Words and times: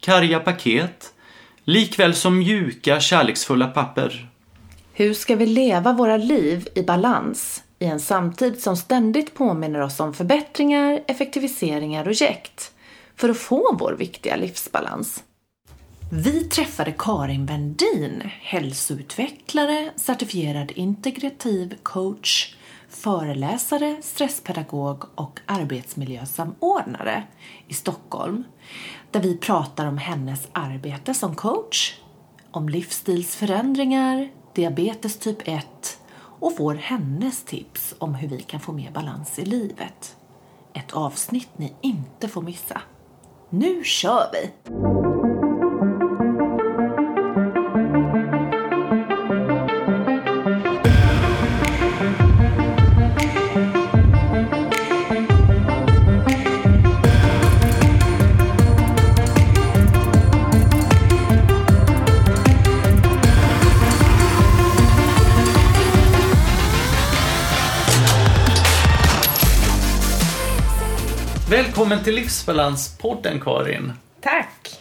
karga 0.00 0.40
paket, 0.40 1.12
likväl 1.64 2.14
som 2.14 2.38
mjuka, 2.38 3.00
kärleksfulla 3.00 3.66
papper. 3.66 4.28
Hur 4.92 5.14
ska 5.14 5.36
vi 5.36 5.46
leva 5.46 5.92
våra 5.92 6.16
liv 6.16 6.68
i 6.74 6.82
balans 6.82 7.62
i 7.78 7.84
en 7.84 8.00
samtid 8.00 8.62
som 8.62 8.76
ständigt 8.76 9.34
påminner 9.34 9.80
oss 9.80 10.00
om 10.00 10.14
förbättringar, 10.14 11.00
effektiviseringar 11.06 12.08
och 12.08 12.12
jäkt 12.12 12.72
för 13.16 13.28
att 13.28 13.38
få 13.38 13.76
vår 13.80 13.92
viktiga 13.92 14.36
livsbalans? 14.36 15.24
Vi 16.12 16.44
träffade 16.44 16.94
Karin 16.98 17.46
Wendin, 17.46 18.22
hälsoutvecklare, 18.40 19.90
certifierad 19.96 20.70
integrativ 20.70 21.76
coach, 21.82 22.54
föreläsare, 22.88 23.96
stresspedagog 24.02 25.04
och 25.14 25.40
arbetsmiljösamordnare 25.46 27.22
i 27.68 27.74
Stockholm. 27.74 28.44
Där 29.10 29.20
vi 29.20 29.36
pratar 29.36 29.86
om 29.86 29.98
hennes 29.98 30.48
arbete 30.52 31.14
som 31.14 31.34
coach, 31.34 31.94
om 32.50 32.68
livsstilsförändringar, 32.68 34.28
diabetes 34.54 35.18
typ 35.18 35.48
1 35.48 35.66
och 36.40 36.56
får 36.56 36.74
hennes 36.74 37.44
tips 37.44 37.94
om 37.98 38.14
hur 38.14 38.28
vi 38.28 38.40
kan 38.40 38.60
få 38.60 38.72
mer 38.72 38.90
balans 38.90 39.38
i 39.38 39.44
livet. 39.44 40.16
Ett 40.74 40.92
avsnitt 40.92 41.48
ni 41.56 41.74
inte 41.80 42.28
får 42.28 42.42
missa. 42.42 42.82
Nu 43.50 43.84
kör 43.84 44.30
vi! 44.32 45.09
Välkommen 71.80 72.04
till 72.04 72.14
Livsbalanspodden 72.14 73.40
Karin. 73.40 73.92
Tack! 74.20 74.80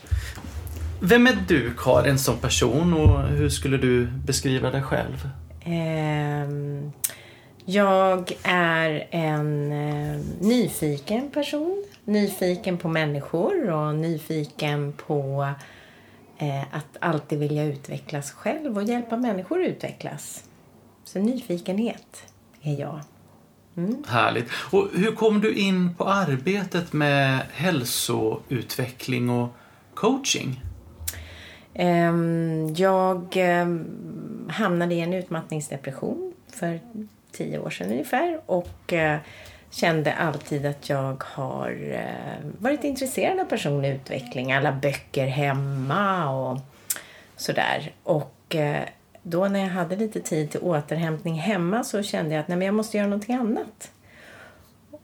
Vem 1.02 1.28
är 1.28 1.38
du 1.48 1.74
Karin 1.78 2.20
som 2.20 2.38
person 2.38 2.94
och 2.94 3.24
hur 3.24 3.50
skulle 3.50 3.78
du 3.78 4.06
beskriva 4.06 4.72
dig 4.72 4.82
själv? 4.82 5.30
Ehm, 5.66 6.92
jag 7.66 8.32
är 8.44 9.08
en 9.12 9.72
eh, 9.72 10.20
nyfiken 10.40 11.32
person. 11.32 11.86
Nyfiken 12.06 12.78
på 12.78 12.88
människor 12.88 13.70
och 13.70 13.96
nyfiken 13.96 14.94
på 15.08 15.48
eh, 16.38 16.62
att 16.62 16.98
alltid 17.00 17.40
vilja 17.40 17.64
utvecklas 17.64 18.32
själv 18.32 18.78
och 18.78 18.84
hjälpa 18.84 19.18
människor 19.18 19.62
att 19.62 19.68
utvecklas. 19.68 20.44
Så 21.04 21.20
nyfikenhet 21.20 22.24
är 22.62 22.80
jag. 22.80 23.00
Härligt. 24.08 24.50
Och 24.72 24.88
hur 24.94 25.12
kom 25.12 25.42
du 25.42 25.54
in 25.54 25.96
på 25.96 26.04
arbetet 26.04 26.94
med 26.94 27.40
hälsoutveckling 27.54 29.30
och 29.30 29.56
coaching? 29.94 30.62
Ehm, 31.74 32.74
jag 32.78 33.34
ehm, 33.36 33.86
hamnade 34.50 34.96
i 34.96 35.00
en 35.00 35.14
utmattningsdepression 35.14 36.34
för 36.48 36.80
tio 37.32 37.60
år 37.60 37.70
sedan 37.70 37.92
ungefär 37.92 38.42
och 38.46 38.94
eh, 38.94 39.20
kände 39.70 40.14
alltid 40.14 40.66
att 40.66 40.90
jag 40.90 41.24
har 41.26 41.92
eh, 41.92 42.50
varit 42.60 42.84
intresserad 42.84 43.40
av 43.40 43.46
personlig 43.46 43.90
utveckling. 43.90 44.54
Alla 44.54 44.72
böcker 44.72 45.28
hemma 45.28 46.30
och 46.30 46.60
sådär. 47.36 47.92
Och 48.04 48.56
eh, 48.56 48.84
då 49.24 49.48
när 49.48 49.60
jag 49.60 49.70
hade 49.70 49.96
lite 49.96 50.20
tid 50.20 50.52
till 50.52 50.60
återhämtning 50.60 51.36
hemma 51.36 51.84
så 51.84 52.04
kände 52.04 52.36
jag 52.36 52.42
att 52.42 52.48
nej, 52.48 52.58
men 52.58 52.66
jag 52.66 52.76
måste 52.76 52.98
göra 52.98 53.08
någonting 53.08 53.36
annat. 53.36 53.92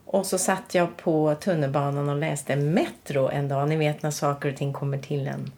Och 0.05 0.25
så 0.25 0.37
satt 0.37 0.75
jag 0.75 0.97
på 0.97 1.35
tunnelbanan 1.35 2.09
och 2.09 2.17
läste 2.17 2.55
Metro 2.55 3.29
en 3.29 3.47
dag. 3.47 3.69
Ni 3.69 3.75
vet 3.75 4.03
när 4.03 4.11
saker 4.11 4.49
och 4.49 4.55
ting 4.55 4.73
kommer 4.73 4.97
till 4.97 5.27
en. 5.27 5.51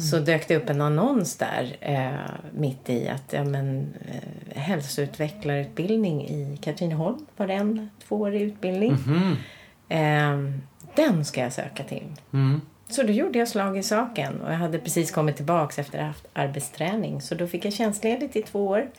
Så 0.00 0.18
dök 0.18 0.48
det 0.48 0.56
upp 0.56 0.70
en 0.70 0.80
annons 0.80 1.36
där 1.36 1.76
eh, 1.80 2.34
mitt 2.54 2.90
i 2.90 3.08
att 3.08 3.32
ja, 3.32 3.44
men, 3.44 3.94
eh, 4.08 4.60
hälsoutvecklarutbildning 4.60 6.28
i 6.28 6.58
Katrineholm 6.62 7.26
var 7.36 7.46
det 7.46 7.54
en 7.54 7.90
tvåårig 8.08 8.42
utbildning. 8.42 8.92
Eh, 9.88 10.38
den 10.94 11.24
ska 11.24 11.40
jag 11.40 11.52
söka 11.52 11.84
till. 11.84 12.12
Mm. 12.32 12.60
Så 12.88 13.02
då 13.02 13.12
gjorde 13.12 13.38
jag 13.38 13.48
slag 13.48 13.78
i 13.78 13.82
saken 13.82 14.40
och 14.40 14.52
jag 14.52 14.56
hade 14.56 14.78
precis 14.78 15.10
kommit 15.10 15.36
tillbaks 15.36 15.78
efter 15.78 15.98
att 15.98 16.02
ha 16.02 16.08
haft 16.08 16.26
arbetsträning. 16.32 17.20
Så 17.20 17.34
då 17.34 17.46
fick 17.46 17.64
jag 17.64 17.72
tjänstledigt 17.72 18.36
i 18.36 18.42
två 18.42 18.66
år 18.66 18.90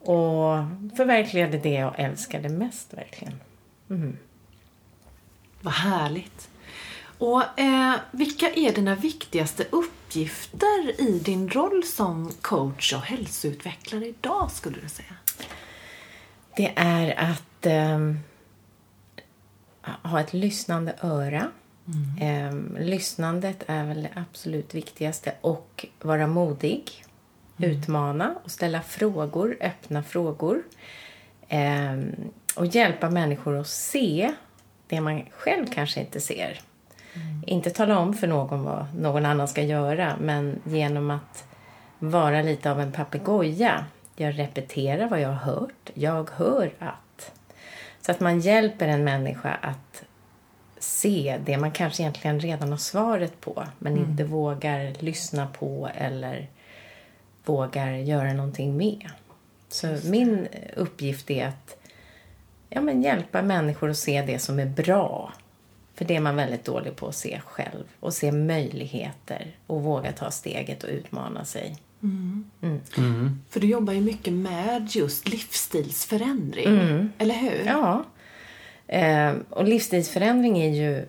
och 0.00 0.56
förverkligade 0.96 1.58
det 1.58 1.72
jag 1.72 1.94
älskade 1.98 2.48
mest 2.48 2.94
verkligen. 2.94 3.40
Vad 5.60 5.74
härligt. 5.74 6.48
Och 7.18 7.60
eh, 7.60 7.94
vilka 8.10 8.50
är 8.50 8.72
dina 8.72 8.94
viktigaste 8.94 9.64
uppgifter 9.70 11.00
i 11.00 11.18
din 11.18 11.48
roll 11.50 11.84
som 11.84 12.32
coach 12.40 12.92
och 12.92 13.00
hälsoutvecklare 13.00 14.06
idag 14.06 14.50
skulle 14.50 14.80
du 14.80 14.88
säga? 14.88 15.16
Det 16.56 16.72
är 16.76 17.30
att 17.30 17.66
ehm, 17.66 18.18
ha 19.82 20.20
ett 20.20 20.32
lyssnande 20.32 20.94
öra. 21.00 21.50
Ehm, 22.20 22.76
lyssnandet 22.80 23.64
är 23.66 23.84
väl 23.84 24.02
det 24.02 24.10
absolut 24.14 24.74
viktigaste. 24.74 25.34
Och 25.40 25.86
vara 26.00 26.26
modig. 26.26 27.04
Utmana 27.58 28.34
och 28.44 28.50
ställa 28.50 28.80
frågor, 28.82 29.56
öppna 29.60 30.02
frågor. 30.02 30.62
Ehm, 31.48 32.14
och 32.56 32.66
hjälpa 32.66 33.10
människor 33.10 33.58
att 33.58 33.68
se 33.68 34.32
det 34.86 35.00
man 35.00 35.22
själv 35.30 35.66
kanske 35.66 36.00
inte 36.00 36.20
ser. 36.20 36.60
Inte 37.46 37.70
tala 37.70 37.98
om 37.98 38.14
för 38.14 38.26
någon 38.26 38.62
vad 38.62 38.86
någon 38.94 39.26
annan 39.26 39.48
ska 39.48 39.62
göra, 39.62 40.16
men 40.20 40.60
genom 40.64 41.10
att 41.10 41.44
vara 41.98 42.42
lite 42.42 42.70
av 42.70 42.80
en 42.80 42.92
papegoja. 42.92 43.84
Jag 44.16 44.38
repeterar 44.38 45.08
vad 45.08 45.20
jag 45.20 45.28
har 45.28 45.52
hört. 45.52 45.90
Jag 45.94 46.30
hör 46.30 46.72
att. 46.78 47.32
Så 48.00 48.12
att 48.12 48.20
man 48.20 48.40
hjälper 48.40 48.88
en 48.88 49.04
människa 49.04 49.50
att 49.50 49.91
se 50.82 51.40
det 51.44 51.58
man 51.58 51.70
kanske 51.70 52.02
egentligen 52.02 52.40
redan 52.40 52.70
har 52.70 52.76
svaret 52.76 53.40
på, 53.40 53.64
men 53.78 53.96
inte 53.96 54.24
vågar 54.24 54.92
lyssna 54.98 55.46
på 55.46 55.90
eller 55.94 56.48
vågar 57.44 57.90
göra 57.90 58.32
någonting 58.32 58.76
med. 58.76 59.10
Så 59.68 59.98
min 60.04 60.48
uppgift 60.76 61.30
är 61.30 61.46
att 61.46 61.76
ja, 62.68 62.80
men 62.80 63.02
hjälpa 63.02 63.42
människor 63.42 63.90
att 63.90 63.98
se 63.98 64.22
det 64.22 64.38
som 64.38 64.58
är 64.58 64.66
bra. 64.66 65.32
För 65.94 66.04
det 66.04 66.16
är 66.16 66.20
man 66.20 66.36
väldigt 66.36 66.64
dålig 66.64 66.96
på 66.96 67.08
att 67.08 67.16
se 67.16 67.40
själv. 67.46 67.84
Och 68.00 68.14
se 68.14 68.32
möjligheter 68.32 69.46
och 69.66 69.82
våga 69.82 70.12
ta 70.12 70.30
steget 70.30 70.84
och 70.84 70.90
utmana 70.90 71.44
sig. 71.44 71.76
För 73.50 73.60
du 73.60 73.66
jobbar 73.66 73.92
ju 73.92 74.00
mycket 74.00 74.32
med 74.32 74.88
just 74.90 75.28
livsstilsförändring, 75.28 76.68
eller 77.18 77.34
hur? 77.34 77.64
Ja. 77.66 78.04
Eh, 78.86 79.32
och 79.50 79.64
livsstilsförändring 79.64 80.58
är 80.58 80.70
ju 80.70 81.06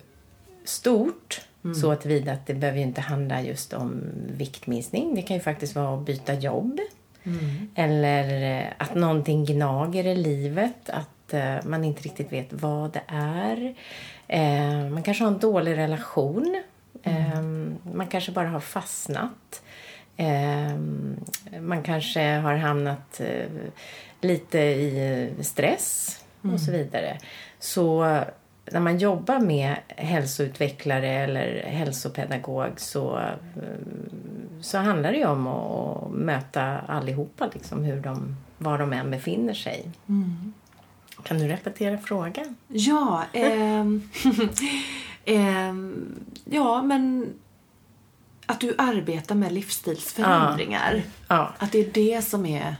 stort. 0.64 1.40
Så 1.80 1.90
att 1.90 2.06
vida 2.06 2.32
att 2.32 2.46
det 2.46 2.54
behöver 2.54 2.78
ju 2.78 2.84
inte 2.84 3.00
handla 3.00 3.42
just 3.42 3.72
om 3.72 4.02
viktminskning. 4.36 5.14
Det 5.14 5.22
kan 5.22 5.36
ju 5.36 5.42
faktiskt 5.42 5.74
vara 5.74 5.94
att 5.94 6.06
byta 6.06 6.34
jobb. 6.34 6.80
Eller 7.74 8.58
eh, 8.60 8.66
att 8.78 8.94
någonting 8.94 9.44
gnager 9.44 10.06
i 10.06 10.16
livet. 10.16 10.90
Att 10.90 11.34
eh, 11.34 11.56
man 11.64 11.84
inte 11.84 12.02
riktigt 12.02 12.32
vet 12.32 12.46
vad 12.50 12.92
det 12.92 13.02
är. 13.06 13.74
Eh, 14.28 14.90
man 14.90 15.02
kanske 15.02 15.24
har 15.24 15.30
en 15.30 15.38
dålig 15.38 15.76
relation. 15.76 16.62
Eh, 17.02 17.42
man 17.92 18.06
kanske 18.06 18.32
bara 18.32 18.48
har 18.48 18.60
fastnat. 18.60 19.62
Eh, 20.16 20.76
man 21.60 21.82
kanske 21.82 22.20
har 22.20 22.54
hamnat 22.54 23.20
lite 24.20 24.58
i 24.58 25.30
stress 25.40 26.20
och 26.52 26.60
så 26.60 26.72
vidare. 26.72 27.18
Så 27.64 28.04
när 28.72 28.80
man 28.80 28.98
jobbar 28.98 29.38
med 29.38 29.76
hälsoutvecklare 29.88 31.08
eller 31.08 31.62
hälsopedagog 31.62 32.72
så, 32.76 33.18
eh, 33.18 33.62
så 34.60 34.78
handlar 34.78 35.12
det 35.12 35.18
ju 35.18 35.26
om 35.26 35.46
att 35.46 36.10
möta 36.10 36.78
allihopa, 36.78 37.50
liksom, 37.54 37.84
hur 37.84 38.00
de, 38.00 38.36
var 38.58 38.78
de 38.78 38.92
än 38.92 39.10
befinner 39.10 39.54
sig. 39.54 39.90
Kan 41.22 41.38
du 41.38 41.48
repetera 41.48 41.98
frågan? 41.98 42.56
Ja, 42.68 43.24
ehm, 43.32 44.10
ehm, 45.24 46.14
ja 46.44 46.82
men 46.82 47.34
att 48.46 48.60
du 48.60 48.74
arbetar 48.78 49.34
med 49.34 49.52
livsstilsförändringar. 49.52 51.02
Ja. 51.28 51.52
Att 51.58 51.72
det 51.72 51.78
är 51.78 51.90
det 51.92 52.24
som 52.24 52.46
är... 52.46 52.76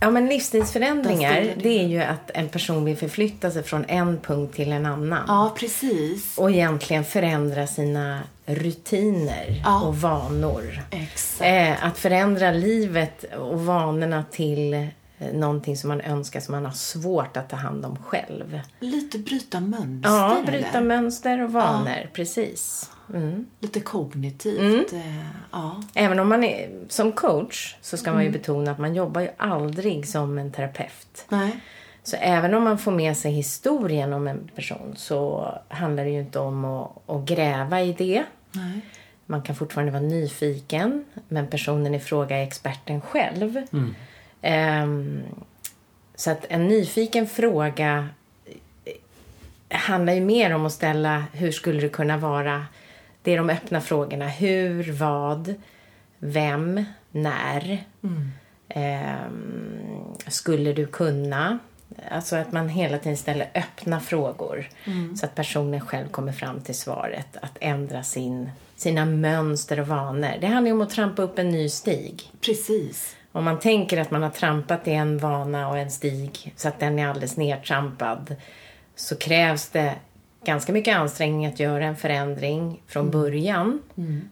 Ja, 0.00 0.10
men 0.10 0.26
livsstilsförändringar, 0.26 1.54
det 1.62 1.84
är 1.84 1.86
ju 1.88 2.02
att 2.02 2.30
en 2.34 2.48
person 2.48 2.84
vill 2.84 2.96
förflytta 2.96 3.50
sig 3.50 3.62
från 3.62 3.84
en 3.84 4.18
punkt 4.20 4.54
till 4.56 4.72
en 4.72 4.86
annan. 4.86 5.24
Ja, 5.28 5.54
precis. 5.58 6.38
Och 6.38 6.50
egentligen 6.50 7.04
förändra 7.04 7.66
sina 7.66 8.20
rutiner 8.46 9.62
Ja. 9.64 9.80
och 9.82 9.96
vanor. 9.96 10.82
Exakt. 10.90 11.40
Eh, 11.50 11.84
att 11.86 11.98
förändra 11.98 12.50
livet 12.52 13.24
och 13.38 13.60
vanorna 13.64 14.24
till 14.30 14.74
eh, 14.74 14.86
någonting 15.32 15.76
som 15.76 15.88
man 15.88 16.00
önskar 16.00 16.40
som 16.40 16.52
man 16.54 16.64
har 16.64 16.72
svårt 16.72 17.36
att 17.36 17.48
ta 17.50 17.56
hand 17.56 17.84
om 17.86 17.96
själv. 18.02 18.60
Lite 18.80 19.18
bryta 19.18 19.60
mönster. 19.60 20.10
Ja, 20.10 20.36
bryta 20.46 20.68
eller? 20.68 20.80
mönster 20.88 21.42
och 21.44 21.52
vanor, 21.52 22.10
precis. 22.12 22.90
Mm. 23.14 23.46
Lite 23.60 23.80
kognitivt. 23.80 24.92
eh, 24.92 25.24
Ja. 25.52 25.82
Även 25.94 26.18
om 26.18 26.28
man 26.28 26.44
är 26.44 26.70
som 26.88 27.12
coach 27.12 27.76
så 27.80 27.96
ska 27.96 28.12
man 28.12 28.24
ju 28.24 28.30
betona 28.30 28.70
att 28.70 28.78
man 28.78 28.94
jobbar 28.94 29.20
ju 29.20 29.28
aldrig 29.36 30.08
som 30.08 30.38
en 30.38 30.52
terapeut. 30.52 31.24
Nej. 31.28 31.60
Så 32.02 32.16
även 32.20 32.54
om 32.54 32.62
man 32.64 32.78
får 32.78 32.92
med 32.92 33.16
sig 33.16 33.32
historien 33.32 34.12
om 34.12 34.26
en 34.28 34.48
person 34.54 34.94
så 34.96 35.48
handlar 35.68 36.04
det 36.04 36.10
ju 36.10 36.20
inte 36.20 36.38
om 36.38 36.64
att, 36.64 36.90
att 37.06 37.24
gräva 37.24 37.82
i 37.82 37.92
det. 37.92 38.24
Nej. 38.52 38.80
Man 39.26 39.42
kan 39.42 39.56
fortfarande 39.56 39.92
vara 39.92 40.02
nyfiken, 40.02 41.04
men 41.28 41.46
personen 41.46 41.94
i 41.94 42.00
fråga 42.00 42.36
är 42.36 42.42
experten 42.42 43.00
själv. 43.00 43.62
Ehm, 44.42 45.22
så 46.14 46.30
att 46.30 46.44
en 46.48 46.66
nyfiken 46.68 47.26
fråga 47.26 48.08
handlar 49.70 50.12
ju 50.12 50.20
mer 50.20 50.54
om 50.54 50.66
att 50.66 50.72
ställa 50.72 51.24
hur 51.32 51.52
skulle 51.52 51.80
det 51.80 51.88
kunna 51.88 52.16
vara? 52.16 52.66
Det 53.26 53.32
är 53.32 53.36
de 53.36 53.50
öppna 53.50 53.80
frågorna. 53.80 54.28
Hur, 54.28 54.92
vad, 54.92 55.54
vem, 56.18 56.84
när? 57.10 57.84
Ehm, 58.68 60.14
skulle 60.26 60.72
du 60.72 60.86
kunna? 60.86 61.58
Alltså 62.10 62.36
att 62.36 62.52
man 62.52 62.68
hela 62.68 62.98
tiden 62.98 63.16
ställer 63.16 63.50
öppna 63.54 64.00
frågor 64.00 64.68
så 65.16 65.26
att 65.26 65.34
personen 65.34 65.80
själv 65.80 66.08
kommer 66.08 66.32
fram 66.32 66.60
till 66.60 66.74
svaret. 66.74 67.36
Att 67.42 67.58
ändra 67.60 68.02
sin, 68.02 68.50
sina 68.76 69.04
mönster 69.04 69.80
och 69.80 69.88
vanor. 69.88 70.34
Det 70.40 70.46
handlar 70.46 70.68
ju 70.68 70.72
om 70.72 70.80
att 70.80 70.90
trampa 70.90 71.22
upp 71.22 71.38
en 71.38 71.50
ny 71.50 71.68
stig. 71.68 72.30
Precis. 72.40 73.16
Om 73.32 73.44
man 73.44 73.58
tänker 73.58 74.00
att 74.00 74.10
man 74.10 74.22
har 74.22 74.30
trampat 74.30 74.88
i 74.88 74.92
en 74.92 75.18
vana 75.18 75.68
och 75.68 75.78
en 75.78 75.90
stig 75.90 76.52
så 76.56 76.68
att 76.68 76.80
den 76.80 76.98
är 76.98 77.08
alldeles 77.08 77.36
nedtrampad 77.36 78.36
så 78.96 79.16
krävs 79.16 79.68
det 79.68 79.94
ganska 80.46 80.72
mycket 80.72 80.96
ansträngning 80.96 81.46
att 81.46 81.60
göra 81.60 81.84
en 81.84 81.96
förändring 81.96 82.82
från 82.86 83.10
början. 83.10 83.82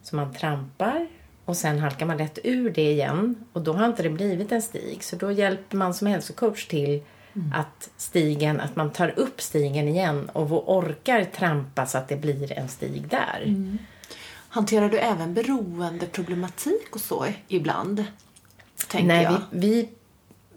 Så 0.02 0.16
man 0.16 0.34
trampar 0.34 1.06
och 1.44 1.56
sen 1.56 1.78
halkar 1.78 2.06
man 2.06 2.16
lätt 2.16 2.38
ur 2.44 2.70
det 2.70 2.90
igen 2.90 3.44
och 3.52 3.60
då 3.60 3.72
har 3.72 3.86
inte 3.86 4.02
det 4.02 4.10
blivit 4.10 4.52
en 4.52 4.62
stig. 4.62 5.04
Så 5.04 5.16
då 5.16 5.32
hjälper 5.32 5.76
man 5.76 5.94
som 5.94 6.06
hälsocoach 6.06 6.66
till 6.66 7.02
att 7.54 7.90
stigen, 7.96 8.60
att 8.60 8.76
man 8.76 8.90
tar 8.92 9.18
upp 9.18 9.40
stigen 9.40 9.88
igen 9.88 10.30
och 10.32 10.76
orkar 10.76 11.24
trampa 11.24 11.86
så 11.86 11.98
att 11.98 12.08
det 12.08 12.16
blir 12.16 12.52
en 12.52 12.68
stig 12.68 13.08
där. 13.08 13.54
Hanterar 14.48 14.88
du 14.88 14.98
även 14.98 15.34
beroendeproblematik 15.34 16.88
och 16.90 17.00
så 17.00 17.26
ibland? 17.48 18.04
Nej, 19.02 19.28
vi, 19.50 19.58
vi, 19.58 19.88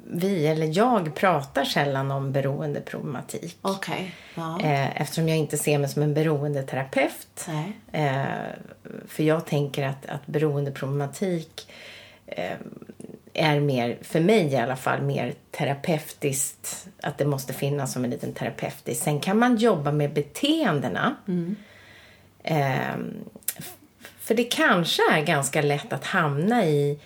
vi, 0.09 0.48
eller 0.48 0.77
jag, 0.77 1.15
pratar 1.15 1.65
sällan 1.65 2.12
om 2.12 2.31
beroendeproblematik. 2.31 3.57
Okej. 3.62 4.15
Ja. 4.36 4.59
Eh, 4.62 5.01
eftersom 5.01 5.30
jag 5.30 5.38
inte 5.38 5.57
ser 5.57 5.77
mig 5.77 5.89
som 5.89 6.01
en 6.04 6.13
beroendeterapeut. 6.13 7.48
Nej. 7.48 7.77
Eh, 7.92 8.25
för 9.07 9.24
jag 9.24 9.45
tänker 9.45 9.83
att, 9.88 10.06
att 10.06 10.27
beroendeproblematik 10.27 11.71
eh, 12.25 12.57
är 13.33 13.59
mer, 13.59 13.98
för 14.01 14.19
mig 14.19 14.45
i 14.54 14.57
alla 14.57 14.75
fall, 14.75 15.01
mer 15.01 15.33
terapeutiskt. 15.51 16.88
Att 17.04 17.18
det 17.18 17.25
måste 17.25 17.54
finnas 17.54 17.94
som 17.94 18.04
en 18.04 18.09
liten 18.09 18.33
terapeutisk. 18.33 19.04
Sen 19.04 19.19
kan 19.19 19.39
man 19.39 19.56
jobba 19.57 19.92
med 19.92 20.13
beteendena. 20.13 21.15
F- 23.57 23.75
för 24.19 24.36
det 24.36 24.44
kanske 24.44 25.01
är 25.12 25.21
ganska 25.25 25.62
lätt 25.62 25.94
att 25.94 26.06
hamna 26.06 26.65
i 26.65 27.00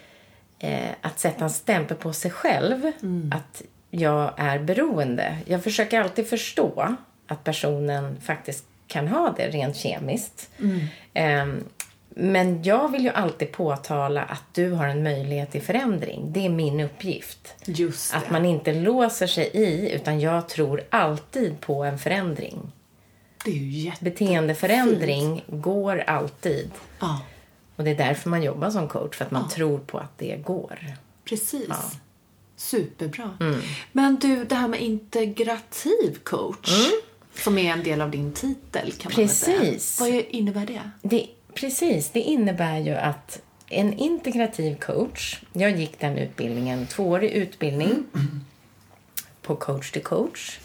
eh, 0.62 0.92
att 1.02 1.20
sätta 1.20 1.44
en 1.44 1.50
stämpel 1.50 1.98
på 1.98 2.14
sig 2.14 2.32
själv. 2.32 2.92
Att 3.32 3.62
jag 3.90 4.34
är 4.38 4.60
beroende. 4.60 5.38
Jag 5.46 5.64
försöker 5.64 6.02
alltid 6.02 6.28
förstå 6.28 6.96
att 7.28 7.44
personen 7.44 8.22
faktiskt 8.22 8.66
kan 8.88 9.08
ha 9.08 9.34
det 9.38 9.48
rent 9.48 9.76
kemiskt. 9.76 10.50
Eh, 11.14 11.46
men 12.10 12.64
jag 12.64 12.92
vill 12.92 13.04
ju 13.04 13.10
alltid 13.10 13.52
påtala 13.52 14.24
att 14.24 14.44
du 14.54 14.72
har 14.72 14.88
en 14.88 15.04
möjlighet 15.04 15.52
till 15.52 15.62
förändring. 15.62 16.32
Det 16.32 16.46
är 16.46 16.50
min 16.50 16.80
uppgift. 16.80 17.56
Just 17.66 18.12
det. 18.12 18.18
Att 18.18 18.30
man 18.30 18.46
inte 18.46 18.74
låser 18.74 19.28
sig 19.28 19.50
i, 19.54 19.92
utan 19.92 20.20
jag 20.20 20.50
tror 20.50 20.82
alltid 20.90 21.62
på 21.62 21.84
en 21.84 22.00
förändring. 22.00 22.72
Det 23.46 23.52
är 23.52 23.56
ju 23.56 23.70
jätte... 23.70 24.04
Beteendeförändring 24.04 25.44
går 25.48 26.04
alltid. 26.08 26.72
Ja, 27.00 27.22
Och 27.76 27.84
det 27.84 27.90
är 27.90 27.96
därför 27.96 28.30
man 28.30 28.44
jobbar 28.44 28.70
som 28.70 28.88
coach, 28.88 29.16
för 29.16 29.26
att 29.26 29.32
man 29.32 29.50
tror 29.50 29.80
på 29.80 29.98
att 29.98 30.18
det 30.18 30.36
går. 30.36 30.80
precis. 31.26 31.66
Ja. 31.70 31.92
Superbra. 32.56 33.38
Mm. 33.40 33.60
Men 33.92 34.16
du, 34.16 34.46
det 34.46 34.56
här 34.56 34.68
med 34.68 34.82
integrativ 34.82 36.20
coach. 36.24 36.92
Som 37.36 37.58
är 37.58 37.74
en 37.74 37.84
del 37.84 38.02
av 38.02 38.12
din 38.12 38.34
titel 38.34 38.92
kan 38.92 39.12
man 39.12 39.22
väl 39.22 39.30
säga. 39.30 39.58
Mm. 39.58 39.72
Precis. 39.72 40.00
Vad 40.00 40.10
innebär 40.10 40.66
det? 40.66 40.92
Det, 41.02 41.28
precis, 41.54 42.10
det 42.10 42.20
innebär 42.20 42.80
ju 42.80 42.96
att 42.96 43.42
en 43.68 43.94
integrativ 43.94 44.76
coach, 44.76 45.42
jag 45.54 45.80
gick 45.80 46.00
den 46.00 46.18
utbildningen, 46.18 46.88
tvåårig 46.88 47.32
utbildning 47.32 48.04
på 49.42 49.56
coach 49.56 49.92
to 49.92 50.00
coach 50.00 50.60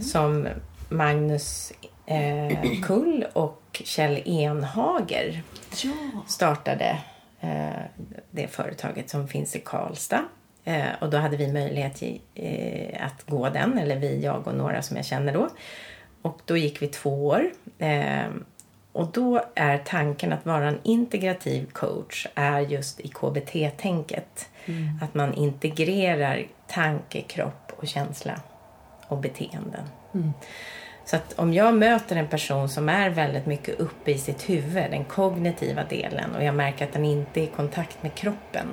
som 0.00 0.48
Magnus 0.88 1.72
eh, 2.06 2.80
Kull 2.82 3.26
och 3.32 3.62
Kjell 3.84 4.22
Enhager 4.24 5.42
Ja. 5.84 5.92
startade 6.26 6.98
eh, 7.40 7.68
det 8.30 8.48
företaget 8.48 9.10
som 9.10 9.28
finns 9.28 9.56
i 9.56 9.60
Karlstad. 9.60 10.24
Eh, 10.64 10.86
och 11.00 11.10
då 11.10 11.16
hade 11.18 11.36
vi 11.36 11.52
möjlighet 11.52 12.02
eh, 12.34 13.06
att 13.06 13.26
gå 13.26 13.48
den, 13.48 13.78
eller 13.78 13.96
vi, 13.96 14.20
jag 14.20 14.46
och 14.46 14.54
några 14.54 14.82
som 14.82 14.96
jag 14.96 15.06
känner 15.06 15.32
då. 15.32 15.48
Och 16.22 16.40
då 16.44 16.56
gick 16.56 16.82
vi 16.82 16.88
två 16.88 17.26
år. 17.26 17.50
Och 18.92 19.06
då 19.12 19.44
är 19.54 19.78
tanken 19.78 20.32
att 20.32 20.46
vara 20.46 20.68
en 20.68 20.78
integrativ 20.82 21.66
coach 21.72 22.26
är 22.34 22.60
just 22.60 23.00
i 23.00 23.08
KBT-tänket. 23.08 24.48
Att 25.02 25.14
man 25.14 25.34
integrerar 25.34 26.46
tanke, 26.68 27.20
kropp 27.20 27.72
och 27.76 27.88
känsla 27.88 28.40
och 29.08 29.18
beteenden. 29.18 29.84
Så 31.04 31.16
att 31.16 31.38
om 31.38 31.54
jag 31.54 31.74
möter 31.74 32.16
en 32.16 32.28
person 32.28 32.68
som 32.68 32.88
är 32.88 33.10
väldigt 33.10 33.46
mycket 33.46 33.80
uppe 33.80 34.10
i 34.10 34.18
sitt 34.18 34.48
huvud, 34.48 34.90
den 34.90 35.04
kognitiva 35.04 35.84
delen, 35.84 36.34
och 36.36 36.44
jag 36.44 36.54
märker 36.54 36.84
att 36.84 36.92
den 36.92 37.04
inte 37.04 37.40
är 37.40 37.44
i 37.44 37.46
kontakt 37.46 38.02
med 38.02 38.14
kroppen. 38.14 38.66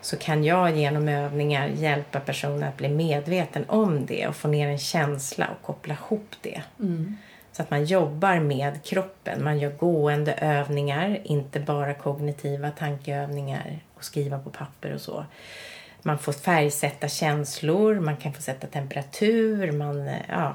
Så 0.00 0.16
kan 0.16 0.44
jag 0.44 0.76
genom 0.76 1.08
övningar 1.08 1.68
hjälpa 1.68 2.20
personen 2.20 2.62
att 2.62 2.76
bli 2.76 2.88
medveten 2.88 3.64
om 3.68 4.06
det 4.06 4.26
och 4.28 4.36
få 4.36 4.48
ner 4.48 4.68
en 4.68 4.78
känsla 4.78 5.48
och 5.56 5.66
koppla 5.66 5.94
ihop 5.94 6.34
det. 6.40 6.62
Så 7.52 7.62
att 7.62 7.70
man 7.70 7.84
jobbar 7.84 8.38
med 8.38 8.84
kroppen. 8.84 9.44
Man 9.44 9.58
gör 9.58 9.70
gående 9.70 10.32
övningar, 10.32 11.20
inte 11.24 11.60
bara 11.60 11.94
kognitiva 11.94 12.70
tankeövningar 12.70 13.78
och 13.94 14.04
skriva 14.04 14.38
på 14.38 14.50
papper 14.50 14.94
och 14.94 15.00
så. 15.00 15.24
Man 16.02 16.18
får 16.18 16.32
färgsätta 16.32 17.08
känslor, 17.08 18.00
man 18.00 18.16
kan 18.16 18.32
få 18.32 18.42
sätta 18.42 18.66
temperatur, 18.66 19.72
man, 19.72 20.08
eh, 20.08 20.20
ja, 20.28 20.54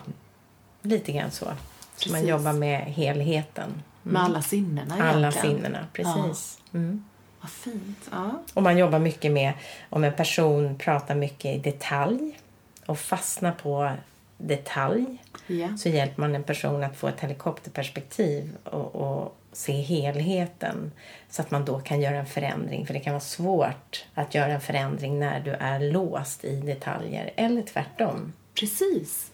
lite 0.81 1.12
grann 1.12 1.31
så. 1.31 1.45
Så 1.95 2.09
man 2.09 2.13
Precis. 2.13 2.29
jobbar 2.29 2.53
med 2.53 2.79
helheten. 2.79 3.83
Med 4.03 4.21
alla 4.21 4.41
sinnena 4.41 4.95
Alla 5.03 5.19
egentligen. 5.19 5.55
sinnena, 5.55 5.88
precis. 5.93 6.59
Mm. 6.74 7.03
Vad 7.41 7.51
fint. 7.51 8.09
Ja. 8.12 8.31
Och 8.53 8.63
man 8.63 8.77
jobbar 8.77 9.00
mycket 9.00 9.31
med 9.31 9.53
om 9.89 10.03
en 10.03 10.13
person 10.13 10.77
pratar 10.77 11.15
mycket 11.15 11.55
i 11.55 11.59
detalj 11.59 12.39
och 12.86 13.00
fastnar 13.00 13.51
på 13.51 13.91
detalj 14.38 15.05
ja. 15.48 15.77
så 15.77 15.89
hjälper 15.89 16.21
man 16.21 16.36
en 16.36 16.43
person 16.43 16.83
att 16.83 16.98
få 16.98 17.07
ett 17.07 17.19
helikopterperspektiv 17.19 18.57
och, 18.63 18.95
och 18.95 19.36
se 19.51 19.74
helheten 19.74 20.91
så 21.29 21.41
att 21.41 21.51
man 21.51 21.65
då 21.65 21.79
kan 21.79 22.01
göra 22.01 22.17
en 22.17 22.25
förändring. 22.25 22.88
För 22.88 22.93
det 22.93 23.00
kan 23.00 23.13
vara 23.13 23.21
svårt 23.21 24.05
att 24.13 24.36
göra 24.36 24.51
en 24.53 24.62
förändring 24.62 25.19
när 25.19 25.39
du 25.39 25.51
är 25.51 25.79
låst 25.79 26.43
i 26.43 26.55
detaljer 26.55 27.31
eller 27.36 27.62
tvärtom. 27.62 28.33
Precis. 28.59 29.31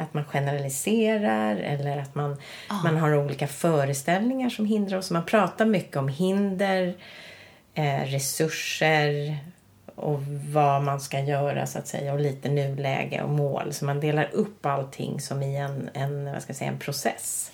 Att 0.00 0.14
man 0.14 0.24
generaliserar 0.24 1.56
eller 1.56 1.98
att 1.98 2.14
man, 2.14 2.36
man 2.84 2.96
har 2.96 3.16
olika 3.16 3.46
föreställningar 3.46 4.50
som 4.50 4.64
hindrar 4.66 4.98
oss. 4.98 5.10
Man 5.10 5.24
pratar 5.26 5.66
mycket 5.66 5.96
om 5.96 6.08
hinder, 6.08 6.94
eh, 7.74 8.00
resurser 8.04 9.36
och 9.94 10.20
vad 10.52 10.82
man 10.82 11.00
ska 11.00 11.20
göra 11.20 11.66
så 11.66 11.78
att 11.78 11.88
säga 11.88 12.12
och 12.12 12.20
lite 12.20 12.48
nuläge 12.48 13.22
och 13.22 13.30
mål. 13.30 13.72
Så 13.72 13.84
man 13.84 14.00
delar 14.00 14.28
upp 14.32 14.66
allting 14.66 15.20
som 15.20 15.42
i 15.42 15.56
en, 15.56 15.90
en, 15.94 16.32
vad 16.32 16.42
ska 16.42 16.50
jag 16.50 16.56
säga, 16.56 16.70
en 16.70 16.78
process. 16.78 17.50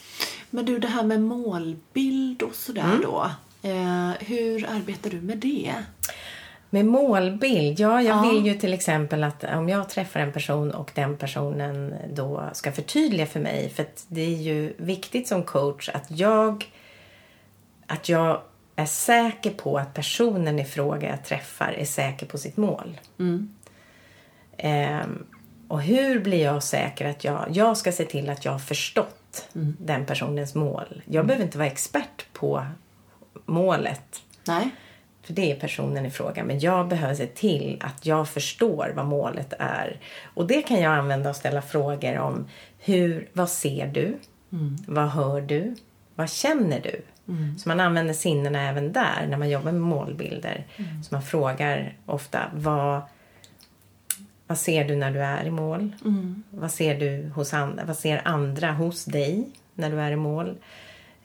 Men 0.50 0.64
du, 0.64 0.78
det 0.78 0.88
här 0.88 1.02
med 1.02 1.20
målbild 1.22 2.42
och 2.42 2.54
sådär 2.54 2.82
Mm. 2.84 3.00
då. 3.02 3.30
Eh, 3.62 4.10
hur 4.20 4.66
arbetar 4.70 5.10
du 5.10 5.20
med 5.20 5.38
det? 5.38 5.74
Med 6.76 6.86
målbild, 6.86 7.80
ja 7.80 8.02
jag 8.02 8.16
Ja. 8.16 8.30
vill 8.30 8.46
ju 8.46 8.54
till 8.54 8.74
exempel 8.74 9.24
att 9.24 9.44
om 9.44 9.68
jag 9.68 9.88
träffar 9.88 10.20
en 10.20 10.32
person 10.32 10.70
och 10.70 10.90
den 10.94 11.16
personen 11.16 11.94
då 12.12 12.42
ska 12.52 12.72
förtydliga 12.72 13.26
för 13.26 13.40
mig. 13.40 13.70
För 13.70 13.82
att 13.82 14.04
det 14.08 14.20
är 14.20 14.36
ju 14.36 14.74
viktigt 14.76 15.28
som 15.28 15.42
coach 15.42 15.88
att 15.88 16.04
jag, 16.10 16.64
att 17.86 18.08
jag 18.08 18.40
är 18.76 18.86
säker 18.86 19.50
på 19.50 19.78
att 19.78 19.94
personen 19.94 20.58
i 20.58 20.64
fråga 20.64 21.08
jag 21.08 21.24
träffar 21.24 21.72
är 21.72 21.84
säker 21.84 22.26
på 22.26 22.38
sitt 22.38 22.56
mål. 22.56 23.00
Ehm, 24.58 25.26
och 25.68 25.82
hur 25.82 26.20
blir 26.20 26.42
jag 26.44 26.62
säker 26.62 27.08
att 27.08 27.24
jag, 27.24 27.46
jag 27.50 27.76
ska 27.76 27.92
se 27.92 28.04
till 28.04 28.30
att 28.30 28.44
jag 28.44 28.52
har 28.52 28.58
förstått 28.58 29.48
den 29.78 30.06
personens 30.06 30.54
mål. 30.54 31.02
Jag 31.04 31.26
behöver 31.26 31.44
inte 31.44 31.58
vara 31.58 31.68
expert 31.68 32.26
på 32.32 32.66
målet. 33.46 34.22
Nej. 34.46 34.70
För 35.26 35.32
det 35.32 35.52
är 35.52 35.56
personen 35.60 36.06
i 36.06 36.10
fråga. 36.10 36.44
Men 36.44 36.60
jag 36.60 36.88
behöver 36.88 37.14
se 37.14 37.26
till 37.26 37.80
att 37.80 38.06
jag 38.06 38.28
förstår 38.28 38.92
vad 38.96 39.06
målet 39.06 39.52
är. 39.58 40.00
Och 40.34 40.46
det 40.46 40.62
kan 40.62 40.80
jag 40.80 40.92
använda 40.92 41.30
och 41.30 41.36
ställa 41.36 41.62
frågor 41.62 42.18
om. 42.18 42.48
Hur, 42.78 43.28
vad 43.32 43.48
ser 43.50 43.86
du? 43.86 44.16
Vad 44.86 45.08
hör 45.08 45.40
du? 45.40 45.74
Vad 46.14 46.30
känner 46.30 46.80
du? 46.80 47.02
Så 47.58 47.68
man 47.68 47.80
använder 47.80 48.14
sinnena 48.14 48.68
även 48.68 48.92
där 48.92 49.26
när 49.30 49.36
man 49.36 49.50
jobbar 49.50 49.72
med 49.72 49.80
målbilder. 49.80 50.66
Så 51.08 51.14
man 51.14 51.22
frågar 51.22 51.96
ofta 52.06 52.40
vad, 52.54 53.00
vad 54.46 54.58
ser 54.58 54.84
du 54.84 54.96
när 54.96 55.10
du 55.10 55.20
är 55.20 55.44
i 55.44 55.50
mål? 55.50 55.92
Vad 56.50 56.70
ser 56.70 57.00
du 57.00 57.30
hos 57.34 57.54
andra? 57.54 57.84
Vad 57.84 57.96
ser 57.96 58.22
andra 58.24 58.72
hos 58.72 59.04
dig 59.04 59.48
när 59.74 59.90
du 59.90 60.00
är 60.00 60.10
i 60.10 60.16
mål? 60.16 60.56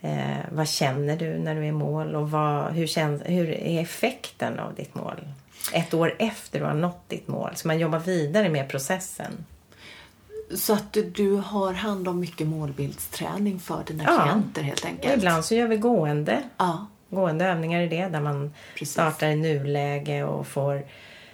Eh, 0.01 0.37
vad 0.51 0.67
känner 0.67 1.17
du 1.17 1.37
när 1.39 1.55
du 1.55 1.61
är 1.61 1.65
i 1.65 1.71
mål 1.71 2.15
och 2.15 2.31
vad, 2.31 2.71
hur, 2.73 2.87
känns, 2.87 3.21
hur 3.25 3.49
är 3.49 3.81
effekten 3.81 4.59
av 4.59 4.75
ditt 4.75 4.95
mål? 4.95 5.27
Ett 5.73 5.93
år 5.93 6.15
efter 6.19 6.59
du 6.59 6.65
har 6.65 6.73
nått 6.73 7.09
ditt 7.09 7.27
mål. 7.27 7.51
Så 7.55 7.67
man 7.67 7.79
jobbar 7.79 7.99
vidare 7.99 8.49
med 8.49 8.69
processen. 8.69 9.45
Så 10.55 10.73
att 10.73 10.97
du- 11.13 11.35
har 11.35 11.73
hand 11.73 12.07
om 12.07 12.19
mycket 12.19 12.47
målbildsträning 12.47 13.59
för 13.59 13.83
dina 13.87 14.03
Ja. 14.03 14.21
klienter 14.23 14.61
helt 14.61 14.79
Och 14.81 14.85
enkelt? 14.89 15.13
ibland 15.17 15.45
så 15.45 15.55
gör 15.55 15.67
vi 15.67 15.77
gående, 15.77 16.41
Ja. 16.57 16.85
gående 17.09 17.45
övningar 17.45 17.81
i 17.81 17.87
det 17.87 18.07
där 18.07 18.21
man 18.21 18.53
Precis. 18.73 18.93
startar 18.93 19.27
i 19.27 19.35
nuläge 19.35 20.23
och 20.23 20.47
får 20.47 20.83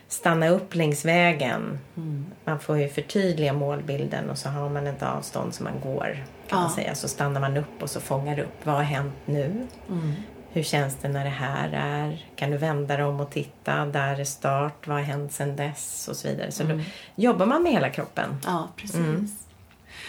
stanna 0.07 0.49
upp 0.49 0.75
längs 0.75 1.05
vägen. 1.05 1.79
Mm. 1.97 2.25
Man 2.45 2.59
får 2.59 2.77
ju 2.77 2.89
förtydliga 2.89 3.53
målbilden 3.53 4.29
och 4.29 4.37
så 4.37 4.49
har 4.49 4.69
man 4.69 4.87
ett 4.87 5.03
avstånd 5.03 5.53
som 5.53 5.63
man 5.63 5.79
går. 5.83 6.23
kan 6.47 6.57
Ja. 6.59 6.63
man 6.63 6.69
säga. 6.69 6.95
Så 6.95 7.07
stannar 7.07 7.41
man 7.41 7.57
upp 7.57 7.81
och 7.83 7.89
så 7.89 7.99
fångar 8.01 8.39
upp. 8.39 8.53
Vad 8.65 8.75
har 8.75 8.83
hänt 8.83 9.13
nu? 9.25 9.67
Mm. 9.89 10.13
Hur 10.51 10.63
känns 10.63 10.95
det 10.95 11.09
när 11.09 11.23
det 11.23 11.29
här 11.29 11.69
är? 11.73 12.25
Kan 12.35 12.51
du 12.51 12.57
vända 12.57 12.97
dig 12.97 13.05
om 13.05 13.19
och 13.19 13.29
titta? 13.31 13.85
Där 13.85 14.19
är 14.19 14.23
start. 14.23 14.87
Vad 14.87 14.97
har 14.97 15.03
hänt 15.03 15.33
sedan 15.33 15.55
dess? 15.55 16.07
Och 16.07 16.15
så 16.15 16.27
vidare. 16.27 16.51
Så 16.51 16.63
Mm. 16.63 16.77
då 16.77 16.83
jobbar 17.15 17.45
man 17.45 17.63
med 17.63 17.71
hela 17.71 17.89
kroppen. 17.89 18.37
Ja, 18.45 18.67
precis. 18.75 18.95
Mm. 18.95 19.27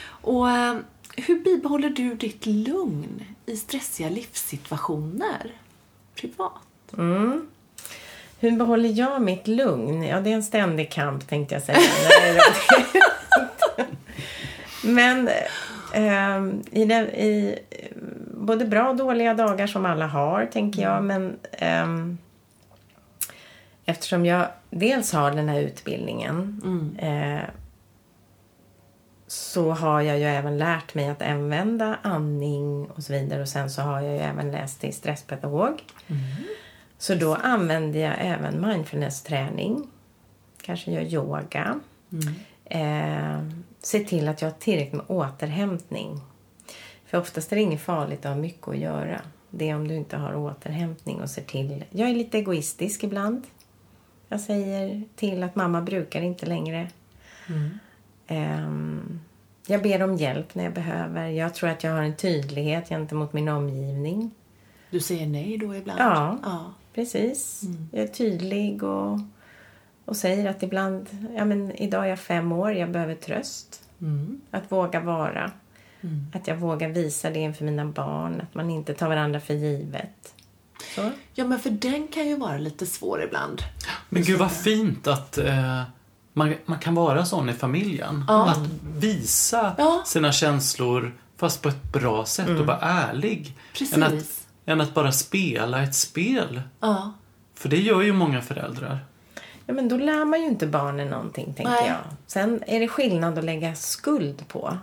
Och 0.08 0.50
eh, 0.50 0.76
hur 1.16 1.40
bibehåller 1.44 1.90
du 1.90 2.14
ditt 2.14 2.46
lugn 2.46 3.24
i 3.46 3.56
stressiga 3.56 4.08
livssituationer 4.08 5.52
privat? 6.14 6.52
Mm. 8.40 8.52
Hur 8.52 8.58
behåller 8.58 8.88
jag 8.88 9.22
mitt 9.22 9.46
lugn? 9.46 10.02
Ja, 10.02 10.20
det 10.20 10.30
är 10.30 10.34
en 10.34 10.42
ständig 10.42 10.90
kamp 10.90 11.28
tänkte 11.28 11.54
jag 11.54 11.62
säga. 11.62 11.78
Men 14.84 15.28
ehm, 15.94 16.62
i, 16.70 16.84
den, 16.84 17.06
i 17.06 17.58
eh, 17.70 17.88
både 18.34 18.64
bra 18.64 18.88
och 18.88 18.96
dåliga 18.96 19.34
dagar 19.34 19.66
som 19.66 19.86
alla 19.86 20.06
har, 20.06 20.46
tänker 20.46 20.82
jag. 20.82 21.04
Men 21.04 21.38
ehm, 21.52 22.18
eftersom 23.84 24.26
jag 24.26 24.46
dels 24.70 25.12
har 25.12 25.30
den 25.30 25.48
här 25.48 25.60
utbildningen 25.60 26.60
eh, 26.98 27.48
så 29.26 29.70
har 29.70 30.00
jag 30.00 30.18
ju 30.18 30.24
även 30.24 30.58
lärt 30.58 30.94
mig 30.94 31.08
att 31.08 31.22
använda 31.22 31.98
andning 32.02 32.90
och 32.90 33.02
så 33.02 33.12
vidare. 33.12 33.42
Och 33.42 33.48
sen 33.48 33.70
så 33.70 33.82
har 33.82 34.00
jag 34.00 34.14
ju 34.14 34.20
även 34.20 34.50
läst 34.50 34.80
till 34.80 34.94
stresspedagog. 34.94 35.82
Så 36.98 37.14
då 37.14 37.34
använder 37.34 38.00
jag 38.00 38.14
även 38.18 38.66
mindfulness-träning. 38.66 39.88
Kanske 40.62 40.90
gör 40.90 41.02
yoga. 41.02 41.80
Eh, 42.64 43.42
se 43.80 43.98
till 43.98 44.28
att 44.28 44.42
jag 44.42 44.48
har 44.48 44.58
tillräckligt 44.58 44.92
med 44.92 45.04
återhämtning. 45.08 46.20
För 47.06 47.18
oftast 47.18 47.52
är 47.52 47.56
det 47.56 47.62
inget 47.62 47.80
farligt 47.80 48.26
att 48.26 48.34
ha 48.34 48.40
mycket 48.40 48.68
att 48.68 48.78
göra. 48.78 49.20
Det 49.50 49.70
är 49.70 49.76
om 49.76 49.88
du 49.88 49.94
inte 49.94 50.16
har 50.16 50.36
återhämtning 50.36 51.20
och 51.20 51.30
ser 51.30 51.42
till. 51.42 51.84
Jag 51.90 52.10
är 52.10 52.14
lite 52.14 52.38
egoistisk 52.38 53.04
ibland. 53.04 53.46
Jag 54.28 54.40
säger 54.40 55.02
till 55.16 55.42
att 55.42 55.56
mamma 55.56 55.82
brukar 55.82 56.22
inte 56.22 56.46
längre. 56.46 56.88
Ehm, 58.26 59.20
jag 59.66 59.82
ber 59.82 60.02
om 60.02 60.16
hjälp 60.16 60.54
när 60.54 60.64
jag 60.64 60.72
behöver. 60.72 61.28
Jag 61.28 61.54
tror 61.54 61.70
att 61.70 61.84
jag 61.84 61.92
har 61.92 62.02
en 62.02 62.16
tydlighet 62.16 62.88
gentemot 62.88 63.32
min 63.32 63.48
omgivning. 63.48 64.30
Du 64.90 65.00
säger 65.00 65.26
nej 65.26 65.58
då 65.58 65.74
ibland? 65.74 66.00
Ja. 66.00 66.38
ja. 66.42 66.74
Precis. 66.98 67.62
Jag 67.92 68.02
är 68.02 68.06
tydlig 68.08 68.82
och, 68.82 69.18
och 70.04 70.16
säger 70.16 70.50
att 70.50 70.62
ibland, 70.62 71.06
ja 71.36 71.44
men 71.44 71.72
idag 71.72 72.04
är 72.04 72.08
jag 72.08 72.18
fem 72.18 72.52
år, 72.52 72.72
jag 72.72 72.90
behöver 72.90 73.14
tröst. 73.14 73.82
Att 74.50 74.72
våga 74.72 75.00
vara. 75.00 75.50
Att 76.34 76.46
jag 76.48 76.56
vågar 76.56 76.88
visa 76.88 77.30
det 77.30 77.38
inför 77.38 77.64
mina 77.64 77.84
barn, 77.84 78.40
att 78.40 78.54
man 78.54 78.70
inte 78.70 78.94
tar 78.94 79.08
varandra 79.08 79.40
för 79.40 79.54
givet. 79.54 80.34
Så. 80.94 81.10
Ja, 81.34 81.44
men 81.44 81.58
för 81.58 81.70
den 81.70 82.08
kan 82.08 82.28
ju 82.28 82.36
vara 82.36 82.58
lite 82.58 82.86
svår 82.86 83.22
ibland. 83.22 83.62
Men 84.08 84.22
gud 84.22 84.38
vad 84.38 84.52
fint 84.52 85.06
att 85.06 85.38
eh, 85.38 85.82
man, 86.32 86.54
man 86.64 86.78
kan 86.78 86.94
vara 86.94 87.24
sån 87.24 87.48
i 87.48 87.52
familjen. 87.52 88.24
Att 88.28 88.68
visa 88.96 89.74
Ja. 89.78 90.02
sina 90.06 90.32
känslor 90.32 91.14
fast 91.36 91.62
på 91.62 91.68
ett 91.68 91.92
bra 91.92 92.24
sätt 92.24 92.48
och 92.60 92.66
vara 92.66 92.78
ärlig. 92.80 93.56
Precis. 93.72 93.96
Än 93.96 94.02
att, 94.02 94.37
än 94.68 94.80
att 94.80 94.94
bara 94.94 95.12
spela 95.12 95.82
ett 95.82 95.94
spel. 95.94 96.62
Ja. 96.80 97.12
För 97.54 97.68
det 97.68 97.80
gör 97.80 98.02
ju 98.02 98.12
många 98.12 98.40
föräldrar. 98.42 98.98
Ja, 99.66 99.74
men 99.74 99.88
då 99.88 99.96
lär 99.96 100.24
man 100.24 100.40
ju 100.40 100.46
inte 100.46 100.66
barnen 100.66 101.08
någonting, 101.08 101.54
tänker 101.54 101.72
Nej. 101.72 101.86
jag. 101.88 101.96
Sen 102.26 102.62
är 102.66 102.80
det 102.80 102.88
skillnad 102.88 103.38
att 103.38 103.44
lägga 103.44 103.74
skuld 103.74 104.48
på. 104.48 104.78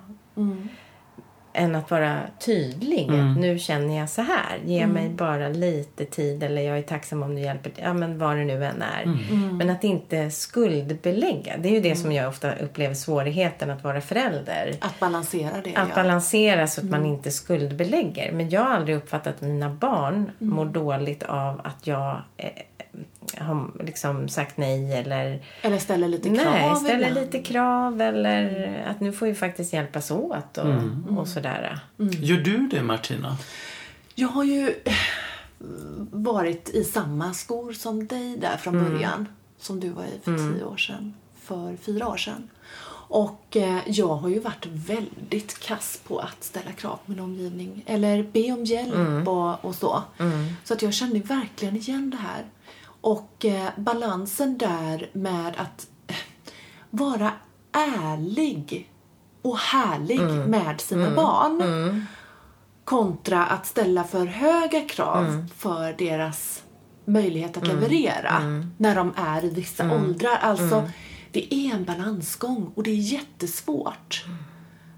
Än 1.57 1.75
att 1.75 1.91
vara 1.91 2.19
tydlig. 2.39 3.09
Att 3.11 3.37
nu 3.37 3.59
känner 3.59 3.97
jag 3.97 4.09
så 4.09 4.21
här. 4.21 4.59
Ge 4.65 4.87
mig 4.87 5.09
bara 5.09 5.49
lite 5.49 6.05
tid 6.05 6.43
eller 6.43 6.61
jag 6.61 6.77
är 6.77 6.81
tacksam 6.81 7.23
om 7.23 7.35
du 7.35 7.41
hjälper 7.41 7.69
till. 7.69 7.83
Ja, 7.83 7.93
men 7.93 8.17
vad 8.17 8.37
det 8.37 8.43
nu 8.45 8.65
än 8.65 8.81
är. 8.81 9.17
Men 9.57 9.69
att 9.69 9.83
inte 9.83 10.31
skuldbelägga. 10.31 11.57
Det 11.57 11.69
är 11.69 11.73
ju 11.73 11.81
det 11.81 11.95
som 11.95 12.11
jag 12.11 12.29
ofta 12.29 12.55
upplever 12.55 12.93
svårigheten 12.95 13.69
att 13.69 13.83
vara 13.83 14.01
förälder. 14.01 14.75
Att 14.79 14.99
balansera 14.99 15.51
det, 15.63 15.75
Att 15.75 15.89
ja. 15.89 15.95
balansera 15.95 16.67
så 16.67 16.81
att 16.81 16.89
man 16.89 17.05
inte 17.05 17.31
skuldbelägger. 17.31 18.31
Men 18.31 18.49
jag 18.49 18.61
har 18.61 18.75
aldrig 18.75 18.97
uppfattat 18.97 19.35
att 19.35 19.41
mina 19.41 19.69
barn 19.69 20.31
mår 20.37 20.65
dåligt 20.65 21.23
av 21.23 21.61
att 21.63 21.87
jag 21.87 22.21
eh, 22.37 22.49
har 23.37 23.71
liksom 23.83 24.29
sagt 24.29 24.57
nej 24.57 24.93
eller 24.93 25.43
Eller 25.61 25.77
ställer 25.77 26.07
lite 26.07 26.29
krav 26.29 26.53
Nej, 26.53 26.75
ställer 26.75 27.07
ibland. 27.09 27.25
lite 27.25 27.39
krav 27.39 28.01
eller 28.01 28.75
att 28.89 28.99
nu 28.99 29.11
får 29.11 29.25
vi 29.25 29.35
faktiskt 29.35 29.73
hjälpas 29.73 30.11
åt 30.11 30.57
och, 30.57 31.17
och 31.17 31.27
sådär. 31.27 31.79
Gör 31.97 32.37
du 32.37 32.67
det 32.71 32.83
Martina? 32.83 33.37
Jag 34.15 34.27
har 34.27 34.43
ju 34.43 34.67
eh, 34.85 34.93
varit 36.11 36.69
i 36.69 36.83
samma 36.83 37.33
skor 37.33 37.73
som 37.73 38.07
dig 38.07 38.37
där 38.37 38.57
från 38.57 38.75
Mm. 38.79 38.91
början. 38.93 39.27
Som 39.59 39.79
du 39.79 39.89
var 39.89 40.03
i 40.03 40.19
för 40.23 40.37
tio 40.37 40.63
år 40.63 40.77
sedan. 40.77 41.13
För 41.41 41.77
fyra 41.85 42.07
år 42.07 42.17
sedan. 42.17 42.49
Och 43.07 43.57
eh, 43.57 43.77
jag 43.87 44.07
har 44.15 44.29
ju 44.29 44.39
varit 44.39 44.65
väldigt 44.65 45.59
kass 45.59 45.99
på 46.07 46.19
att 46.19 46.43
ställa 46.43 46.71
krav 46.71 46.99
på 47.05 47.11
min 47.11 47.19
omgivning. 47.19 47.83
Eller 47.87 48.23
be 48.23 48.51
om 48.51 48.63
hjälp 48.65 48.93
Mm. 48.95 49.27
och, 49.27 49.65
och 49.65 49.75
så. 49.75 50.03
Så 50.63 50.73
att 50.73 50.81
jag 50.81 50.93
känner 50.93 51.19
verkligen 51.19 51.75
igen 51.75 52.09
det 52.09 52.17
här. 52.17 52.43
Och 53.05 53.45
eh, 53.45 53.69
balansen 53.77 54.57
där 54.57 55.09
med 55.13 55.53
att 55.57 55.87
eh, 56.07 56.15
vara 56.89 57.31
ärlig 57.71 58.91
och 59.41 59.57
härlig 59.57 60.19
Mm. 60.19 60.37
med 60.51 60.81
sina 60.81 61.15
barn 61.15 62.05
kontra 62.83 63.45
att 63.45 63.65
ställa 63.65 64.03
för 64.03 64.25
höga 64.25 64.81
krav 64.81 65.25
Mm. 65.25 65.47
för 65.47 65.93
deras 65.97 66.63
möjlighet 67.05 67.57
att 67.57 67.67
leverera 67.67 68.39
när 68.77 68.95
de 68.95 69.13
är 69.17 69.45
i 69.45 69.49
vissa 69.49 69.83
Mm. 69.83 69.95
åldrar. 70.03 70.37
Alltså, 70.41 70.89
det 71.31 71.53
är 71.53 71.75
en 71.75 71.83
balansgång 71.85 72.71
och 72.75 72.83
det 72.83 72.91
är 72.91 72.95
jättesvårt. 73.13 74.25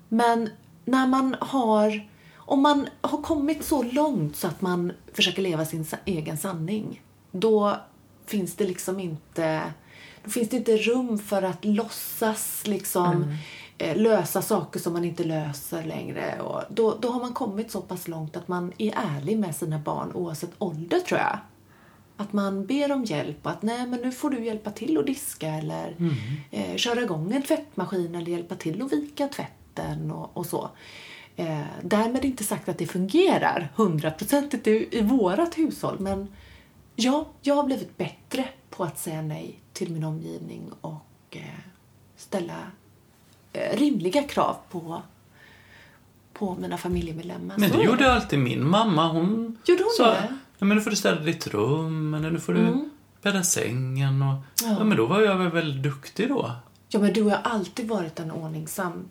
Men 0.10 0.50
när 0.86 1.08
man 1.08 1.36
har, 1.40 2.08
om 2.38 2.62
man 2.62 2.88
har 3.02 3.22
kommit 3.22 3.66
så 3.66 3.84
långt 3.84 4.36
så 4.36 4.48
att 4.48 4.62
man 4.62 4.92
försöker 5.14 5.42
leva 5.42 5.66
sin 5.66 5.86
egen 6.06 6.38
sanning, 6.38 7.02
då 7.32 7.78
finns 8.28 8.56
det 8.56 8.64
liksom 8.64 9.00
inte, 9.00 9.74
då 10.24 10.30
finns 10.30 10.50
det 10.50 10.58
inte 10.58 10.78
rum 10.78 11.20
för 11.20 11.42
att 11.42 11.66
låtsas 11.66 12.68
liksom 12.68 13.38
eh, 13.78 13.98
lösa 13.98 14.42
saker 14.42 14.80
som 14.80 14.94
man 14.94 15.06
inte 15.06 15.24
löser 15.24 15.84
längre. 15.84 16.42
Och 16.42 16.62
då, 16.70 16.98
då 17.02 17.10
har 17.10 17.20
man 17.20 17.34
kommit 17.34 17.72
så 17.72 17.82
pass 17.82 18.08
långt 18.08 18.38
att 18.38 18.48
man 18.48 18.74
är 18.78 18.94
ärlig 19.18 19.40
med 19.40 19.56
sina 19.56 19.80
barn 19.80 20.12
oavsett 20.14 20.52
ålder 20.58 21.00
tror 21.00 21.20
jag. 21.20 21.40
Att 22.18 22.34
man 22.34 22.66
ber 22.66 22.92
om 22.92 23.04
hjälp 23.04 23.38
och 23.46 23.52
att 23.52 23.62
nej 23.62 23.88
men 23.88 24.02
nu 24.02 24.12
får 24.12 24.30
du 24.30 24.46
hjälpa 24.46 24.72
till 24.72 24.98
att 24.98 25.06
diska 25.06 25.48
eller 25.48 25.96
eh, 26.52 26.76
köra 26.76 27.02
igång 27.02 27.34
en 27.34 27.44
tvättmaskin 27.44 28.16
eller 28.16 28.32
hjälpa 28.32 28.56
till 28.56 28.82
att 28.82 28.92
vika 28.94 29.28
tvätten 29.28 30.12
och, 30.12 30.38
och 30.38 30.46
så. 30.46 30.70
Eh, 31.36 31.62
därmed 31.82 32.26
inte 32.26 32.44
sagt 32.44 32.70
att 32.70 32.78
det 32.78 32.88
fungerar 32.88 33.72
hundraprocentigt 33.76 34.68
i, 34.68 34.88
i 34.92 35.02
vårat 35.02 35.58
hushåll 35.58 36.00
men 36.00 36.28
ja, 37.00 37.26
jag 37.42 37.56
har 37.56 37.64
blivit 37.64 37.98
bättre 37.98 38.46
på 38.70 38.84
att 38.84 39.00
säga 39.00 39.22
nej 39.22 39.60
till 39.74 39.92
min 39.94 40.04
omgivning 40.04 40.72
och 40.82 41.06
eh, 41.32 41.42
ställa 42.18 42.54
eh, 43.54 43.78
rimliga 43.78 44.24
krav 44.24 44.56
på, 44.72 45.02
på 46.34 46.56
mina 46.56 46.78
familjemedlemmar. 46.78 47.56
Men 47.58 47.72
det 47.72 47.84
gjorde 47.84 48.14
alltid 48.14 48.40
min 48.40 48.68
mamma. 48.70 49.08
Hon 49.08 49.58
Gjorde 49.66 49.84
hon 49.84 49.92
sa, 49.98 50.12
det? 50.12 50.28
ja, 50.58 50.66
men 50.66 50.78
nu 50.78 50.82
får 50.84 50.90
du 50.90 50.96
städa 50.96 51.20
ditt 51.22 51.48
rum, 51.48 52.14
eller 52.14 52.32
nu 52.32 52.40
får 52.40 52.54
du 52.54 52.90
bädda 53.22 53.44
sängen. 53.44 54.22
Och, 54.22 54.36
ja. 54.64 54.76
Ja. 54.80 54.84
men 54.84 54.98
då 54.98 55.06
var 55.06 55.22
jag 55.22 55.36
väl 55.38 55.50
väldigt 55.52 55.84
duktig 55.84 56.30
då. 56.30 56.52
Ja, 56.90 57.00
men 57.00 57.14
du 57.14 57.24
har 57.24 57.40
alltid 57.44 57.88
varit 57.88 58.20
en 58.20 58.32
ordningsam 58.32 59.06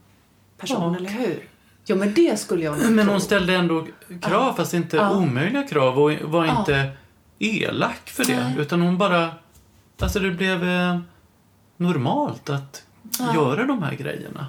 person, 0.58 0.92
Ja. 0.92 0.96
eller 0.96 1.10
hur? 1.10 1.48
Ja, 1.84 1.96
men 1.96 2.14
det 2.14 2.40
skulle 2.40 2.64
jag 2.64 2.78
nog 2.78 2.90
Men 2.92 3.04
tro. 3.06 3.12
hon 3.12 3.20
ställde 3.20 3.54
ändå 3.54 3.86
krav, 4.22 4.52
fast 4.54 4.74
inte 4.74 4.96
Ja. 4.96 5.16
omöjliga 5.16 5.62
krav 5.62 5.98
och 5.98 6.12
var 6.22 6.46
Ja. 6.46 6.58
inte 6.58 6.90
elak 7.38 8.08
för 8.08 8.24
det. 8.24 8.36
Nej. 8.44 8.54
Utan 8.58 8.80
hon 8.80 8.98
bara... 8.98 9.30
Alltså 10.00 10.18
det 10.20 10.30
blev 10.30 10.68
eh, 10.68 10.98
normalt 11.76 12.50
att 12.50 12.82
Ja. 13.18 13.34
göra 13.34 13.64
de 13.64 13.82
här 13.82 13.94
grejerna. 13.94 14.46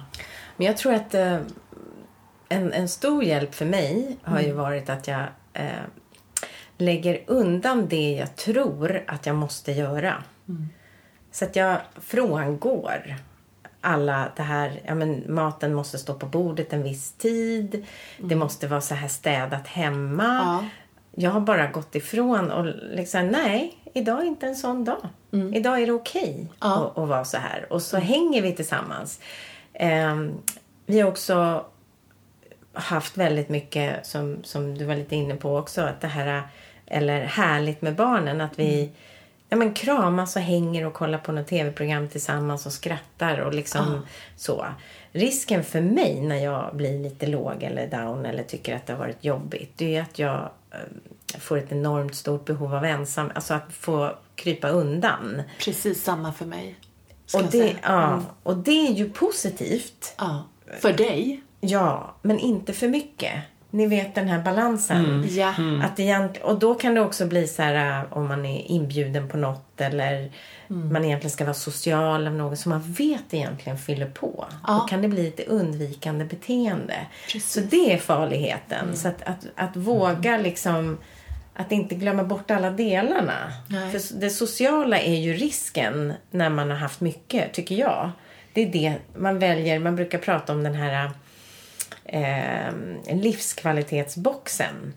Men 0.56 0.66
jag 0.66 0.76
tror 0.76 0.94
att 0.94 1.14
eh, 1.14 1.38
en, 2.48 2.72
en 2.72 2.88
stor 2.88 3.24
hjälp 3.24 3.54
för 3.54 3.64
mig 3.66 4.16
har 4.22 4.36
Mm. 4.38 4.46
ju 4.50 4.52
varit 4.56 4.88
att 4.90 5.08
jag 5.08 5.22
eh, 5.52 5.68
lägger 6.78 7.22
undan 7.26 7.88
det 7.88 8.10
jag 8.10 8.36
tror 8.36 9.04
att 9.06 9.26
jag 9.26 9.36
måste 9.36 9.72
göra. 9.72 10.14
Mm. 10.48 10.68
Så 11.32 11.44
att 11.44 11.56
jag 11.56 11.80
frångår 12.00 13.16
alla 13.80 14.28
det 14.36 14.42
här, 14.42 14.80
ja 14.86 14.94
men 14.94 15.34
maten 15.34 15.74
måste 15.74 15.98
stå 15.98 16.14
på 16.14 16.26
bordet 16.26 16.72
en 16.72 16.82
viss 16.82 17.12
tid. 17.12 17.86
Det 18.18 18.36
måste 18.36 18.66
vara 18.68 18.80
så 18.80 18.94
här 18.94 19.08
städat 19.08 19.66
hemma. 19.66 20.24
Mm. 20.24 20.46
Ja. 20.46 20.64
Jag 21.20 21.30
har 21.30 21.40
bara 21.40 21.66
gått 21.66 21.94
ifrån 21.94 22.50
och 22.50 22.64
liksom, 22.92 23.28
nej, 23.28 23.74
idag 23.94 24.20
är 24.20 24.24
inte 24.24 24.46
en 24.46 24.56
sån 24.56 24.84
dag. 24.84 25.08
Idag 25.54 25.82
är 25.82 25.86
det 25.86 25.92
okej 25.92 26.34
Mm. 26.34 26.48
Ja. 26.60 26.76
Mm. 26.76 26.86
att, 26.86 26.98
att 26.98 27.08
vara 27.08 27.24
så 27.24 27.36
här. 27.36 27.72
Och 27.72 27.82
så 27.82 27.96
hänger 27.96 28.42
vi 28.42 28.52
tillsammans. 28.52 29.20
Ehm, 29.72 30.32
vi 30.86 31.00
har 31.00 31.08
också 31.08 31.64
haft 32.72 33.16
väldigt 33.16 33.48
mycket, 33.48 34.06
som, 34.06 34.38
som 34.44 34.78
du 34.78 34.84
var 34.84 34.96
lite 34.96 35.16
inne 35.16 35.34
på 35.34 35.56
också, 35.56 35.82
att 35.82 36.00
det 36.00 36.06
här, 36.06 36.42
eller 36.86 37.20
härligt 37.24 37.82
med 37.82 37.94
barnen, 37.94 38.40
att 38.40 38.58
vi 38.58 38.90
ja, 39.48 39.56
men 39.56 39.74
kramas 39.74 40.36
och 40.36 40.42
hänger 40.42 40.86
och 40.86 40.94
kollar 40.94 41.18
på 41.18 41.32
något 41.32 41.46
tv-program 41.46 42.08
tillsammans 42.08 42.66
och 42.66 42.72
skrattar 42.72 43.38
och 43.38 43.54
liksom 43.54 44.06
så. 44.36 44.66
Risken 45.12 45.64
för 45.64 45.80
mig 45.80 46.20
när 46.20 46.44
jag 46.44 46.76
blir 46.76 46.98
lite 46.98 47.26
låg 47.26 47.62
eller 47.62 47.86
down 47.86 48.26
eller 48.26 48.42
tycker 48.42 48.76
att 48.76 48.86
det 48.86 48.92
har 48.92 49.00
varit 49.00 49.24
jobbigt, 49.24 49.72
det 49.76 49.96
är 49.96 50.02
att 50.02 50.18
jag 50.18 50.34
eh, 50.34 50.48
får 51.38 51.58
ett 51.58 51.72
enormt 51.72 52.14
stort 52.14 52.44
behov 52.44 52.74
av 52.74 52.84
ensam, 52.84 53.30
alltså 53.34 53.54
att 53.54 53.72
få 53.72 54.14
krypa 54.34 54.68
undan. 54.68 55.42
Precis 55.64 56.02
samma 56.04 56.32
för 56.32 56.46
mig. 56.46 56.76
Och 57.34 57.42
det, 57.44 57.76
ja, 57.82 58.06
Mm. 58.12 58.24
och 58.42 58.56
det 58.56 58.86
är 58.88 58.92
ju 58.92 59.10
positivt. 59.10 60.14
ja. 60.18 60.44
För 60.80 60.92
dig? 60.92 61.42
Ja, 61.60 62.14
men 62.22 62.38
inte 62.38 62.72
för 62.72 62.88
mycket. 62.88 63.34
Ni 63.78 63.86
vet 63.86 64.14
den 64.14 64.28
här 64.28 64.38
balansen. 64.42 65.26
Ja. 65.30 65.54
Att 65.84 65.98
egent- 65.98 66.38
och 66.42 66.58
då 66.58 66.74
kan 66.74 66.94
det 66.94 67.00
också 67.00 67.26
bli 67.26 67.46
så 67.46 67.62
här 67.62 67.98
äh, 68.00 68.12
om 68.12 68.28
man 68.28 68.46
är 68.46 68.70
inbjuden 68.70 69.28
på 69.28 69.36
något 69.36 69.80
eller 69.80 70.32
Mm. 70.70 70.92
man 70.92 71.04
egentligen 71.04 71.30
ska 71.30 71.44
vara 71.44 71.54
social 71.54 72.26
av 72.26 72.34
någon 72.34 72.56
som 72.56 72.70
man 72.70 72.82
vet 72.92 73.34
egentligen 73.34 73.78
fyller 73.78 74.06
på. 74.06 74.46
Ja. 74.66 74.72
Då 74.72 74.80
kan 74.80 75.02
det 75.02 75.08
bli 75.08 75.22
lite 75.22 75.44
undvikande 75.44 76.24
beteende. 76.24 76.94
Precis. 77.32 77.52
Så 77.52 77.60
det 77.60 77.92
är 77.92 77.98
farligheten. 77.98 78.96
Så 78.96 79.08
att, 79.08 79.22
att, 79.22 79.46
att 79.54 79.76
våga 79.76 80.36
liksom 80.38 80.98
att 81.54 81.72
inte 81.72 81.94
glömma 81.94 82.24
bort 82.24 82.50
alla 82.50 82.70
delarna. 82.70 83.52
Nej. 83.68 83.90
För 83.92 84.20
det 84.20 84.30
sociala 84.30 84.98
är 84.98 85.14
ju 85.16 85.32
risken 85.34 86.12
när 86.30 86.50
man 86.50 86.70
har 86.70 86.76
haft 86.76 87.00
mycket, 87.00 87.52
tycker 87.52 87.74
jag. 87.74 88.10
Det 88.52 88.62
är 88.62 88.72
det 88.72 88.94
man 89.16 89.38
väljer. 89.38 89.78
Man 89.78 89.96
brukar 89.96 90.18
prata 90.18 90.52
om 90.52 90.62
den 90.62 90.74
här 90.74 91.10
eh, 92.08 92.72
livskvalitetsboxen. 93.16 94.94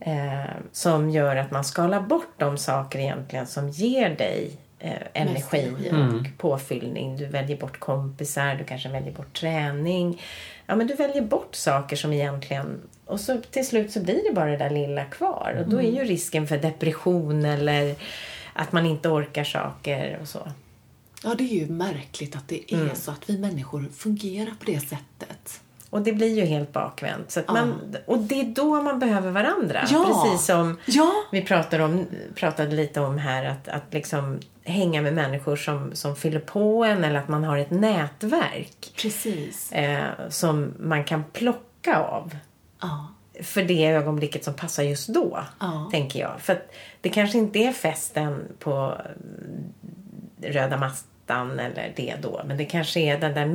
Eh, 0.00 0.44
som 0.72 1.10
gör 1.10 1.36
att 1.36 1.50
man 1.50 1.64
skalar 1.64 2.00
bort 2.00 2.34
de 2.38 2.58
saker 2.58 2.98
egentligen 2.98 3.46
som 3.46 3.68
ger 3.68 4.10
dig 4.16 4.50
eh, 4.78 4.92
energi 5.12 5.58
energi. 5.58 5.90
och 5.90 6.38
påfyllning. 6.38 7.16
Du 7.16 7.26
väljer 7.26 7.56
bort 7.56 7.78
kompisar, 7.80 8.54
du 8.54 8.64
kanske 8.64 8.88
väljer 8.88 9.12
bort 9.12 9.40
träning. 9.40 10.22
Ja, 10.66 10.74
men 10.76 10.86
du 10.86 10.94
väljer 10.94 11.22
bort 11.22 11.54
saker 11.54 11.96
som 11.96 12.12
egentligen... 12.12 12.80
Och 13.06 13.20
så 13.20 13.40
till 13.50 13.66
slut 13.66 13.92
så 13.92 14.00
blir 14.00 14.28
det 14.28 14.34
bara 14.34 14.50
det 14.50 14.56
där 14.56 14.70
lilla 14.70 15.04
kvar. 15.04 15.56
Och 15.60 15.68
då 15.70 15.82
är 15.82 15.90
ju 15.90 16.04
risken 16.04 16.46
för 16.46 16.58
depression 16.58 17.44
eller 17.44 17.94
att 18.52 18.72
man 18.72 18.86
inte 18.86 19.08
orkar 19.08 19.44
saker 19.44 20.18
och 20.22 20.28
så. 20.28 20.48
Ja, 21.24 21.34
det 21.38 21.44
är 21.44 21.58
ju 21.60 21.66
märkligt 21.66 22.36
att 22.36 22.48
det 22.48 22.72
är 22.74 22.76
Mm. 22.82 22.94
så 22.96 23.10
att 23.10 23.30
vi 23.30 23.38
människor 23.38 23.88
fungerar 23.96 24.50
på 24.58 24.64
det 24.64 24.80
sättet. 24.80 25.60
Och 25.94 26.02
det 26.02 26.12
blir 26.12 26.34
ju 26.36 26.44
helt 26.44 26.72
bakvänt. 26.72 27.30
Så 27.30 27.40
man, 27.48 27.96
och 28.06 28.18
det 28.18 28.40
är 28.40 28.44
då 28.44 28.82
man 28.82 28.98
behöver 28.98 29.30
varandra. 29.30 29.84
Ja. 29.90 30.04
Precis 30.24 30.46
som 30.46 30.78
Ja. 30.86 31.12
vi 31.32 31.42
pratade, 31.42 31.84
om, 31.84 32.06
pratade 32.34 32.76
lite 32.76 33.00
om 33.00 33.18
här. 33.18 33.44
Att, 33.44 33.68
att 33.68 33.82
liksom 33.94 34.38
hänga 34.64 35.02
med 35.02 35.14
människor 35.14 35.56
som, 35.56 35.94
som 35.94 36.16
fyller 36.16 36.40
på 36.40 36.84
en. 36.84 37.04
Eller 37.04 37.18
att 37.18 37.28
man 37.28 37.44
har 37.44 37.58
ett 37.58 37.70
nätverk 37.70 38.92
Precis. 38.96 39.72
eh, 39.72 40.04
som 40.28 40.72
man 40.78 41.04
kan 41.04 41.24
plocka 41.32 41.98
av. 41.98 42.36
Ja. 42.80 43.08
För 43.42 43.62
det 43.62 43.86
ögonblicket 43.86 44.44
som 44.44 44.54
passar 44.54 44.82
just 44.82 45.08
då. 45.08 45.38
Tänker 45.90 46.20
jag. 46.20 46.40
För 46.40 46.62
det 47.00 47.08
kanske 47.08 47.38
inte 47.38 47.58
är 47.58 47.72
festen 47.72 48.42
på 48.58 48.72
mm, 48.72 50.52
röda 50.54 50.76
mattan 50.76 51.58
eller 51.58 51.92
det 51.96 52.14
då. 52.22 52.42
Men 52.46 52.56
det 52.56 52.64
kanske 52.64 53.00
är 53.00 53.18
den 53.18 53.34
där 53.34 53.46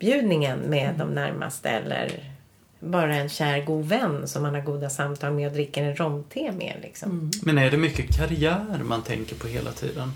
middagsbjudningen 0.00 0.58
med 0.58 0.94
de 0.98 1.14
närmaste. 1.14 1.68
Eller 1.68 2.32
bara 2.80 3.16
en 3.16 3.28
kär 3.28 3.64
god 3.64 3.84
vän 3.84 4.28
som 4.28 4.42
man 4.42 4.54
har 4.54 4.62
goda 4.62 4.90
samtal 4.90 5.32
med 5.32 5.46
och 5.46 5.52
dricker 5.52 5.82
en 5.82 5.96
romte 5.96 6.52
med. 6.52 6.76
Liksom. 6.82 7.30
Men 7.42 7.58
är 7.58 7.70
det 7.70 7.76
mycket 7.76 8.16
karriär 8.16 8.80
man 8.84 9.02
tänker 9.02 9.36
på 9.36 9.48
hela 9.48 9.72
tiden? 9.72 10.12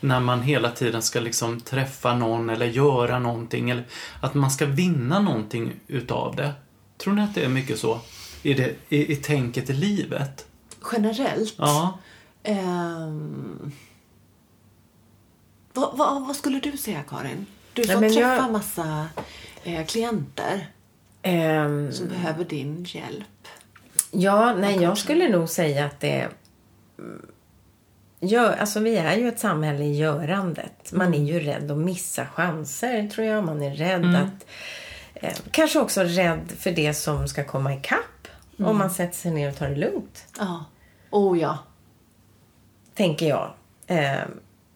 När 0.00 0.20
man 0.20 0.42
hela 0.42 0.70
tiden 0.70 1.02
ska 1.02 1.20
liksom 1.20 1.60
träffa 1.60 2.14
någon 2.14 2.50
eller 2.50 2.66
göra 2.66 3.18
någonting 3.18 3.70
eller 3.70 3.84
att 4.20 4.34
man 4.34 4.50
ska 4.50 4.66
vinna 4.66 5.20
någonting 5.20 5.72
utav 5.86 6.36
det. 6.36 6.52
Tror 6.98 7.14
ni 7.14 7.22
att 7.22 7.34
det 7.34 7.44
är 7.44 7.48
mycket 7.48 7.78
så 7.78 8.00
i, 8.42 8.54
det, 8.54 8.74
i, 8.88 9.12
i 9.12 9.16
tänket 9.16 9.70
i 9.70 9.72
livet? 9.72 10.46
Generellt. 10.92 11.54
Ja. 11.58 11.98
Ehm, 12.42 13.72
vad, 15.72 15.96
vad, 15.96 16.26
vad 16.26 16.36
skulle 16.36 16.60
du 16.60 16.76
säga, 16.76 17.02
Karin? 17.02 17.46
Du 17.74 17.84
som 17.84 18.00
men 18.00 18.12
jag- 18.12 18.36
träffar 18.36 18.50
massa 18.52 19.08
eh, 19.64 19.84
klienter 19.86 20.66
Ehm, 21.24 21.92
som 21.92 22.08
behöver 22.08 22.44
din 22.44 22.84
hjälp. 22.88 23.48
Ja, 24.10 24.54
nej, 24.54 24.82
jag 24.82 24.98
skulle 24.98 25.28
nog 25.28 25.48
säga 25.48 25.84
att 25.84 26.00
det... 26.00 26.28
Ja, 28.20 28.54
alltså 28.54 28.80
vi 28.80 28.96
är 28.96 29.16
ju 29.16 29.28
ett 29.28 29.38
samhälle 29.38 29.84
i 29.84 29.96
görandet. 29.96 30.92
Man 30.92 31.14
är 31.14 31.18
ju 31.24 31.40
rädd 31.40 31.70
att 31.70 31.78
missa 31.78 32.26
chanser, 32.26 33.08
tror 33.08 33.26
jag. 33.26 33.44
Man 33.44 33.62
är 33.62 33.74
rädd 33.74 34.14
att... 34.16 34.46
Eh, 35.14 35.36
kanske 35.50 35.78
också 35.80 36.00
rädd 36.02 36.52
för 36.58 36.70
det 36.70 36.94
som 36.94 37.28
ska 37.28 37.44
komma 37.44 37.74
ikapp. 37.74 38.28
Om 38.58 38.78
man 38.78 38.90
sätter 38.90 39.14
sig 39.16 39.30
ner 39.30 39.48
och 39.50 39.56
tar 39.56 39.68
det 39.68 39.76
lugnt, 39.76 40.24
Ja. 40.38 40.64
Oh 41.10 41.38
ja. 41.38 41.58
tänker 42.94 43.28
jag. 43.28 43.52
Eh, 43.86 44.20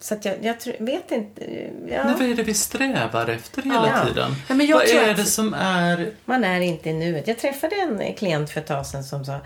så 0.01 0.15
att 0.15 0.25
jag, 0.25 0.35
jag 0.45 0.57
vet 0.81 1.13
inte... 1.13 1.45
Ja, 1.89 2.05
Men 2.05 2.13
vad 2.19 2.23
är 2.23 2.35
det 2.35 2.43
vi 2.43 2.55
strävar 2.55 3.27
efter 3.29 3.63
hela 3.63 3.89
Ja. 3.89 4.07
tiden? 4.07 4.31
Nej, 4.49 4.59
men 4.59 4.67
jag 4.67 4.77
vad 4.77 4.87
tror 4.87 5.01
är 5.03 5.11
att- 5.11 5.17
det 5.17 5.25
som 5.25 5.55
är... 5.55 6.11
Man 6.25 6.45
är 6.45 6.61
inte 6.61 6.91
i 6.91 6.93
nuet. 6.93 7.29
Jag 7.29 7.39
träffade 7.39 7.77
en 7.77 8.15
klient 8.15 8.51
för 8.51 8.61
ett 8.61 8.67
tag 8.67 8.87
sedan 8.87 9.05
som 9.05 9.25
sa 9.25 9.39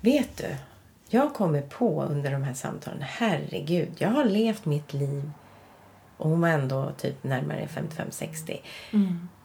Vet 0.00 0.36
du, 0.36 0.56
jag 1.08 1.34
kommer 1.34 1.62
på 1.62 2.02
under 2.02 2.30
de 2.30 2.42
här 2.42 2.54
samtalen, 2.54 3.02
herregud, 3.02 3.88
jag 3.98 4.08
har 4.08 4.24
levt 4.24 4.64
mitt 4.64 4.92
liv 4.92 5.30
och 6.16 6.30
hon 6.30 6.40
var 6.40 6.48
ändå 6.48 6.92
typ 6.98 7.24
närmare 7.24 7.68
55-60. 8.10 8.58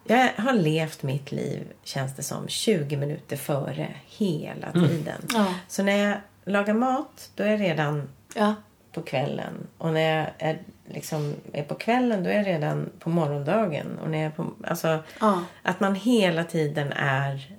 Jag 0.04 0.28
har 0.36 0.52
levt 0.52 1.02
mitt 1.02 1.32
liv, 1.32 1.66
känns 1.84 2.16
det 2.16 2.22
som, 2.22 2.48
20 2.48 2.96
minuter 2.96 3.36
före 3.36 3.88
hela 4.06 4.72
tiden. 4.72 5.22
Ja. 5.34 5.54
Så 5.68 5.82
när 5.82 5.96
jag 6.08 6.16
lagar 6.44 6.74
mat, 6.74 7.30
då 7.34 7.44
är 7.44 7.48
jag 7.48 7.60
redan 7.60 8.08
Ja. 8.34 8.54
På 8.92 9.02
kvällen. 9.02 9.66
Och 9.78 9.92
när 9.92 10.18
jag 10.18 10.26
är, 10.38 10.58
liksom, 10.88 11.34
är 11.52 11.62
på 11.62 11.74
kvällen, 11.74 12.24
då 12.24 12.30
är 12.30 12.34
jag 12.34 12.46
redan 12.46 12.90
på 12.98 13.10
morgondagen. 13.10 13.98
Och 14.02 14.10
när 14.10 14.18
jag 14.18 14.26
är 14.26 14.30
på, 14.30 14.46
alltså, 14.66 14.98
Ja. 15.20 15.44
Att 15.62 15.80
man 15.80 15.94
hela 15.94 16.44
tiden 16.44 16.92
är 16.92 17.50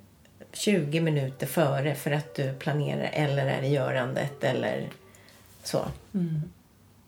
20 0.52 1.00
minuter 1.00 1.46
före 1.46 1.94
för 1.94 2.10
att 2.10 2.34
du 2.34 2.54
planerar 2.54 3.10
eller 3.12 3.46
är 3.46 3.62
i 3.62 3.68
görandet 3.68 4.44
eller 4.44 4.88
så. 5.62 5.84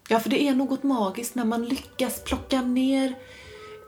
Ja, 0.09 0.21
för 0.21 0.31
det 0.31 0.43
är 0.43 0.55
något 0.55 0.83
magiskt 0.83 1.35
när 1.35 1.45
man 1.45 1.65
lyckas 1.65 2.25
plocka 2.25 2.63
ner 2.63 3.15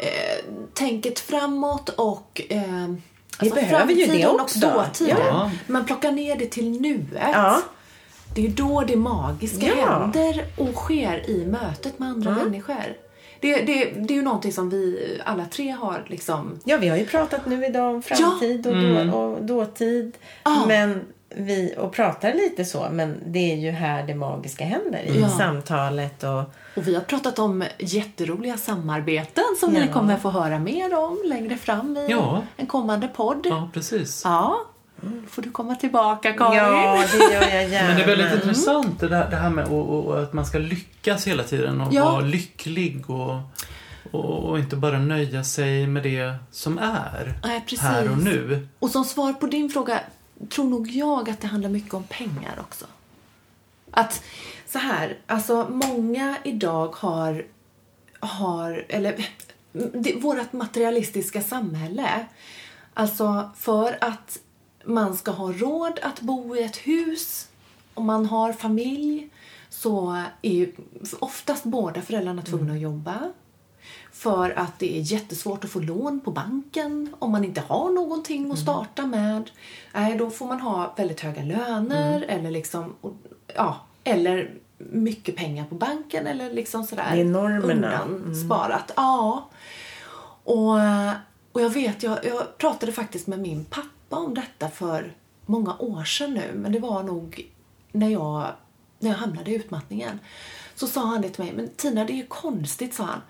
eh, 0.00 0.44
tänket 0.74 1.18
framåt 1.18 1.88
och 1.88 2.42
eh, 2.50 2.88
Vi 3.40 3.50
behöver 3.50 3.92
ju 3.92 4.06
det 4.06 4.26
också. 4.26 4.66
och 4.66 4.72
dåtiden. 4.74 5.16
Ja. 5.26 5.50
Man 5.66 5.84
plockar 5.84 6.12
ner 6.12 6.36
det 6.36 6.46
till 6.46 6.80
nuet. 6.80 7.28
Ja. 7.32 7.62
Det 8.34 8.40
är 8.40 8.44
ju 8.46 8.52
då 8.52 8.84
det 8.86 8.96
magiska 8.96 9.66
Ja. 9.66 9.74
händer 10.00 10.44
och 10.56 10.74
sker 10.74 11.30
i 11.30 11.46
mötet 11.46 11.98
med 11.98 12.08
andra 12.08 12.30
människor. 12.30 12.96
Det, 13.40 13.54
det, 13.56 13.84
det 13.84 14.14
är 14.14 14.16
ju 14.16 14.22
någonting 14.22 14.52
som 14.52 14.70
vi 14.70 15.18
alla 15.24 15.44
tre 15.44 15.70
har 15.70 16.04
liksom... 16.08 16.60
Ja, 16.64 16.76
vi 16.76 16.88
har 16.88 16.96
ju 16.96 17.06
pratat 17.06 17.46
nu 17.46 17.66
idag 17.66 17.94
om 17.94 18.02
framtid 18.02 18.66
och, 18.66 18.74
då, 19.06 19.18
och 19.18 19.42
dåtid. 19.44 20.16
Ja. 20.44 20.64
Men 20.68 21.00
vi, 21.36 21.74
och 21.78 21.92
pratar 21.92 22.34
lite 22.34 22.64
så, 22.64 22.86
men 22.92 23.16
det 23.26 23.52
är 23.52 23.56
ju 23.56 23.70
här 23.70 24.02
det 24.06 24.14
magiska 24.14 24.64
händer. 24.64 24.98
I 24.98 25.20
Ja. 25.20 25.28
samtalet 25.28 26.22
och... 26.24 26.38
Och 26.76 26.88
vi 26.88 26.94
har 26.94 27.02
pratat 27.02 27.38
om 27.38 27.64
jätteroliga 27.78 28.56
samarbeten 28.56 29.44
som 29.60 29.72
ni 29.72 29.80
Ja. 29.86 29.92
kommer 29.92 30.16
få 30.16 30.30
höra 30.30 30.58
mer 30.58 30.98
om 30.98 31.18
längre 31.24 31.56
fram 31.56 31.96
i 31.96 32.06
Ja. 32.10 32.42
en 32.56 32.66
kommande 32.66 33.08
podd. 33.08 33.46
Ja, 33.50 33.70
precis. 33.74 34.22
Ja, 34.24 34.58
får 35.28 35.42
du 35.42 35.50
komma 35.50 35.74
tillbaka 35.74 36.32
Karin. 36.32 36.56
Ja, 36.58 37.04
det 37.12 37.18
gör 37.34 37.42
jag 37.42 37.68
gärna. 37.68 37.88
Men 37.88 37.96
det 37.96 38.02
är 38.02 38.06
väldigt 38.06 38.32
intressant 38.34 39.00
det, 39.00 39.08
där, 39.08 39.30
det 39.30 39.36
här 39.36 39.50
med 39.50 39.64
och, 39.66 39.88
och, 39.88 40.04
och 40.06 40.22
att 40.22 40.32
man 40.32 40.46
ska 40.46 40.58
lyckas 40.58 41.26
hela 41.26 41.42
tiden 41.42 41.80
och 41.80 41.92
Ja. 41.92 42.04
vara 42.04 42.20
lycklig 42.20 43.10
och, 43.10 43.40
och, 44.10 44.44
och 44.44 44.58
inte 44.58 44.76
bara 44.76 44.98
nöja 44.98 45.44
sig 45.44 45.86
med 45.86 46.02
det 46.02 46.34
som 46.50 46.78
är 46.78 47.38
Nej, 47.44 47.60
precis. 47.60 47.80
här 47.80 48.10
och 48.10 48.18
nu. 48.18 48.68
Och 48.78 48.90
som 48.90 49.04
svar 49.04 49.32
på 49.32 49.46
din 49.46 49.70
fråga 49.70 50.00
tror 50.50 50.64
nog 50.64 50.90
jag 50.90 51.30
att 51.30 51.40
det 51.40 51.46
handlar 51.46 51.70
mycket 51.70 51.94
om 51.94 52.04
pengar 52.04 52.54
också. 52.60 52.84
Att 53.90 54.22
så 54.66 54.78
här, 54.78 55.16
alltså 55.26 55.66
många 55.70 56.36
idag 56.44 56.94
har, 56.96 57.44
har 58.20 58.84
eller 58.88 59.26
det, 59.72 60.14
vårt 60.20 60.52
materialistiska 60.52 61.42
samhälle. 61.42 62.26
Alltså 62.94 63.50
för 63.56 63.98
att 64.00 64.38
man 64.88 65.16
ska 65.16 65.30
ha 65.30 65.52
råd 65.52 65.98
att 66.02 66.20
bo 66.20 66.56
i 66.56 66.62
ett 66.62 66.76
hus 66.76 67.48
om 67.94 68.06
man 68.06 68.26
har 68.26 68.52
familj 68.52 69.28
så 69.68 70.22
är 70.42 70.50
ju 70.50 70.72
oftast 71.18 71.64
båda 71.64 72.02
föräldrarna 72.02 72.42
tvungna 72.42 72.72
att 72.72 72.80
jobba. 72.80 73.32
För 74.12 74.50
att 74.50 74.78
det 74.78 74.98
är 74.98 75.00
jättesvårt 75.00 75.64
att 75.64 75.70
få 75.70 75.80
lån 75.80 76.20
på 76.20 76.30
banken 76.30 77.14
om 77.18 77.32
man 77.32 77.44
inte 77.44 77.60
har 77.60 77.90
någonting 77.90 78.52
att 78.52 78.58
starta 78.58 79.06
med. 79.06 79.50
Nej, 79.94 80.18
då 80.18 80.30
får 80.30 80.46
man 80.46 80.60
ha 80.60 80.94
väldigt 80.96 81.20
höga 81.20 81.42
löner 81.42 82.22
eller 82.28 82.50
liksom, 82.50 82.94
ja, 83.54 83.76
eller 84.04 84.54
mycket 84.78 85.36
pengar 85.36 85.64
på 85.64 85.74
banken 85.74 86.26
eller 86.26 86.52
liksom 86.52 86.84
sådär. 86.84 87.10
Det 87.12 87.20
är 87.20 87.24
normerna. 87.24 88.02
Undan 88.02 88.36
sparat. 88.36 88.92
Ja. 88.96 89.48
Och, 90.44 90.74
och 91.52 91.60
jag 91.60 91.70
vet, 91.70 92.02
jag, 92.02 92.24
jag 92.24 92.58
pratade 92.58 92.92
faktiskt 92.92 93.26
med 93.26 93.38
min 93.38 93.64
pappa 93.64 93.97
om 94.08 94.34
detta 94.34 94.68
för 94.68 95.14
många 95.46 95.76
år 95.78 96.04
sedan 96.04 96.34
nu. 96.34 96.52
Men 96.54 96.72
det 96.72 96.78
var 96.78 97.02
nog 97.02 97.50
när 97.92 98.08
jag, 98.08 98.52
när 98.98 99.10
jag 99.10 99.16
hamnade 99.16 99.50
i 99.50 99.54
utmattningen. 99.54 100.20
Så 100.74 100.86
sa 100.86 101.06
han 101.06 101.22
det 101.22 101.28
till 101.28 101.44
mig, 101.44 101.52
men 101.56 101.68
Tina 101.76 102.04
det 102.04 102.12
är 102.12 102.16
ju 102.16 102.26
konstigt, 102.26 102.94
sa 102.94 103.04
han. 103.04 103.20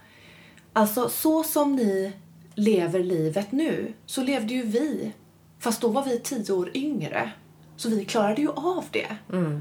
Alltså 0.72 1.08
så 1.08 1.44
som 1.44 1.76
ni 1.76 2.12
lever 2.54 3.04
livet 3.04 3.52
nu, 3.52 3.92
så 4.06 4.22
levde 4.22 4.54
ju 4.54 4.62
vi. 4.62 5.12
Fast 5.58 5.80
då 5.80 5.88
var 5.88 6.04
vi 6.04 6.18
tio 6.18 6.52
år 6.52 6.70
yngre. 6.76 7.30
Så 7.76 7.88
vi 7.88 8.04
klarade 8.04 8.42
ju 8.42 8.50
av 8.50 8.84
det. 8.90 9.16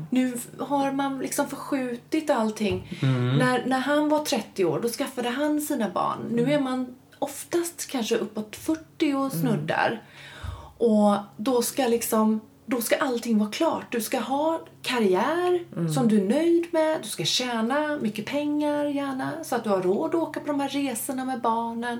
Nu 0.09 0.37
har 0.59 0.91
man 0.91 1.19
liksom 1.19 1.47
förskjutit 1.47 2.29
allting. 2.29 2.97
När, 3.37 3.65
när 3.65 3.79
han 3.79 4.09
var 4.09 4.25
30 4.25 4.65
år, 4.65 4.79
då 4.79 4.89
skaffade 4.89 5.29
han 5.29 5.61
sina 5.61 5.89
barn. 5.89 6.19
Nu 6.31 6.53
är 6.53 6.59
man 6.59 6.95
oftast 7.19 7.87
kanske 7.91 8.15
uppåt 8.17 8.55
40 8.55 9.13
och 9.13 9.31
snuddar. 9.31 10.01
Och 10.77 11.15
då 11.37 11.61
ska 11.61 11.87
liksom 11.87 12.41
då 12.69 12.81
ska 12.81 12.95
allting 12.95 13.37
vara 13.37 13.49
klart. 13.49 13.91
Du 13.91 14.01
ska 14.01 14.19
ha 14.19 14.61
karriär 14.81 15.65
som 15.93 16.07
du 16.07 16.17
är 16.21 16.25
nöjd 16.25 16.67
med. 16.71 16.99
Du 17.01 17.07
ska 17.07 17.25
tjäna 17.25 17.97
mycket 18.01 18.25
pengar 18.25 18.85
gärna 18.85 19.43
så 19.43 19.55
att 19.55 19.63
du 19.63 19.69
har 19.69 19.81
råd 19.81 20.09
att 20.09 20.21
åka 20.21 20.39
på 20.39 20.47
de 20.47 20.59
här 20.59 20.69
resorna 20.69 21.25
med 21.25 21.41
barnen. 21.41 21.99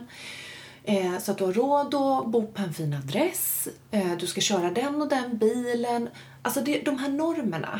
Eh, 0.83 1.17
så 1.19 1.31
att 1.31 1.37
du 1.37 1.43
har 1.45 1.53
råd 1.53 1.95
att 1.95 2.27
bo 2.31 2.47
på 2.47 2.61
en 2.61 2.73
fin 2.73 2.93
adress. 2.93 3.67
Eh, 3.91 4.17
du 4.19 4.27
ska 4.27 4.41
köra 4.41 4.71
den 4.71 5.01
och 5.01 5.07
den 5.07 5.37
bilen. 5.37 6.09
Alltså 6.41 6.61
det, 6.61 6.81
de 6.81 6.97
här 6.97 7.09
normerna. 7.09 7.79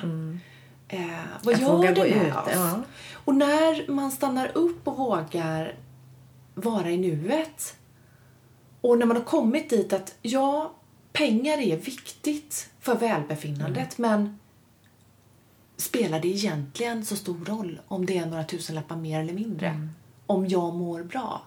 Eh, 0.87 0.99
vad 1.43 1.55
Att 1.55 1.61
gör 1.61 1.93
det 1.95 2.01
med 2.01 2.27
ut, 2.27 2.35
oss? 2.35 2.51
ja. 2.53 2.81
Och 3.25 3.35
när 3.35 3.91
man 3.91 4.11
stannar 4.11 4.51
upp 4.57 4.87
och 4.87 4.97
vågar 4.97 5.75
vara 6.55 6.89
i 6.89 6.97
nuet 6.97 7.75
och 8.81 8.97
när 8.97 9.05
man 9.05 9.17
har 9.17 9.23
kommit 9.23 9.69
dit 9.69 9.93
att 9.93 10.15
ja, 10.21 10.73
pengar 11.17 11.57
är 11.57 11.77
viktigt 11.77 12.69
för 12.79 12.95
välbefinnandet 12.95 13.97
men 13.97 14.39
spelar 15.77 16.19
det 16.19 16.27
egentligen 16.27 17.05
så 17.05 17.15
stor 17.15 17.45
roll 17.45 17.79
om 17.87 18.05
det 18.05 18.17
är 18.17 18.25
några 18.25 18.43
tusenlappar 18.43 18.95
mer 18.95 19.19
eller 19.21 19.33
mindre? 19.33 19.89
Om 20.25 20.47
jag 20.47 20.73
mår 20.73 21.03
bra? 21.03 21.41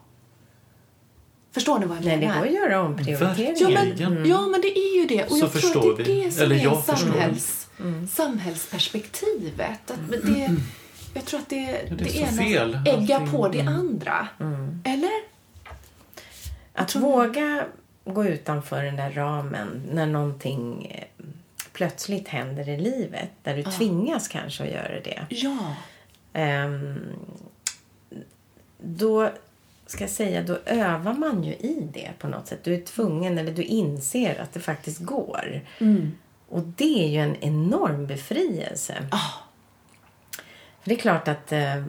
Förstår 1.52 1.78
ni 1.78 1.86
vad 1.86 1.96
jag 1.96 2.04
Nej, 2.04 2.16
det 2.16 2.26
menar? 2.26 2.38
går 2.40 2.46
att 2.46 2.52
göra 2.54 2.82
omprioriteringar. 2.82 3.54
Ja 3.60 3.68
men, 3.68 3.88
Verkligen. 3.88 4.26
ja, 4.26 4.46
men 4.46 4.60
det 4.60 4.78
är 4.78 5.00
ju 5.00 5.06
det. 5.06 5.24
Och 5.24 5.36
Så 5.36 5.44
jag 5.44 5.52
tror 5.52 5.90
att 5.90 5.96
det 5.96 6.02
är 6.02 6.06
vi. 6.06 6.24
det 6.24 6.30
som 6.30 6.42
Eller 6.44 6.56
är 6.56 6.96
samhälls, 6.96 7.68
samhällsperspektivet. 8.10 9.90
Att 9.90 10.10
det, 10.24 10.56
jag 11.14 11.24
tror 11.24 11.40
att 11.40 11.48
det, 11.48 11.56
det 11.66 11.88
är 11.88 11.96
det 11.96 12.10
så 12.10 12.18
ena 12.18 12.42
fel, 12.42 12.78
äggar 12.86 13.26
på 13.26 13.48
det 13.48 13.60
andra. 13.60 14.28
Eller? 14.84 15.10
Att 16.74 16.96
våga 16.96 17.66
gå 18.14 18.24
utanför 18.24 18.82
den 18.82 18.96
där 18.96 19.10
ramen 19.10 19.82
när 19.92 20.06
någonting 20.06 20.86
eh, 20.86 21.26
plötsligt 21.72 22.28
händer 22.28 22.68
i 22.68 22.78
livet. 22.78 23.30
Där 23.42 23.56
du 23.56 23.62
tvingas 23.62 24.28
kanske 24.28 24.62
att 24.62 24.70
göra 24.70 25.00
det. 25.04 25.26
Ja. 25.28 25.74
Ehm, 26.32 27.16
då 28.78 29.30
ska 29.86 30.04
jag 30.04 30.10
säga, 30.10 30.42
då 30.42 30.58
övar 30.66 31.14
man 31.14 31.44
ju 31.44 31.52
i 31.52 31.88
det 31.92 32.10
på 32.18 32.28
något 32.28 32.46
sätt. 32.46 32.64
Du 32.64 32.74
är 32.74 32.80
tvungen, 32.80 33.38
eller 33.38 33.52
du 33.52 33.62
inser 33.62 34.40
att 34.40 34.52
det 34.52 34.60
faktiskt 34.60 35.00
går. 35.00 35.60
Och 36.48 36.62
det 36.62 37.04
är 37.04 37.08
ju 37.08 37.18
en 37.18 37.36
enorm 37.40 38.06
befrielse. 38.06 39.08
Ah. 39.10 39.49
För 40.80 40.88
det 40.88 40.94
är 40.94 40.98
klart 40.98 41.28
att 41.28 41.52
eh, 41.52 41.82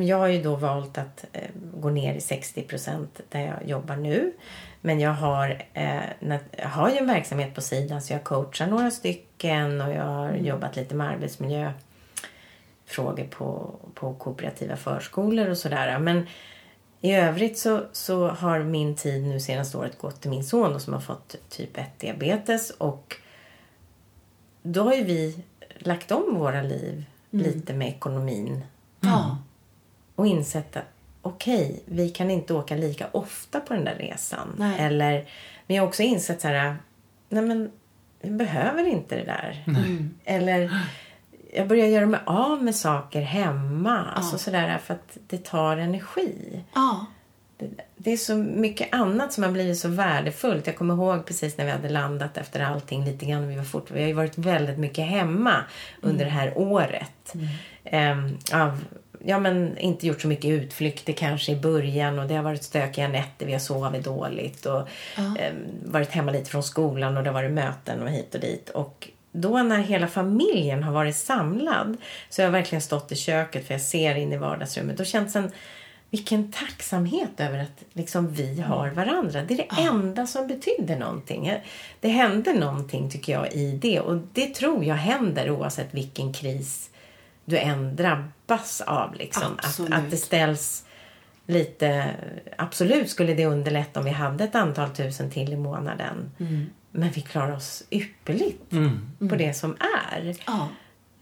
jag 0.00 0.18
har 0.18 0.26
ju 0.26 0.42
då 0.42 0.56
valt 0.56 0.98
att 0.98 1.24
eh, 1.32 1.50
gå 1.74 1.90
ner 1.90 2.14
i 2.14 2.20
60 2.20 2.62
procent 2.62 3.20
där 3.28 3.40
jag 3.40 3.68
jobbar 3.68 3.96
nu. 3.96 4.32
Men 4.80 5.00
jag 5.00 5.12
har, 5.12 5.62
eh, 5.74 6.02
jag 6.56 6.68
har 6.68 6.90
ju 6.90 6.96
en 6.96 7.06
verksamhet 7.06 7.54
på 7.54 7.60
sidan 7.60 8.02
så 8.02 8.12
jag 8.12 8.24
coachar 8.24 8.66
några 8.66 8.90
stycken 8.90 9.80
och 9.80 9.92
jag 9.92 10.04
har 10.04 10.32
jobbat 10.32 10.76
lite 10.76 10.94
med 10.94 11.08
arbetsmiljöfrågor 11.08 13.26
på, 13.30 13.74
på 13.94 14.14
kooperativa 14.14 14.76
förskolor 14.76 15.50
och 15.50 15.58
sådär. 15.58 15.98
Men 15.98 16.26
i 17.00 17.14
övrigt 17.14 17.58
så, 17.58 17.82
så 17.92 18.28
har 18.28 18.58
min 18.58 18.96
tid 18.96 19.22
nu 19.22 19.40
senaste 19.40 19.78
året 19.78 19.98
gått 19.98 20.20
till 20.20 20.30
min 20.30 20.44
son 20.44 20.80
som 20.80 20.92
har 20.92 21.00
fått 21.00 21.36
typ 21.48 21.78
1 21.78 22.00
diabetes 22.00 22.70
och 22.70 23.16
då 24.62 24.82
har 24.82 24.94
ju 24.94 25.04
vi 25.04 25.44
lagt 25.78 26.12
om 26.12 26.34
våra 26.34 26.62
liv 26.62 27.04
lite 27.32 27.74
med 27.74 27.88
ekonomin 27.88 28.64
Ja. 29.00 29.38
och 30.14 30.26
insett 30.26 30.76
att 30.76 30.84
okej, 31.22 31.82
vi 31.86 32.08
kan 32.08 32.30
inte 32.30 32.54
åka 32.54 32.76
lika 32.76 33.06
ofta 33.12 33.60
på 33.60 33.74
den 33.74 33.84
där 33.84 33.94
resan. 33.94 34.54
Nej. 34.58 34.80
Eller, 34.80 35.28
men 35.66 35.76
jag 35.76 35.82
har 35.82 35.88
också 35.88 36.02
insett 36.02 36.40
så 36.40 36.48
här, 36.48 36.76
nej 37.28 37.42
men 37.42 37.70
vi 38.20 38.30
behöver 38.30 38.84
inte 38.84 39.16
det 39.16 39.24
där. 39.24 39.64
Eller 40.24 40.78
jag 41.54 41.68
börjar 41.68 41.86
göra 41.86 42.06
mig 42.06 42.20
av 42.26 42.64
med 42.64 42.74
saker 42.74 43.20
hemma. 43.22 44.04
Alltså 44.14 44.38
sådär 44.38 44.78
för 44.78 44.94
att 44.94 45.18
det 45.26 45.44
tar 45.44 45.76
energi. 45.76 46.60
Ja. 46.74 47.06
Det, 47.96 48.12
är 48.12 48.16
så 48.16 48.36
mycket 48.36 48.88
annat 48.94 49.32
som 49.32 49.44
har 49.44 49.50
blivit 49.50 49.78
så 49.78 49.88
värdefullt. 49.88 50.66
Jag 50.66 50.76
kommer 50.76 50.94
ihåg 50.94 51.26
precis 51.26 51.58
när 51.58 51.64
vi 51.64 51.70
hade 51.70 51.88
landat 51.88 52.36
efter 52.36 52.60
allting 52.60 53.04
lite 53.04 53.26
grann. 53.26 53.48
Vi, 53.48 53.56
var 53.56 53.64
fort, 53.64 53.90
vi 53.90 54.00
har 54.00 54.08
ju 54.08 54.14
varit 54.14 54.38
väldigt 54.38 54.78
mycket 54.78 55.06
hemma 55.06 55.56
under 56.00 56.24
det 56.24 56.30
här 56.30 56.58
året. 56.58 57.34
Ehm, 57.84 58.38
av 58.52 58.84
ja, 59.24 59.38
men 59.38 59.78
inte 59.78 60.06
gjort 60.06 60.20
så 60.20 60.28
mycket 60.28 60.50
utflykter 60.50 61.12
kanske 61.12 61.52
i 61.52 61.56
början 61.56 62.18
och 62.18 62.26
det 62.26 62.34
har 62.34 62.42
varit 62.42 62.62
stökiga 62.62 63.08
nätter, 63.08 63.46
vi 63.46 63.52
har 63.52 63.58
sovit 63.58 64.04
dåligt 64.04 64.66
och 64.66 64.88
eh, 65.18 65.52
varit 65.84 66.10
hemma 66.10 66.32
lite 66.32 66.50
från 66.50 66.62
skolan 66.62 67.16
och 67.16 67.22
det 67.22 67.28
har 67.30 67.34
varit 67.34 67.52
möten 67.52 68.02
och 68.02 68.10
hit 68.10 68.34
och 68.34 68.40
dit. 68.40 68.68
Och 68.68 69.08
då 69.32 69.62
när 69.62 69.78
hela 69.78 70.08
familjen 70.08 70.82
har 70.82 70.92
varit 70.92 71.16
samlad 71.16 71.96
så 72.28 72.42
har 72.42 72.44
jag 72.44 72.52
verkligen 72.52 72.82
stått 72.82 73.12
i 73.12 73.16
köket 73.16 73.66
för 73.66 73.74
jag 73.74 73.80
ser 73.80 74.14
in 74.14 74.32
i 74.32 74.36
vardagsrummet 74.36 75.00
och 75.00 75.06
känt 75.06 75.36
en 75.36 75.50
vilken 76.12 76.52
tacksamhet 76.52 77.40
över 77.40 77.58
att 77.58 77.84
liksom 77.92 78.28
vi 78.32 78.60
har 78.60 78.90
varandra. 78.90 79.42
Det 79.42 79.54
är 79.54 79.58
det 79.58 79.82
enda 79.82 80.26
som 80.26 80.46
betyder 80.46 80.98
någonting. 80.98 81.52
Det 82.00 82.08
händer 82.08 82.54
någonting 82.54 83.10
tycker 83.10 83.32
jag 83.32 83.52
i 83.52 83.78
det 83.82 84.00
och 84.00 84.20
det 84.32 84.54
tror 84.54 84.84
jag 84.84 84.94
händer 84.94 85.50
oavsett 85.50 85.94
vilken 85.94 86.32
kris 86.32 86.90
du 87.44 87.58
än 87.58 87.96
drabbas 87.96 88.80
av. 88.80 89.14
Liksom. 89.14 89.42
Att, 89.42 89.64
Absolut. 89.64 89.92
att 89.92 90.10
det 90.10 90.16
ställs 90.16 90.84
lite... 91.46 92.14
Absolut 92.56 93.10
skulle 93.10 93.34
det 93.34 93.46
underlätta 93.46 94.00
om 94.00 94.04
vi 94.04 94.12
hade 94.12 94.44
ett 94.44 94.54
antal 94.54 94.90
tusen 94.90 95.30
till 95.30 95.52
i 95.52 95.56
månaden. 95.56 96.30
Men 96.90 97.10
vi 97.10 97.20
klarar 97.20 97.56
oss 97.56 97.82
ypperligt 97.90 98.70
på 99.28 99.36
det 99.36 99.54
som 99.54 99.76
är. 100.12 100.36
Ja. 100.46 100.68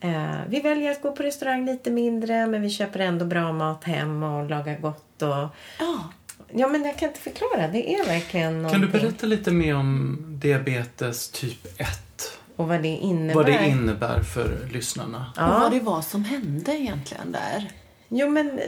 Eh, 0.00 0.36
vi 0.48 0.60
väljer 0.60 0.90
att 0.92 1.02
gå 1.02 1.12
på 1.12 1.22
restaurang 1.22 1.66
lite 1.66 1.90
mindre 1.90 2.46
men 2.46 2.62
vi 2.62 2.70
köper 2.70 2.98
ändå 3.00 3.24
bra 3.24 3.52
mat 3.52 3.84
hem 3.84 4.22
och 4.22 4.50
lagar 4.50 4.78
gott. 4.78 5.22
Och... 5.22 5.46
Ja. 5.78 6.10
Ja, 6.52 6.68
men 6.68 6.84
jag 6.84 6.98
kan 6.98 7.08
inte 7.08 7.20
förklara. 7.20 7.68
Det 7.68 7.94
är 7.94 8.04
verkligen 8.06 8.52
Kan 8.52 8.62
någonting. 8.62 8.80
du 8.80 8.88
berätta 8.98 9.26
lite 9.26 9.50
mer 9.50 9.76
om 9.76 10.18
diabetes 10.42 11.28
typ 11.30 11.80
1? 11.80 11.88
Och 12.56 12.68
vad 12.68 12.82
det 12.82 12.88
innebär. 12.88 13.34
Vad 13.34 13.46
det 13.46 13.66
innebär 13.68 14.20
för 14.22 14.68
lyssnarna? 14.72 15.32
Och 15.36 15.60
vad 15.60 15.72
det 15.72 15.80
var 15.80 16.02
som 16.02 16.24
hände 16.24 16.72
egentligen 16.72 17.32
där. 17.32 17.70
Jo, 18.08 18.28
men 18.28 18.58
eh, 18.58 18.64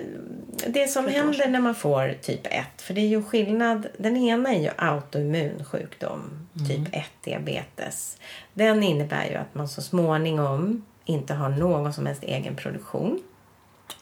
det 0.69 0.91
som 0.91 1.09
händer 1.09 1.49
när 1.49 1.61
man 1.61 1.75
får 1.75 2.15
typ 2.23 2.47
1, 2.47 2.67
för 2.77 2.95
det 2.95 3.01
är 3.01 3.09
ju 3.09 3.23
skillnad. 3.23 3.87
Den 3.99 4.17
ena 4.17 4.55
är 4.55 4.61
ju 4.61 4.71
autoimmun 4.77 5.65
sjukdom, 5.65 6.49
typ 6.69 6.89
1 6.93 7.05
diabetes. 7.25 8.17
Den 8.55 8.83
innebär 8.83 9.25
ju 9.31 9.35
att 9.35 9.55
man 9.55 9.69
så 9.69 9.83
småningom 9.83 10.85
inte 11.13 11.35
har 11.35 11.49
någon 11.49 11.93
som 11.93 12.07
helst 12.07 12.23
egen 12.23 12.57
produktion. 12.57 13.23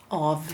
Av 0.09 0.46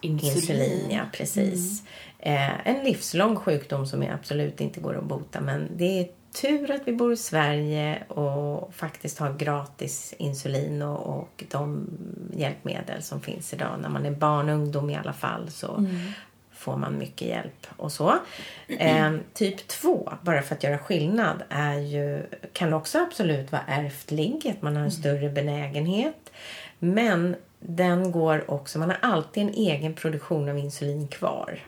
insulin. 0.00 0.36
Insulin, 0.36 0.90
ja 0.90 1.02
precis. 1.12 1.82
Eh, 2.18 2.68
en 2.68 2.84
livslång 2.84 3.36
sjukdom 3.36 3.86
som 3.86 4.02
absolut 4.02 4.60
inte 4.60 4.80
går 4.80 4.98
att 4.98 5.04
bota 5.04 5.40
men 5.40 5.68
det 5.76 6.00
är 6.00 6.08
tur 6.42 6.70
att 6.70 6.80
vi 6.84 6.92
bor 6.92 7.12
i 7.12 7.16
Sverige 7.16 8.02
och 8.08 8.74
faktiskt 8.74 9.18
har 9.18 9.32
gratis 9.32 10.14
insulin 10.18 10.82
och, 10.82 11.18
och 11.18 11.44
de 11.50 11.86
hjälpmedel 12.36 13.02
som 13.02 13.20
finns 13.20 13.52
idag. 13.52 13.78
När 13.80 13.88
man 13.88 14.06
är 14.06 14.10
barn 14.10 14.48
och 14.48 14.54
ungdom 14.54 14.90
i 14.90 14.96
alla 14.96 15.12
fall 15.12 15.50
så 15.50 15.86
får 16.58 16.76
man 16.76 16.98
mycket 16.98 17.28
hjälp 17.28 17.66
och 17.76 17.92
så. 17.92 18.18
Eh, 18.68 19.12
typ 19.34 19.68
2, 19.68 20.12
bara 20.22 20.42
för 20.42 20.54
att 20.54 20.62
göra 20.62 20.78
skillnad, 20.78 21.42
är 21.48 21.78
ju, 21.78 22.22
kan 22.52 22.74
också 22.74 22.98
absolut 22.98 23.52
vara 23.52 23.62
ärftlig, 23.66 24.54
att 24.56 24.62
man 24.62 24.76
har 24.76 24.82
en 24.82 24.90
större 24.90 25.28
benägenhet. 25.28 26.30
Men 26.78 27.36
den 27.60 28.12
går 28.12 28.50
också, 28.50 28.78
man 28.78 28.90
har 28.90 28.98
alltid 29.02 29.42
en 29.42 29.54
egen 29.54 29.94
produktion 29.94 30.48
av 30.48 30.58
insulin 30.58 31.08
kvar. 31.08 31.60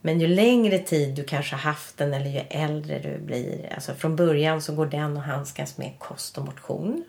Men 0.00 0.20
ju 0.20 0.26
längre 0.26 0.78
tid 0.78 1.14
du 1.14 1.24
kanske 1.24 1.56
haft 1.56 1.98
den 1.98 2.14
eller 2.14 2.30
ju 2.30 2.38
äldre 2.38 2.98
du 2.98 3.18
blir. 3.18 3.72
Alltså 3.74 3.94
från 3.94 4.16
början 4.16 4.62
så 4.62 4.74
går 4.74 4.86
den 4.86 5.16
att 5.16 5.26
handskas 5.26 5.78
med 5.78 5.92
kost 5.98 6.38
och 6.38 6.44
motion. 6.44 7.04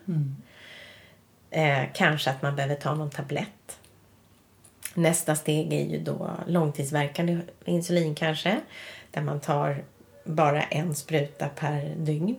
Eh, 1.50 1.82
kanske 1.94 2.30
att 2.30 2.42
man 2.42 2.56
behöver 2.56 2.74
ta 2.74 2.94
någon 2.94 3.10
tablett. 3.10 3.48
Nästa 4.94 5.34
steg 5.34 5.72
är 5.72 5.84
ju 5.84 5.98
då 5.98 6.30
långtidsverkande 6.46 7.38
insulin 7.64 8.14
kanske. 8.14 8.60
Där 9.10 9.22
man 9.22 9.40
tar 9.40 9.84
bara 10.24 10.62
en 10.62 10.94
spruta 10.94 11.48
per 11.48 11.94
dygn. 11.96 12.36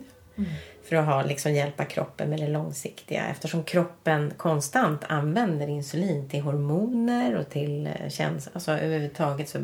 För 0.83 0.95
att 0.95 1.05
ha, 1.05 1.23
liksom, 1.23 1.53
hjälpa 1.53 1.85
kroppen 1.85 2.29
med 2.29 2.39
det 2.39 2.47
långsiktiga. 2.47 3.25
Eftersom 3.25 3.63
kroppen 3.63 4.33
konstant 4.37 5.03
använder 5.07 5.67
insulin 5.67 6.29
till 6.29 6.41
hormoner 6.41 7.35
och 7.35 7.49
till 7.49 7.87
eh, 7.87 8.09
känslor. 8.09 8.51
Alltså 8.53 8.71
överhuvudtaget 8.71 9.49
så 9.49 9.59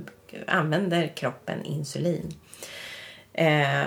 använder 0.47 1.07
kroppen 1.07 1.65
insulin. 1.65 2.33
Eh, 3.33 3.85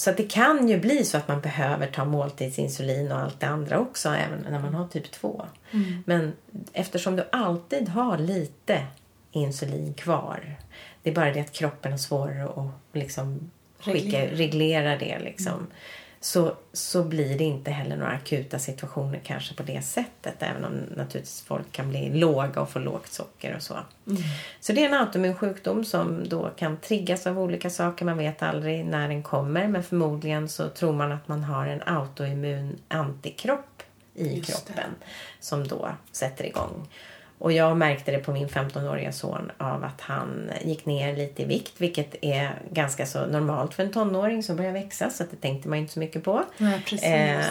så 0.00 0.10
att 0.10 0.16
det 0.16 0.30
kan 0.30 0.68
ju 0.68 0.80
bli 0.80 1.04
så 1.04 1.16
att 1.16 1.28
man 1.28 1.40
behöver 1.40 1.86
ta 1.86 2.04
måltidsinsulin 2.04 3.12
och 3.12 3.18
allt 3.18 3.40
det 3.40 3.46
andra 3.46 3.78
också 3.78 4.08
även 4.08 4.46
när 4.50 4.60
man 4.60 4.74
har 4.74 4.88
typ 4.88 5.10
2. 5.10 5.46
Men 6.04 6.32
eftersom 6.72 7.16
du 7.16 7.24
alltid 7.32 7.88
har 7.88 8.18
lite 8.18 8.86
insulin 9.32 9.94
kvar. 9.94 10.56
Det 11.02 11.10
är 11.10 11.14
bara 11.14 11.32
det 11.32 11.40
att 11.40 11.52
kroppen 11.52 11.92
har 11.92 11.98
svårare 11.98 12.44
att 12.44 12.96
liksom 12.96 13.50
skicka, 13.80 14.18
Reglera. 14.18 14.36
reglera 14.36 14.96
det. 14.96 15.18
Liksom. 15.18 15.66
Så, 16.22 16.56
så 16.72 17.04
blir 17.04 17.38
det 17.38 17.44
inte 17.44 17.70
heller 17.70 17.96
några 17.96 18.12
akuta 18.12 18.58
situationer 18.58 19.20
kanske 19.24 19.54
på 19.54 19.62
det 19.62 19.82
sättet. 19.82 20.34
Även 20.38 20.64
om 20.64 20.72
naturligtvis 20.72 21.42
folk 21.42 21.72
kan 21.72 21.90
bli 21.90 22.10
låga 22.18 22.60
och 22.60 22.70
få 22.70 22.78
lågt 22.78 23.12
socker 23.12 23.56
och 23.56 23.62
så. 23.62 23.78
Så 24.60 24.72
det 24.72 24.84
är 24.84 24.88
en 24.88 24.94
autoimmun 24.94 25.34
sjukdom 25.36 25.84
som 25.84 26.28
då 26.28 26.50
kan 26.56 26.76
triggas 26.76 27.26
av 27.26 27.38
olika 27.38 27.70
saker. 27.70 28.04
Man 28.04 28.18
vet 28.18 28.42
aldrig 28.42 28.84
när 28.84 29.08
den 29.08 29.22
kommer. 29.22 29.68
Men 29.68 29.82
förmodligen 29.82 30.48
så 30.48 30.68
tror 30.68 30.92
man 30.92 31.12
att 31.12 31.28
man 31.28 31.44
har 31.44 31.66
en 31.66 31.82
autoimmun 31.82 32.78
antikropp 32.88 33.82
i 34.14 34.36
Just 34.36 34.46
det. 34.66 34.72
kroppen. 34.72 34.90
Som 35.40 35.68
då 35.68 35.90
sätter 36.12 36.46
igång. 36.46 36.88
Och 37.40 37.52
jag 37.52 37.76
märkte 37.76 38.10
det 38.12 38.18
på 38.18 38.32
min 38.32 38.48
15-åriga 38.48 39.12
son 39.12 39.50
av 39.58 39.84
att 39.84 40.00
han 40.00 40.50
gick 40.62 40.86
ner 40.86 41.16
lite 41.16 41.42
i 41.42 41.44
vikt. 41.44 41.74
Vilket 41.80 42.24
är 42.24 42.50
ganska 42.70 43.06
så 43.06 43.26
normalt 43.26 43.74
för 43.74 43.82
en 43.82 43.92
tonåring 43.92 44.42
som 44.42 44.56
börjar 44.56 44.72
växa. 44.72 45.10
Så 45.10 45.24
det 45.30 45.36
tänkte 45.36 45.68
man 45.68 45.78
inte 45.78 45.92
så 45.92 46.00
mycket 46.00 46.24
på. 46.24 46.44
Precis. 46.58 47.02
Eh, 47.04 47.44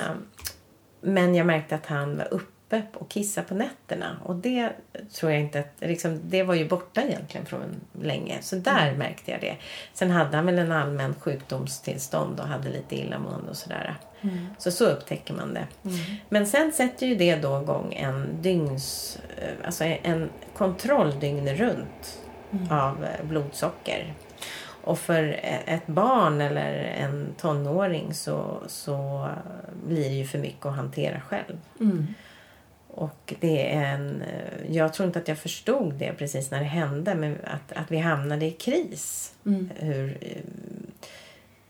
men 1.01 1.35
jag 1.35 1.47
märkte 1.47 1.75
att 1.75 1.85
han 1.85 2.17
var 2.17 2.33
uppe 2.33 2.83
och 2.93 3.09
kissade 3.09 3.47
på 3.47 3.53
nätterna. 3.53 4.17
Och 4.25 4.35
det 4.35 4.69
tror 5.13 5.31
jag 5.31 5.41
inte 5.41 5.59
att... 5.59 5.73
Liksom, 5.79 6.19
det 6.23 6.43
var 6.43 6.53
ju 6.55 6.67
borta 6.67 7.01
egentligen 7.01 7.45
från 7.45 7.61
länge. 8.01 8.37
Så 8.41 8.55
där 8.55 8.87
Mm. 8.87 8.99
märkte 8.99 9.31
jag 9.31 9.41
det. 9.41 9.55
Sen 9.93 10.11
hade 10.11 10.35
han 10.37 10.45
väl 10.45 10.59
en 10.59 10.71
allmän 10.71 11.15
sjukdomstillstånd 11.19 12.39
och 12.39 12.47
hade 12.47 12.69
lite 12.69 12.95
illamående 12.95 13.49
och 13.49 13.57
sådär. 13.57 13.95
Mm. 14.21 14.47
Så 14.57 14.71
så 14.71 14.85
upptäcker 14.85 15.33
man 15.33 15.53
det. 15.53 15.67
Men 16.29 16.47
sen 16.47 16.71
sätter 16.71 17.07
ju 17.07 17.15
det 17.15 17.35
då 17.35 17.61
igång 17.61 17.93
en 17.93 18.41
dygns... 18.41 19.17
eh, 19.37 19.65
Alltså 19.65 19.83
en 19.83 20.29
kontroll 20.57 21.19
dygnet 21.19 21.59
runt 21.59 22.19
Mm. 22.53 22.71
av 22.71 23.03
eh, 23.05 23.25
blodsocker. 23.25 24.13
Och 24.83 24.99
för 24.99 25.23
e- 25.23 25.59
ett 25.65 25.87
barn 25.87 26.41
eller 26.41 26.73
en 26.73 27.27
tonåring 27.37 28.13
så, 28.13 28.57
så 28.67 29.27
blir 29.87 30.09
det 30.09 30.15
ju 30.15 30.25
för 30.25 30.39
mycket 30.39 30.65
att 30.65 30.75
hantera 30.75 31.21
själv. 31.21 31.57
Mm. 31.79 32.07
Och 32.87 33.33
det 33.39 33.73
är 33.75 33.83
en... 33.93 34.21
eh, 34.21 34.75
Jag 34.75 34.93
tror 34.93 35.07
inte 35.07 35.19
att 35.19 35.27
jag 35.27 35.37
förstod 35.37 35.93
det 35.93 36.13
precis 36.13 36.51
när 36.51 36.59
det 36.59 36.65
hände, 36.65 37.15
men 37.15 37.37
att, 37.43 37.77
att 37.77 37.91
vi 37.91 37.97
hamnade 37.97 38.45
i 38.45 38.51
kris. 38.51 39.33
Mm. 39.45 39.69
Hur, 39.75 40.17
eh, 40.21 40.41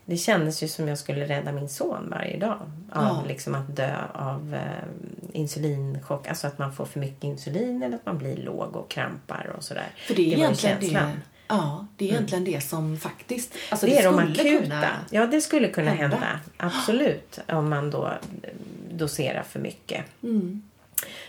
det 0.09 0.17
kändes 0.17 0.63
ju 0.63 0.67
som 0.67 0.87
jag 0.87 0.97
skulle 0.97 1.25
rädda 1.27 1.51
min 1.51 1.69
son 1.69 2.07
varje 2.09 2.37
dag. 2.37 2.59
Av 2.91 3.03
Ja. 3.03 3.23
liksom 3.27 3.55
att 3.55 3.75
dö 3.75 3.95
av 4.13 4.55
eh, 4.55 5.39
insulinchock. 5.39 6.27
Alltså 6.27 6.47
att 6.47 6.57
man 6.57 6.73
får 6.73 6.85
för 6.85 6.99
mycket 6.99 7.23
insulin 7.23 7.83
eller 7.83 7.95
att 7.95 8.05
man 8.05 8.17
blir 8.17 8.37
låg 8.37 8.75
och 8.75 8.89
krampar 8.91 9.53
och 9.57 9.63
sådär. 9.63 9.87
För 10.07 10.15
det 10.15 10.21
är 10.21 10.25
ju 10.25 10.31
egentligen 10.33 10.77
det, 10.79 11.11
ja, 11.47 11.87
det, 11.97 12.05
är 12.05 12.09
egentligen 12.13 12.43
det 12.43 12.61
som 12.61 12.97
faktiskt... 12.99 13.53
Alltså 13.69 13.85
det 13.85 13.97
är 13.97 14.03
de 14.03 14.19
akuta. 14.19 14.43
kunna- 14.63 14.85
Ja, 15.11 15.25
det 15.27 15.41
skulle 15.41 15.67
kunna 15.67 15.91
hända. 15.91 16.17
hända. 16.17 16.39
Absolut. 16.57 17.39
Om 17.47 17.69
man 17.69 17.91
då 17.91 18.05
eh, 18.07 18.49
doserar 18.91 19.43
för 19.43 19.59
mycket. 19.59 20.05
Mm. 20.23 20.61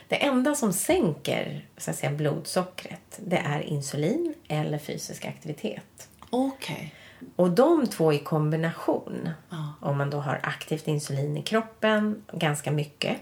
Det 0.08 0.16
enda 0.24 0.54
som 0.54 0.72
sänker 0.72 1.64
så 1.76 1.90
att 1.90 1.96
säga, 1.96 2.12
blodsockret 2.12 3.20
det 3.26 3.36
är 3.36 3.60
insulin 3.60 4.34
eller 4.48 4.78
fysisk 4.78 5.24
aktivitet. 5.24 6.08
Okej. 6.30 6.94
Och 7.36 7.50
de 7.50 7.86
två 7.86 8.12
i 8.12 8.18
kombination, 8.18 9.28
Ja. 9.50 9.72
om 9.80 9.98
man 9.98 10.10
då 10.10 10.18
har 10.20 10.40
aktivt 10.42 10.88
insulin 10.88 11.36
i 11.36 11.42
kroppen, 11.42 12.22
ganska 12.32 12.70
mycket, 12.70 13.16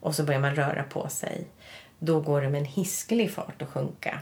och 0.00 0.14
så 0.14 0.24
börjar 0.24 0.40
man 0.40 0.54
röra 0.54 0.82
på 0.82 1.08
sig, 1.08 1.48
då 1.98 2.20
går 2.20 2.40
det 2.42 2.48
med 2.48 2.58
en 2.58 2.64
hiskelig 2.64 3.30
fart 3.32 3.62
att 3.62 3.68
sjunka. 3.68 4.20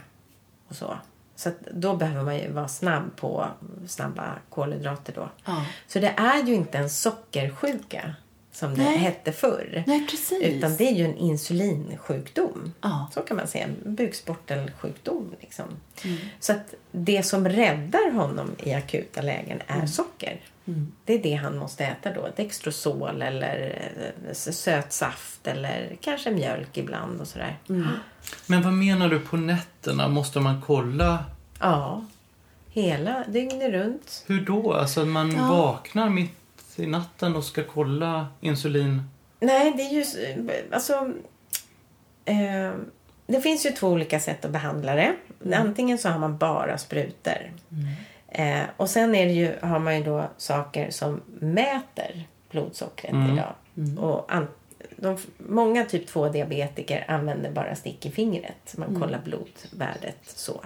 Och 0.67 0.75
så. 0.75 0.97
Så 1.35 1.51
då 1.71 1.95
behöver 1.95 2.23
man 2.23 2.37
ju 2.37 2.51
vara 2.51 2.67
snabb 2.67 3.15
på 3.15 3.47
snabba 3.87 4.33
kolhydrater 4.49 5.13
då. 5.13 5.29
Ja. 5.45 5.65
Så 5.87 5.99
det 5.99 6.13
är 6.17 6.43
ju 6.43 6.53
inte 6.53 6.77
en 6.77 6.89
sockersjuka 6.89 8.15
som 8.57 8.75
det 8.75 8.83
Nej. 8.83 8.97
hette 8.97 9.31
förr. 9.31 9.83
Nej, 9.87 10.07
precis. 10.09 10.41
Utan 10.41 10.75
det 10.75 10.87
är 10.87 10.93
ju 10.93 11.05
en 11.05 11.17
insulinsjukdom. 11.17 12.73
Ja. 12.81 13.09
Så 13.13 13.21
kan 13.21 13.37
man 13.37 13.47
säga. 13.47 13.63
En 13.63 13.95
bukspottelssjukdom. 13.95 15.35
Liksom. 15.41 15.65
Mm. 16.03 16.17
Så 16.39 16.51
att 16.51 16.73
det 16.91 17.23
som 17.23 17.49
räddar 17.49 18.11
honom 18.11 18.55
i 18.63 18.73
akuta 18.73 19.21
lägen 19.21 19.61
är 19.67 19.85
socker. 19.85 20.39
Det 21.05 21.13
är 21.13 21.23
det 21.23 21.33
han 21.33 21.57
måste 21.57 21.85
äta 21.85 22.13
då. 22.13 22.27
Dextrosol 22.35 23.21
eller 23.21 23.89
eh, 24.27 24.33
söt 24.33 24.93
saft 24.93 25.47
eller 25.47 25.97
kanske 26.01 26.31
mjölk 26.31 26.77
ibland 26.77 27.21
och 27.21 27.27
sådär. 27.27 27.57
Men 28.47 28.61
vad 28.61 28.73
menar 28.73 29.09
du 29.09 29.19
på 29.19 29.37
nätterna? 29.37 30.07
Måste 30.07 30.39
man 30.39 30.61
kolla? 30.61 31.25
Ja, 31.59 32.05
hela 32.69 33.23
dygnet 33.27 33.71
runt. 33.71 34.23
Hur 34.27 34.41
då? 34.41 34.73
Alltså 34.73 35.05
man 35.05 35.47
vaknar 35.49 36.09
mitt 36.09 36.46
i 36.79 36.87
natten 36.87 37.35
och 37.35 37.43
ska 37.43 37.63
kolla 37.63 38.27
insulin? 38.41 39.03
Nej, 39.39 39.73
det 39.77 39.83
är 39.83 39.93
ju... 39.93 40.05
Alltså... 40.71 41.11
Eh, 42.25 42.71
det 43.27 43.41
finns 43.41 43.65
ju 43.65 43.69
två 43.69 43.87
olika 43.87 44.19
sätt 44.19 44.45
att 44.45 44.51
behandla 44.51 44.95
det. 44.95 45.15
Antingen 45.53 45.97
så 45.97 46.09
har 46.09 46.19
man 46.19 46.37
bara 46.37 46.77
sprutor. 46.77 47.51
Eh, 48.27 48.63
och 48.77 48.89
sen 48.89 49.15
är 49.15 49.29
ju, 49.29 49.55
har 49.61 49.79
man 49.79 49.97
ju 49.97 50.03
då 50.03 50.29
saker 50.37 50.91
som 50.91 51.21
mäter 51.39 52.23
blodsockret 52.49 53.13
idag. 53.13 53.53
Och 53.97 54.33
an, 54.33 54.47
de, 54.95 55.17
många 55.37 55.85
typ 55.85 56.09
2-diabetiker 56.09 57.05
använder 57.07 57.51
bara 57.51 57.75
stick 57.75 58.05
i 58.05 58.11
fingret. 58.11 58.73
Man 58.77 58.99
kollar 58.99 59.19
blodvärdet 59.23 60.17
så. 60.25 60.61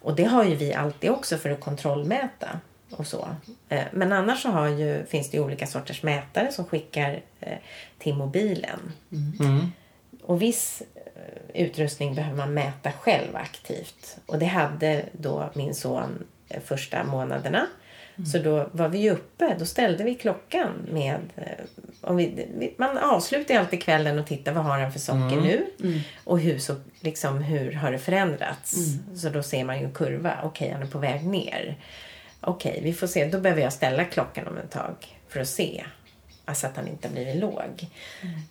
Och 0.00 0.16
det 0.16 0.24
har 0.24 0.44
ju 0.44 0.54
vi 0.54 0.74
alltid 0.74 1.10
också 1.10 1.36
för 1.36 1.50
att 1.50 1.60
kontrollmäta. 1.60 2.60
Och 2.90 3.06
så. 3.06 3.28
Eh, 3.68 3.84
men 3.92 4.12
annars 4.12 4.42
så 4.42 4.48
har 4.48 4.68
ju, 4.68 5.06
finns 5.06 5.30
det 5.30 5.36
ju 5.36 5.42
olika 5.42 5.66
sorters 5.66 6.02
mätare 6.02 6.52
som 6.52 6.64
skickar 6.64 7.22
eh, 7.40 7.58
till 7.98 8.14
mobilen. 8.14 8.92
Mm. 9.40 9.72
Och 10.22 10.42
viss 10.42 10.82
eh, 10.94 11.62
utrustning 11.62 12.14
behöver 12.14 12.36
man 12.36 12.54
mäta 12.54 12.92
själv 12.92 13.36
aktivt. 13.36 14.16
Och 14.26 14.38
det 14.38 14.46
hade 14.46 15.04
då 15.12 15.50
min 15.54 15.74
son 15.74 16.24
första 16.64 17.04
månaderna. 17.04 17.66
Så 18.32 18.38
då 18.38 18.68
var 18.72 18.88
vi 18.88 18.98
ju 18.98 19.10
uppe, 19.10 19.56
då 19.58 19.66
ställde 19.66 20.04
vi 20.04 20.14
klockan 20.14 20.86
med... 20.92 21.20
Om 22.00 22.16
vi, 22.16 22.74
man 22.78 22.98
avslutar 22.98 23.54
ju 23.54 23.60
alltid 23.60 23.82
kvällen 23.82 24.18
och 24.18 24.26
tittar 24.26 24.52
vad 24.52 24.64
har 24.64 24.78
han 24.78 24.92
för 24.92 24.98
socker 24.98 25.40
nu? 25.40 25.66
Och 26.24 26.40
hur, 26.40 26.58
så, 26.58 26.74
liksom, 27.00 27.38
hur 27.38 27.72
har 27.72 27.92
det 27.92 27.98
förändrats? 27.98 28.76
Så 29.14 29.28
då 29.28 29.42
ser 29.42 29.64
man 29.64 29.78
ju 29.78 29.84
en 29.84 29.92
kurva. 29.92 30.34
Okej, 30.42 30.70
han 30.70 30.82
är 30.82 30.86
på 30.86 30.98
väg 30.98 31.26
ner. 31.26 31.76
Okej, 32.40 32.80
vi 32.82 32.92
får 32.92 33.06
se. 33.06 33.24
Då 33.24 33.40
behöver 33.40 33.62
jag 33.62 33.72
ställa 33.72 34.04
klockan 34.04 34.46
om 34.48 34.56
ett 34.56 34.70
tag 34.70 34.94
för 35.28 35.40
att 35.40 35.48
se. 35.48 35.84
Alltså 36.44 36.66
att 36.66 36.76
han 36.76 36.88
inte 36.88 37.08
har 37.08 37.12
blivit 37.14 37.36
låg. 37.36 37.86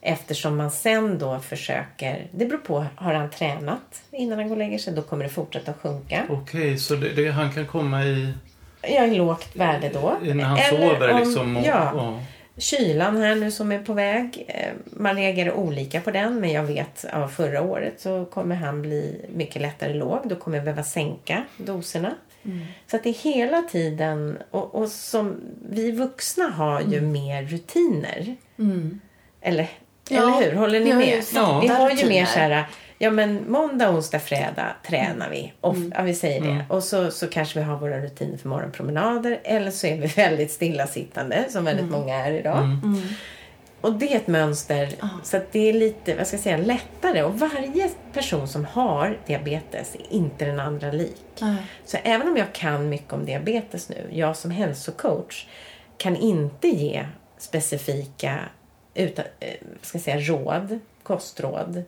Eftersom 0.01 0.57
man 0.57 0.71
sen 0.71 1.19
då 1.19 1.39
försöker... 1.39 2.27
Det 2.31 2.45
beror 2.45 2.59
på. 2.59 2.85
Har 2.95 3.13
han 3.13 3.29
tränat 3.29 4.01
innan 4.11 4.37
han 4.39 4.47
går 4.47 4.55
och 4.55 4.59
lägger 4.59 4.77
sig, 4.77 4.93
då 4.93 5.01
kommer 5.01 5.23
det 5.23 5.29
fortsätta 5.29 5.71
att 5.71 5.77
sjunka. 5.77 6.23
Okej, 6.29 6.77
så 6.77 6.95
det, 6.95 7.09
det, 7.09 7.29
han 7.31 7.51
kan 7.53 7.67
komma 7.67 8.03
i, 8.03 8.33
Jag 8.81 9.01
har 9.01 9.07
lågt 9.07 9.55
värde 9.55 9.89
då. 9.93 10.15
i 10.23 10.33
när 10.33 10.43
han 10.43 10.57
Eller 10.57 10.89
sover 10.89 11.11
om- 11.11 11.19
liksom? 11.19 11.57
Och, 11.57 11.63
ja. 11.65 11.91
ja. 11.95 12.19
Kylan 12.57 13.17
här 13.17 13.35
nu 13.35 13.51
som 13.51 13.71
är 13.71 13.79
på 13.83 13.93
väg. 13.93 14.45
eh, 14.47 14.69
Man 14.85 15.15
reagerar 15.15 15.51
olika 15.53 16.01
på 16.01 16.11
den 16.11 16.39
men 16.39 16.51
jag 16.51 16.63
vet 16.63 17.05
av 17.13 17.27
förra 17.27 17.61
året 17.61 17.93
så 18.01 18.25
kommer 18.25 18.55
han 18.55 18.81
bli 18.81 19.25
mycket 19.35 19.61
lättare 19.61 19.93
låg. 19.93 20.19
Då 20.29 20.35
kommer 20.35 20.57
jag 20.57 20.63
behöva 20.65 20.83
sänka 20.83 21.43
doserna. 21.57 22.15
Så 22.87 22.95
att 22.95 23.03
det 23.03 23.09
är 23.09 23.13
hela 23.13 23.61
tiden 23.61 24.37
och, 24.51 24.75
och 24.75 24.89
som 24.89 25.35
vi 25.69 25.91
vuxna 25.91 26.43
har 26.47 26.81
ju 26.81 27.01
mer 27.01 27.43
rutiner. 27.43 28.35
Eller, 29.41 29.67
Ja, 30.09 30.21
eller 30.21 30.51
hur? 30.51 30.57
Håller 30.57 30.79
ni 30.79 30.93
med? 30.93 31.23
satta 31.23 31.59
Vi 31.61 31.67
har 31.67 31.91
ju 31.91 32.07
mer 32.09 32.25
så 32.25 32.39
här 32.39 32.65
Ja 32.97 33.11
men 33.11 33.51
måndag, 33.51 33.89
onsdag, 33.89 34.19
fredag 34.19 34.75
tränar 34.87 35.29
vi. 35.29 35.53
Och, 35.61 35.75
Ja 35.95 36.01
vi 36.01 36.15
säger 36.15 36.41
det. 36.41 36.65
Och 36.69 36.83
så, 36.83 37.11
så 37.11 37.27
kanske 37.27 37.59
vi 37.59 37.65
har 37.65 37.77
våra 37.77 37.99
rutiner 37.99 38.37
för 38.37 38.49
morgonpromenader. 38.49 39.39
Eller 39.43 39.71
så 39.71 39.87
är 39.87 39.97
vi 39.97 40.07
väldigt 40.07 40.51
stillasittande 40.51 41.45
som 41.49 41.65
väldigt 41.65 41.89
många 41.91 42.15
är 42.15 42.31
idag. 42.31 42.63
Och 43.85 43.93
det 43.93 44.13
är 44.13 44.17
ett 44.17 44.27
mönster. 44.27 44.89
Så 45.23 45.37
att 45.37 45.51
det 45.51 45.69
är 45.69 45.73
lite, 45.73 46.15
vad 46.15 46.27
ska 46.27 46.35
jag 46.35 46.43
säga, 46.43 46.57
lättare. 46.57 47.23
Och 47.23 47.39
varje 47.39 47.89
person 48.13 48.47
som 48.47 48.65
har 48.65 49.17
diabetes 49.27 49.95
är 49.95 50.13
inte 50.13 50.45
den 50.45 50.59
andra 50.59 50.91
lik. 50.91 51.23
Nej. 51.41 51.57
Så 51.85 51.97
även 52.03 52.27
om 52.27 52.37
jag 52.37 52.53
kan 52.53 52.89
mycket 52.89 53.13
om 53.13 53.25
diabetes 53.25 53.89
nu, 53.89 54.09
jag 54.11 54.37
som 54.37 54.51
hälsocoach 54.51 55.47
kan 55.97 56.15
inte 56.15 56.67
ge 56.67 57.05
specifika 57.37 58.39
utan, 58.93 59.25
eh, 59.39 59.53
ska 59.81 59.99
säga, 59.99 60.19
råd, 60.19 60.79
kostråd 61.03 61.83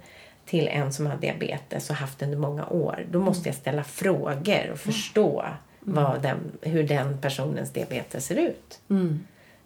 till 0.45 0.67
en 0.67 0.93
som 0.93 1.05
har 1.05 1.17
diabetes 1.17 1.89
och 1.89 1.95
haft 1.95 2.19
det 2.19 2.25
under 2.25 2.37
många 2.37 2.67
år. 2.67 3.05
Då 3.11 3.19
måste 3.19 3.49
jag 3.49 3.55
ställa 3.55 3.83
frågor 3.83 4.69
och 4.71 4.79
förstå 4.79 5.45
vad 5.79 6.21
den, 6.21 6.51
hur 6.61 6.83
den 6.83 7.21
personens 7.21 7.71
diabetes 7.71 8.25
ser 8.25 8.35
ut. 8.35 8.79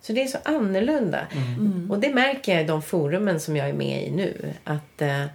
Så 0.02 0.14
det 0.14 0.24
är 0.24 0.28
så 0.28 0.38
annorlunda. 0.44 1.28
Och 1.90 2.00
det 2.00 2.14
märker 2.14 2.54
jag 2.54 2.64
i 2.64 2.68
de 2.68 2.82
forumen 2.82 3.40
som 3.40 3.56
jag 3.56 3.70
är 3.70 3.74
med 3.74 4.08
i 4.08 4.12
nu. 4.12 4.54
Att 4.64 5.02
eh, 5.02 5.26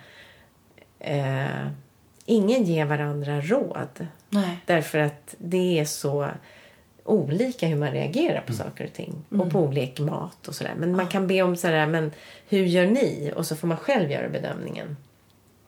eh, 1.00 1.68
ingen 2.24 2.64
ger 2.64 2.85
varandra 2.85 3.40
råd. 3.40 4.07
Nej. 4.29 4.59
Därför 4.66 4.98
att 4.98 5.35
det 5.38 5.79
är 5.79 5.85
så 5.85 6.29
olika 7.05 7.66
hur 7.66 7.76
man 7.76 7.90
reagerar 7.90 8.40
på 8.40 8.52
saker 8.52 8.85
och 8.85 8.92
ting. 8.92 9.24
Och 9.31 9.50
på 9.50 9.61
olika 9.61 10.02
mat 10.02 10.48
och 10.48 10.55
sådär. 10.55 10.74
Men 10.79 10.96
man 10.96 11.07
kan 11.07 11.26
be 11.26 11.42
om 11.42 11.57
sådär, 11.57 11.87
men 11.87 12.12
hur 12.48 12.64
gör 12.64 12.87
ni? 12.87 13.33
Och 13.37 13.46
så 13.46 13.57
får 13.57 13.68
man 13.68 13.76
själv 13.76 14.11
göra 14.11 14.29
bedömningen. 14.29 14.96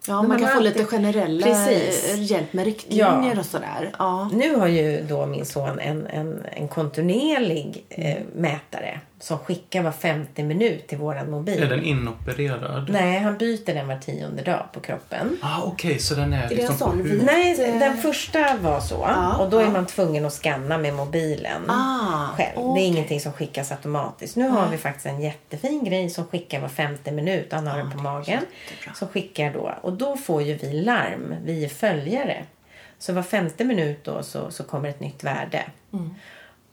Ja, 0.09 0.14
man 0.14 0.29
man 0.29 0.38
kan 0.38 0.49
få 0.49 0.57
alltid- 0.57 0.73
lite 0.73 0.85
generella 0.85 1.47
Precis. 1.47 2.31
hjälp 2.31 2.53
med 2.53 2.64
riktlinjer 2.64 3.33
Ja. 3.35 3.40
och 3.40 3.47
sådär. 3.47 3.92
Ja. 3.99 4.31
Nu 4.33 4.55
har 4.57 4.66
ju 4.66 5.03
då 5.09 5.27
min 5.27 5.44
son 5.47 5.79
en, 5.79 6.07
en, 6.07 6.44
en 6.53 6.68
kontinuerlig 6.68 7.85
eh, 7.88 8.16
mätare 8.35 9.01
som 9.20 9.38
skickar 9.38 9.83
var 9.83 9.92
50 9.92 10.42
minut 10.42 10.87
till 10.88 10.98
våran 10.98 11.31
mobil. 11.31 11.62
Är 11.62 11.68
den 11.68 11.85
inopererad? 11.85 12.90
Nej, 12.92 13.18
han 13.18 13.38
byter 13.38 13.74
den 13.74 13.88
var 13.88 13.96
tionde 13.96 14.42
dag 14.42 14.66
på 14.72 14.81
kroppen. 14.81 15.38
Ah, 15.42 15.62
Okej, 15.62 15.98
så 15.98 16.14
den 16.14 16.33
är 16.33 16.48
det 16.48 16.54
liksom 16.54 16.76
sån 16.76 16.90
på 16.90 16.96
huvudet? 16.96 17.26
Nej, 17.26 17.64
eh, 17.74 17.78
den 17.78 17.96
första 17.96 18.57
var 18.57 18.81
så. 18.81 18.94
Ja, 19.09 19.37
och 19.37 19.50
då 19.50 19.59
är 19.59 19.64
ja. 19.64 19.70
man 19.70 19.87
tvungen 19.87 20.24
att 20.26 20.33
scanna 20.33 20.78
med 20.78 20.94
mobilen 20.94 21.70
Ah, 21.70 22.28
själv. 22.37 22.54
Det 22.54 22.61
okej. 22.62 22.83
är 22.83 22.87
ingenting 22.87 23.20
som 23.20 23.33
skickas 23.33 23.70
automatiskt. 23.72 24.37
Nu 24.37 24.48
har 24.48 24.68
vi 24.68 24.76
faktiskt 24.78 25.07
en 25.07 25.20
jättefin 25.20 25.85
grej 25.85 26.11
som 26.11 26.24
skickar 26.26 26.61
var 26.61 26.68
50 26.68 27.11
minut. 27.12 27.52
Han 27.52 27.66
har 27.66 27.78
den 27.78 27.90
på 27.90 27.98
magen. 27.98 28.24
jättebra. 28.26 28.94
Som 28.94 29.09
skickar 29.09 29.52
då. 29.52 29.74
Och 29.83 29.92
då 29.92 30.16
får 30.16 30.42
ju 30.42 30.54
vi 30.57 30.72
larm. 30.72 31.35
Vi 31.44 31.64
är 31.64 31.68
följare. 31.68 32.44
Så 32.98 33.12
var 33.12 33.22
50 33.22 33.64
minut 33.64 34.04
då 34.04 34.22
så, 34.22 34.50
så 34.50 34.64
kommer 34.64 34.88
ett 34.88 35.00
nytt 35.00 35.24
värde. 35.24 35.64
Mm. 35.92 36.14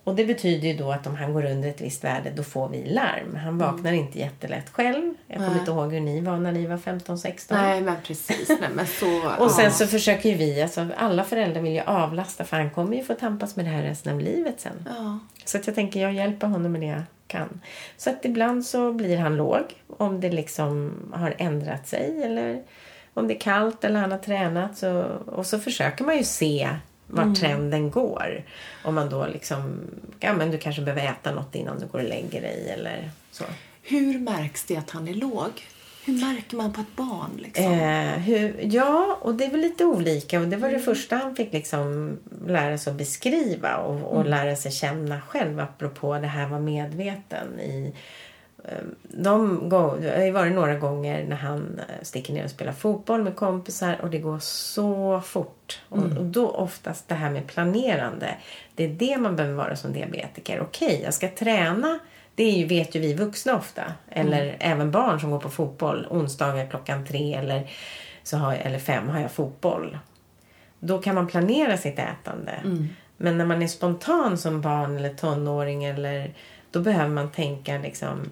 Och 0.05 0.15
det 0.15 0.25
betyder 0.25 0.67
ju 0.67 0.73
då 0.73 0.91
att 0.91 1.07
om 1.07 1.15
han 1.15 1.33
går 1.33 1.45
under 1.45 1.69
ett 1.69 1.81
visst 1.81 2.03
värde 2.03 2.31
då 2.35 2.43
får 2.43 2.69
vi 2.69 2.85
larm. 2.85 3.35
Han 3.35 3.57
vaknar 3.57 3.93
inte 3.93 4.19
jättelätt 4.19 4.69
själv. 4.69 5.13
Jag 5.27 5.37
kommer 5.37 5.59
inte 5.59 5.71
ihåg 5.71 5.93
hur 5.93 5.99
ni 5.99 6.21
var 6.21 6.37
när 6.37 6.51
ni 6.51 6.65
var 6.65 6.77
15-16. 6.77 7.45
Nej, 7.49 7.81
men 7.81 7.95
precis. 8.03 8.49
Nej, 8.49 8.69
men 8.75 8.87
så, 8.87 9.31
Och 9.39 9.51
sen 9.51 9.71
så 9.71 9.87
försöker 9.87 10.29
ju 10.29 10.35
vi, 10.35 10.61
alltså 10.61 10.87
alla 10.97 11.23
föräldrar 11.23 11.61
vill 11.61 11.73
ju 11.73 11.81
avlasta 11.81 12.43
för 12.43 12.57
han 12.57 12.69
kommer 12.69 12.97
ju 12.97 13.03
få 13.03 13.13
tampas 13.13 13.55
med 13.55 13.65
det 13.65 13.71
här 13.71 13.83
resten 13.83 14.13
av 14.13 14.19
livet 14.19 14.59
sen. 14.59 14.87
Ja. 14.89 15.19
Så 15.45 15.57
att 15.57 15.67
jag 15.67 15.75
tänker 15.75 16.01
jag 16.01 16.13
hjälper 16.13 16.47
honom 16.47 16.71
med 16.71 16.81
det 16.81 16.87
jag 16.87 17.03
kan. 17.27 17.61
Så 17.97 18.09
att 18.09 18.25
ibland 18.25 18.65
så 18.65 18.93
blir 18.93 19.17
han 19.17 19.35
låg 19.35 19.63
om 19.97 20.21
det 20.21 20.29
liksom 20.31 20.93
har 21.13 21.35
ändrat 21.37 21.87
sig 21.87 22.23
eller 22.23 22.63
om 23.13 23.27
det 23.27 23.35
är 23.35 23.39
kallt 23.39 23.83
eller 23.83 23.99
han 23.99 24.11
har 24.11 24.19
tränat. 24.19 24.77
Så, 24.77 25.03
och 25.25 25.45
så 25.45 25.59
försöker 25.59 26.03
man 26.03 26.17
ju 26.17 26.23
se 26.23 26.69
vart 27.07 27.35
trenden 27.35 27.91
går. 27.91 28.43
Om 28.83 28.95
man 28.95 29.09
då 29.09 29.27
liksom, 29.27 29.79
ja 30.19 30.33
men 30.33 30.51
du 30.51 30.57
kanske 30.57 30.81
behöver 30.81 31.07
äta 31.07 31.31
något 31.31 31.55
innan 31.55 31.79
du 31.79 31.85
går 31.85 31.99
och 31.99 32.09
lägger 32.09 32.41
dig 32.41 32.69
eller 32.69 33.09
så. 33.31 33.43
Hur 33.81 34.19
märks 34.19 34.63
det 34.63 34.77
att 34.77 34.89
han 34.89 35.07
är 35.07 35.13
låg? 35.13 35.51
Hur 36.05 36.13
märker 36.13 36.57
man 36.57 36.73
på 36.73 36.81
ett 36.81 36.95
barn? 36.95 37.31
Liksom? 37.37 37.73
Eh, 37.73 38.17
hur, 38.17 38.59
ja, 38.61 39.17
och 39.21 39.35
det 39.35 39.45
är 39.45 39.51
väl 39.51 39.59
lite 39.59 39.85
olika. 39.85 40.39
Och 40.39 40.47
det 40.47 40.57
var 40.57 40.69
det 40.69 40.79
första 40.79 41.15
han 41.15 41.35
fick 41.35 41.53
liksom 41.53 42.17
lära 42.47 42.77
sig 42.77 42.91
att 42.91 42.97
beskriva 42.97 43.77
och, 43.77 44.17
och 44.17 44.25
lära 44.25 44.55
sig 44.55 44.71
känna 44.71 45.21
själv 45.21 45.59
apropå 45.59 46.13
det 46.13 46.27
här 46.27 46.47
var 46.47 46.59
medveten 46.59 47.59
i 47.59 47.93
de 49.01 49.69
gång, 49.69 50.01
det 50.01 50.17
har 50.17 50.25
ju 50.25 50.32
varit 50.32 50.54
några 50.54 50.75
gånger 50.75 51.25
när 51.25 51.36
han 51.36 51.80
eh, 51.80 52.04
sticker 52.04 52.34
ner 52.34 52.43
och 52.43 52.49
spelar 52.49 52.71
fotboll 52.71 53.23
med 53.23 53.36
kompisar 53.36 53.97
och 54.01 54.10
det 54.10 54.17
går 54.17 54.39
så 54.39 55.21
fort. 55.21 55.82
Och, 55.89 56.04
och 56.04 56.25
då 56.25 56.49
oftast 56.49 57.08
det 57.08 57.15
här 57.15 57.30
med 57.30 57.47
planerande. 57.47 58.36
Det 58.75 58.84
är 58.84 58.89
det 58.89 59.17
man 59.17 59.36
behöver 59.36 59.56
vara 59.56 59.75
som 59.75 59.93
diabetiker. 59.93 60.62
Okej, 60.62 61.02
jag 61.04 61.13
ska 61.13 61.29
träna. 61.29 62.00
Det 62.35 62.44
är 62.44 62.52
ju, 62.52 62.65
vet 62.65 62.96
ju 62.96 63.00
vi 63.00 63.13
vuxna 63.13 63.56
ofta. 63.56 63.83
Eller 64.10 64.56
även 64.60 64.92
barn 64.92 65.19
som 65.19 65.31
går 65.31 65.39
på 65.39 65.50
fotboll. 65.50 66.08
Onsdagar 66.10 66.67
klockan 66.69 67.06
tre 67.06 67.33
eller, 67.33 67.71
så 68.23 68.37
har 68.37 68.54
jag, 68.54 68.65
eller 68.65 68.79
fem 68.79 69.10
har 69.10 69.19
jag 69.19 69.31
fotboll. 69.31 69.98
Då 70.79 71.02
kan 71.02 71.15
man 71.15 71.27
planera 71.27 71.77
sitt 71.77 72.00
ätande. 72.00 72.60
Men 73.17 73.37
när 73.37 73.46
man 73.46 73.62
är 73.62 73.67
spontan 73.67 74.37
som 74.37 74.62
barn 74.62 74.98
eller 74.98 75.13
tonåring 75.13 75.85
eller 75.85 76.33
då 76.71 76.79
behöver 76.79 77.10
man 77.10 77.31
tänka 77.31 77.77
liksom 77.77 78.29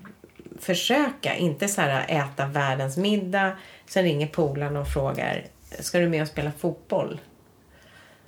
försöka, 0.59 1.35
inte 1.35 1.67
så 1.67 1.81
här 1.81 2.05
äta 2.07 2.45
världens 2.45 2.97
middag. 2.97 3.51
Sen 3.85 4.03
ringer 4.03 4.27
polaren 4.27 4.77
och 4.77 4.87
frågar, 4.87 5.45
ska 5.79 5.99
du 5.99 6.09
med 6.09 6.21
och 6.21 6.27
spela 6.27 6.51
fotboll? 6.51 7.19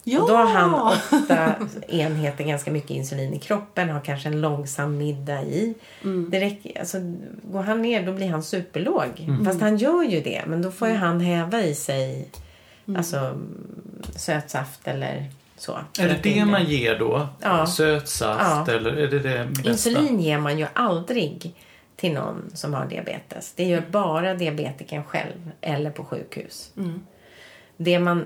Ja! 0.08 0.22
Och 0.22 0.30
då 0.30 0.36
har 0.36 0.46
han 0.46 0.74
åtta 0.74 1.56
enheter, 1.88 2.44
ganska 2.44 2.72
mycket 2.72 2.90
insulin 2.90 3.34
i 3.34 3.40
kroppen, 3.40 3.90
har 3.90 4.02
kanske 4.02 4.30
en 4.30 4.42
långsam 4.42 4.98
middag 4.98 5.44
i. 5.44 5.74
Det 6.30 6.40
räcker, 6.40 6.80
alltså, 6.80 6.98
går 7.44 7.64
han 7.64 7.82
ner 7.82 8.06
då 8.06 8.14
blir 8.14 8.30
han 8.30 8.44
superlåg. 8.44 9.28
Fast 9.46 9.62
han 9.62 9.78
gör 9.78 10.04
ju 10.04 10.22
det, 10.22 10.44
men 10.48 10.62
då 10.62 10.72
får 10.72 10.88
ju 10.88 10.94
han 10.94 11.20
häva 11.20 11.62
i 11.62 11.76
sig 11.76 12.30
alltså, 12.98 13.40
sötsaft 14.16 14.88
eller 14.88 15.26
så. 15.58 15.80
Är 16.00 16.08
det 16.08 16.20
det 16.24 16.46
man 16.46 16.66
ger 16.66 17.00
då? 17.00 17.28
Ja. 17.42 17.66
Sötsaft 17.66 18.68
Ja. 18.68 18.74
eller 18.74 18.94
är 18.94 19.08
det 19.08 19.20
det 19.20 19.46
bästa? 19.50 19.70
Insulin 19.70 20.20
ger 20.20 20.38
man 20.38 20.60
ju 20.60 20.68
aldrig 20.74 21.56
till 21.96 22.14
någon 22.14 22.52
som 22.54 22.74
har 22.74 22.86
diabetes. 22.86 23.54
Det 23.56 23.64
gör 23.64 23.84
bara 23.92 24.34
diabetikern 24.34 25.04
själv 25.04 25.52
eller 25.62 25.92
på 25.92 26.06
sjukhus. 26.06 26.72
Det 27.78 28.00
man 28.00 28.26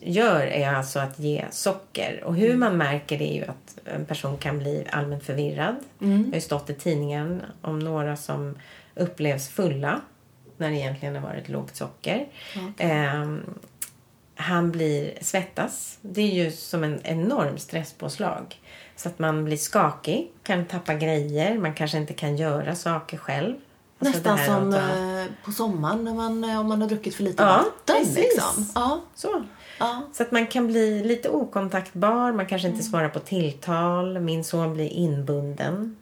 gör 0.00 0.40
är 0.40 0.68
alltså 0.68 0.98
att 0.98 1.18
ge 1.18 1.44
socker. 1.50 2.22
Och 2.24 2.36
hur 2.36 2.56
man 2.56 2.76
märker 2.76 3.18
det 3.18 3.24
är 3.24 3.34
ju 3.34 3.44
att 3.44 3.78
en 3.84 4.04
person 4.06 4.38
kan 4.38 4.58
bli 4.58 4.84
allmänt 4.90 5.24
förvirrad. 5.24 5.76
Det 5.98 6.28
har 6.28 6.34
ju 6.34 6.40
stått 6.40 6.70
i 6.70 6.74
tidningen 6.74 7.42
om 7.60 7.78
några 7.78 8.16
som 8.16 8.58
upplevs 8.94 9.48
fulla 9.48 10.00
när 10.56 10.70
det 10.70 10.76
egentligen 10.76 11.14
har 11.14 11.22
varit 11.22 11.48
lågt 11.48 11.76
socker. 11.76 12.26
Ehm, 12.78 13.40
han 14.34 14.70
blir 14.72 15.12
svettas. 15.20 15.98
Det 16.00 16.22
är 16.22 16.44
ju 16.44 16.50
som 16.50 16.84
en 16.84 17.00
enorm 17.04 17.58
stresspåslag. 17.58 18.60
Så 18.96 19.08
att 19.08 19.18
man 19.18 19.44
blir 19.44 19.56
skakig, 19.56 20.30
kan 20.42 20.64
tappa 20.64 20.94
grejer, 20.94 21.58
man 21.58 21.74
kanske 21.74 21.98
inte 21.98 22.12
kan 22.14 22.36
göra 22.36 22.74
saker 22.74 23.16
själv. 23.16 23.54
Alltså 23.98 24.18
Nästan 24.18 24.38
som 24.38 24.72
ta- 24.72 24.78
eh, 24.78 25.26
på 25.44 25.52
sommaren 25.52 26.04
när 26.04 26.14
man, 26.14 26.44
eh, 26.44 26.60
om 26.60 26.66
man 26.68 26.80
har 26.82 26.88
druckit 26.88 27.14
för 27.14 27.22
lite 27.22 27.42
Ja, 27.42 27.48
vatten. 27.48 28.04
precis. 28.04 28.16
Liksom. 28.16 28.66
Ja, 28.74 29.00
Så. 29.14 29.44
ja. 29.78 30.02
Så 30.12 30.22
att 30.22 30.30
man 30.32 30.46
kan 30.46 30.66
bli 30.66 31.04
lite 31.04 31.28
okontaktbar, 31.28 32.32
man 32.32 32.46
kanske 32.46 32.68
inte 32.68 32.82
svarar 32.82 33.08
på 33.08 33.18
tilltal. 33.18 34.20
Min 34.20 34.44
son 34.44 34.74
blir 34.74 34.88
inbunden. 34.88 35.96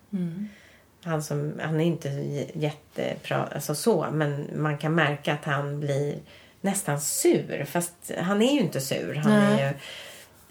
Han, 1.04 1.22
som, 1.22 1.52
han 1.62 1.80
är 1.80 1.84
inte 1.84 2.08
jättebra, 2.54 3.48
alltså 3.54 3.74
så, 3.74 4.06
men 4.12 4.46
man 4.56 4.78
kan 4.78 4.94
märka 4.94 5.32
att 5.34 5.44
han 5.44 5.80
blir 5.80 6.18
nästan 6.60 7.00
sur. 7.00 7.64
Fast 7.64 7.94
han 8.20 8.42
är 8.42 8.52
ju 8.54 8.60
inte 8.60 8.80
sur. 8.80 9.14
Han 9.14 9.32
är 9.32 9.50
Nej. 9.56 9.64
ju... 9.68 9.74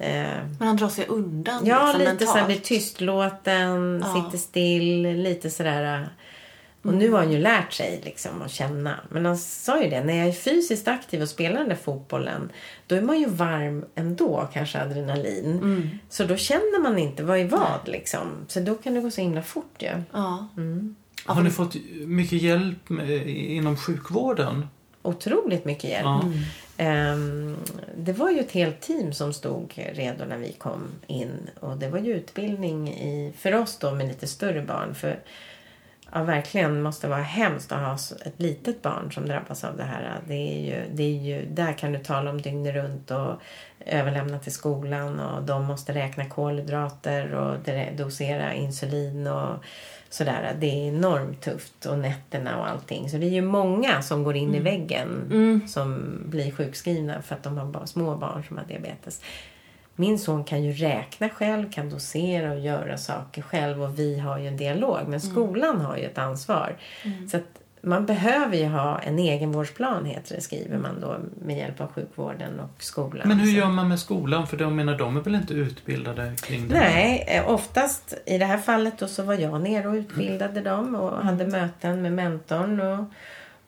Eh, 0.01 0.37
Men 0.59 0.67
han 0.67 0.75
drar 0.77 0.89
sig 0.89 1.05
undan 1.07 1.65
Ja, 1.65 1.85
liksom, 1.85 1.99
lite 1.99 2.09
mentalt. 2.11 2.29
så 2.31 2.37
här, 2.37 2.45
blir 2.45 2.57
tystlåten, 2.59 4.03
Ja. 4.05 4.23
sitter 4.25 4.37
still, 4.37 5.01
lite 5.01 5.49
sådär. 5.49 6.09
Och 6.83 6.93
nu 6.93 7.11
har 7.11 7.19
han 7.19 7.31
ju 7.31 7.37
lärt 7.39 7.73
sig 7.73 8.01
liksom 8.05 8.41
att 8.41 8.51
känna. 8.51 8.95
Men 9.09 9.25
han 9.25 9.37
sa 9.37 9.83
ju 9.83 9.89
det, 9.89 10.03
när 10.03 10.17
jag 10.17 10.27
är 10.27 10.31
fysiskt 10.31 10.87
aktiv 10.87 11.21
och 11.21 11.29
spelar 11.29 11.59
den 11.59 11.69
där 11.69 11.75
fotbollen, 11.75 12.51
då 12.87 12.95
är 12.95 13.01
man 13.01 13.19
ju 13.19 13.25
varm 13.29 13.85
ändå, 13.95 14.49
kanske 14.53 14.81
adrenalin. 14.81 15.99
Så 16.09 16.23
då 16.23 16.35
känner 16.35 16.81
man 16.81 16.97
inte 16.97 17.23
vad 17.23 17.39
är 17.39 17.45
vad 17.47 17.79
liksom. 17.85 18.27
Så 18.47 18.59
då 18.59 18.75
kan 18.75 18.93
det 18.93 19.01
gå 19.01 19.11
så 19.11 19.21
himla 19.21 19.41
fort 19.43 19.75
ju. 19.79 19.91
Ja. 20.11 20.47
Har 21.25 21.41
ni 21.43 21.49
fått 21.49 21.75
mycket 22.05 22.41
hjälp 22.41 22.89
med, 22.89 23.27
inom 23.29 23.77
sjukvården? 23.77 24.67
Otroligt 25.01 25.65
mycket 25.65 25.89
hjälp. 25.89 26.05
Ja. 26.05 26.21
Ehm, 26.81 27.57
det 27.97 28.13
var 28.13 28.29
ju 28.31 28.39
ett 28.39 28.51
helt 28.51 28.81
team 28.81 29.13
som 29.13 29.33
stod 29.33 29.73
redo 29.93 30.25
när 30.25 30.37
vi 30.37 30.51
kom 30.51 30.87
in. 31.07 31.49
Och 31.59 31.77
det 31.77 31.89
var 31.89 31.99
ju 31.99 32.13
utbildning 32.13 32.89
i, 32.89 33.33
för 33.37 33.55
oss 33.55 33.77
då 33.77 33.91
med 33.91 34.07
lite 34.07 34.27
större 34.27 34.61
barn. 34.61 34.95
För 34.95 35.19
ja, 36.11 36.23
verkligen 36.23 36.81
måste 36.81 37.07
vara 37.07 37.21
hemskt 37.21 37.71
att 37.71 37.79
ha 37.79 37.93
ett 38.25 38.39
litet 38.39 38.81
barn 38.81 39.11
som 39.11 39.27
drabbas 39.27 39.63
av 39.63 39.77
det 39.77 39.83
här. 39.83 40.19
Det 40.27 40.33
är 40.33 40.59
ju, 40.59 40.95
det 40.95 41.03
är 41.03 41.17
ju, 41.23 41.45
där 41.45 41.73
kan 41.73 41.91
du 41.91 41.99
tala 41.99 42.29
om 42.29 42.41
dygnet 42.41 42.75
runt 42.75 43.11
och 43.11 43.41
överlämna 43.85 44.39
till 44.39 44.51
skolan 44.51 45.19
och 45.19 45.43
de 45.43 45.65
måste 45.65 45.93
räkna 45.93 46.25
kolhydrater 46.25 47.33
och 47.33 47.57
dosera 47.97 48.53
insulin 48.53 49.27
och 49.27 49.55
sådär. 50.09 50.55
Det 50.59 50.67
är 50.67 50.87
enormt 50.87 51.41
tufft 51.41 51.85
och 51.85 51.99
nätterna 51.99 52.59
och 52.59 52.69
allting. 52.69 53.09
Så 53.09 53.17
det 53.17 53.25
är 53.25 53.29
ju 53.29 53.41
många 53.41 54.01
som 54.01 54.23
går 54.23 54.35
in 54.35 54.55
i 54.55 54.59
väggen 54.59 55.63
som 55.67 56.19
blir 56.25 56.51
sjukskrivna 56.51 57.21
för 57.21 57.35
att 57.35 57.43
de 57.43 57.57
har 57.57 57.85
små 57.85 58.15
barn 58.15 58.43
som 58.47 58.57
har 58.57 58.65
diabetes. 58.65 59.21
Min 59.95 60.19
son 60.19 60.43
kan 60.43 60.63
ju 60.63 60.71
räkna 60.71 61.29
själv, 61.29 61.71
kan 61.71 61.89
dosera 61.89 62.51
och 62.51 62.59
göra 62.59 62.97
saker 62.97 63.41
själv 63.41 63.83
och 63.83 63.99
vi 63.99 64.19
har 64.19 64.39
ju 64.39 64.47
en 64.47 64.57
dialog. 64.57 64.99
Men 65.07 65.21
skolan 65.21 65.81
har 65.81 65.97
ju 65.97 66.03
ett 66.03 66.17
ansvar. 66.17 66.75
Så 67.31 67.37
att 67.37 67.43
man 67.83 68.05
behöver 68.05 68.57
ju 68.57 68.65
ha 68.65 68.99
en 68.99 69.19
egenvårdsplan 69.19 70.05
heter 70.05 70.35
det, 70.35 70.41
skriver 70.41 70.77
man 70.77 71.01
då 71.01 71.17
med 71.45 71.57
hjälp 71.57 71.81
av 71.81 71.87
sjukvården 71.93 72.59
och 72.59 72.83
skolan. 72.83 73.27
Men 73.27 73.39
hur 73.39 73.45
Så- 73.51 73.57
gör 73.57 73.67
man 73.69 73.87
med 73.87 73.99
skolan? 73.99 74.47
För 74.47 74.57
de, 74.57 74.75
menar, 74.75 74.97
de 74.97 75.17
är 75.17 75.21
väl 75.21 75.35
inte 75.35 75.53
utbildade 75.53 76.33
kring 76.41 76.67
det? 76.67 76.73
Nej, 76.79 77.23
eh, 77.27 77.49
oftast 77.49 78.13
i 78.25 78.37
det 78.37 78.45
här 78.45 78.57
fallet 78.57 78.97
då 78.99 79.07
så 79.07 79.23
var 79.23 79.33
jag 79.33 79.61
nere 79.61 79.87
och 79.87 79.93
utbildade 79.93 80.61
dem 80.61 80.95
och 80.95 81.11
hade 81.25 81.47
möten 81.47 82.01
med 82.01 82.13
mentorn 82.13 82.79
och, 82.81 83.05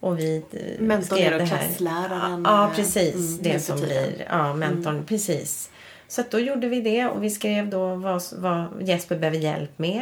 och 0.10 0.20
vi 0.20 0.38
eh, 0.52 0.82
Mentorn 0.84 1.18
skrev 1.18 1.34
är 1.34 1.40
det 1.40 1.46
här. 1.46 1.58
klassläraren, 1.68 2.42
Ja, 2.46 2.64
eh, 2.70 2.76
precis. 2.76 3.16
mm, 3.16 3.40
det 3.54 3.60
som 3.60 3.78
blir, 3.80 4.26
ja, 4.30 4.54
mentorn, 4.54 5.04
precis. 5.06 5.70
Så 6.14 6.24
då 6.30 6.40
gjorde 6.40 6.68
vi 6.68 6.82
det 6.82 7.06
och 7.06 7.24
vi 7.24 7.30
skrev 7.30 7.70
då 7.70 7.96
vad, 7.96 8.22
vad 8.38 8.66
Jesper 8.82 9.18
behöver 9.18 9.38
hjälp 9.38 9.80
med. 9.80 10.02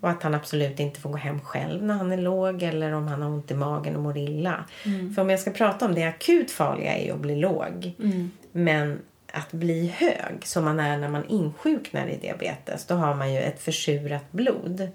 Och 0.00 0.10
att 0.10 0.22
han 0.22 0.34
absolut 0.34 0.80
inte 0.80 1.00
får 1.00 1.10
gå 1.10 1.16
hem 1.16 1.40
själv 1.40 1.82
när 1.82 1.94
han 1.94 2.12
är 2.12 2.16
låg 2.16 2.62
eller 2.62 2.92
om 2.92 3.08
han 3.08 3.22
har 3.22 3.28
ont 3.28 3.50
i 3.50 3.54
magen 3.54 3.96
och 3.96 4.02
mår 4.02 4.18
illa. 4.18 4.64
För 5.14 5.22
om 5.22 5.30
jag 5.30 5.40
ska 5.40 5.50
prata 5.50 5.86
om 5.86 5.94
det 5.94 6.04
akut 6.04 6.50
farliga 6.50 6.96
är 6.96 7.04
ju 7.04 7.12
att 7.12 7.20
bli 7.20 7.36
låg. 7.36 7.92
Men 8.52 8.98
att 9.32 9.52
bli 9.52 9.86
hög, 9.86 10.46
som 10.46 10.64
man 10.64 10.80
är 10.80 10.98
när 10.98 11.08
man 11.08 11.24
insjuknar 11.28 12.06
i 12.06 12.16
diabetes, 12.16 12.86
då 12.86 12.94
har 12.94 13.14
man 13.14 13.32
ju 13.34 13.40
ett 13.40 13.60
försurat 13.60 14.32
blod. 14.32 14.88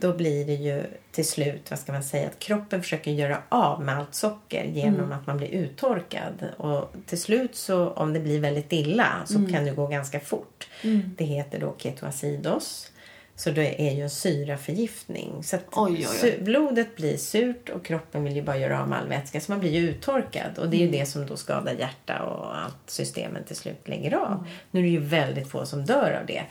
Då 0.00 0.12
blir 0.12 0.46
det 0.46 0.54
ju 0.54 0.82
till 1.12 1.26
slut, 1.28 1.70
vad 1.70 1.78
ska 1.78 1.92
man 1.92 2.02
säga, 2.02 2.26
att 2.26 2.38
kroppen 2.38 2.82
försöker 2.82 3.10
göra 3.10 3.38
av 3.48 3.82
med 3.82 3.98
allt 3.98 4.14
socker 4.14 4.64
genom 4.64 5.12
att 5.12 5.26
man 5.26 5.36
blir 5.36 5.48
uttorkad. 5.48 6.44
Och 6.56 6.94
till 7.06 7.20
slut 7.20 7.56
så, 7.56 7.88
om 7.88 8.12
det 8.12 8.20
blir 8.20 8.40
väldigt 8.40 8.72
illa, 8.72 9.06
så 9.24 9.46
kan 9.52 9.64
det 9.64 9.70
gå 9.70 9.86
ganska 9.86 10.20
fort. 10.20 10.68
Det 11.16 11.24
heter 11.24 11.60
då 11.60 11.74
ketoacidos. 11.78 12.92
Så 13.38 13.50
det 13.50 13.88
är 13.88 13.94
ju 13.94 14.02
en 14.02 14.10
syraförgiftning. 14.10 15.42
Så 15.42 15.56
Oj, 15.72 16.06
oj, 16.10 16.18
oj. 16.22 16.38
blodet 16.42 16.96
blir 16.96 17.16
surt 17.16 17.68
och 17.68 17.84
kroppen 17.84 18.24
vill 18.24 18.36
ju 18.36 18.42
bara 18.42 18.58
göra 18.58 18.82
av 18.82 18.88
med 18.88 18.98
all 18.98 19.08
vätska. 19.08 19.40
Så 19.40 19.52
man 19.52 19.60
blir 19.60 19.70
ju 19.70 19.90
uttorkad. 19.90 20.58
Och 20.58 20.68
det 20.68 20.76
är 20.76 20.80
Mm. 20.80 20.92
ju 20.94 20.98
det 21.00 21.06
som 21.06 21.26
då 21.26 21.36
skadar 21.36 21.72
hjärta 21.72 22.22
och 22.22 22.58
allt 22.58 22.74
systemen 22.86 23.44
till 23.44 23.56
slut 23.56 23.88
lägger 23.88 24.14
av. 24.14 24.32
Mm. 24.32 24.44
Nu 24.70 24.80
är 24.80 24.84
det 24.84 24.88
ju 24.90 24.98
väldigt 25.00 25.48
få 25.50 25.66
som 25.66 25.84
dör 25.86 26.18
av 26.20 26.26
det. 26.26 26.42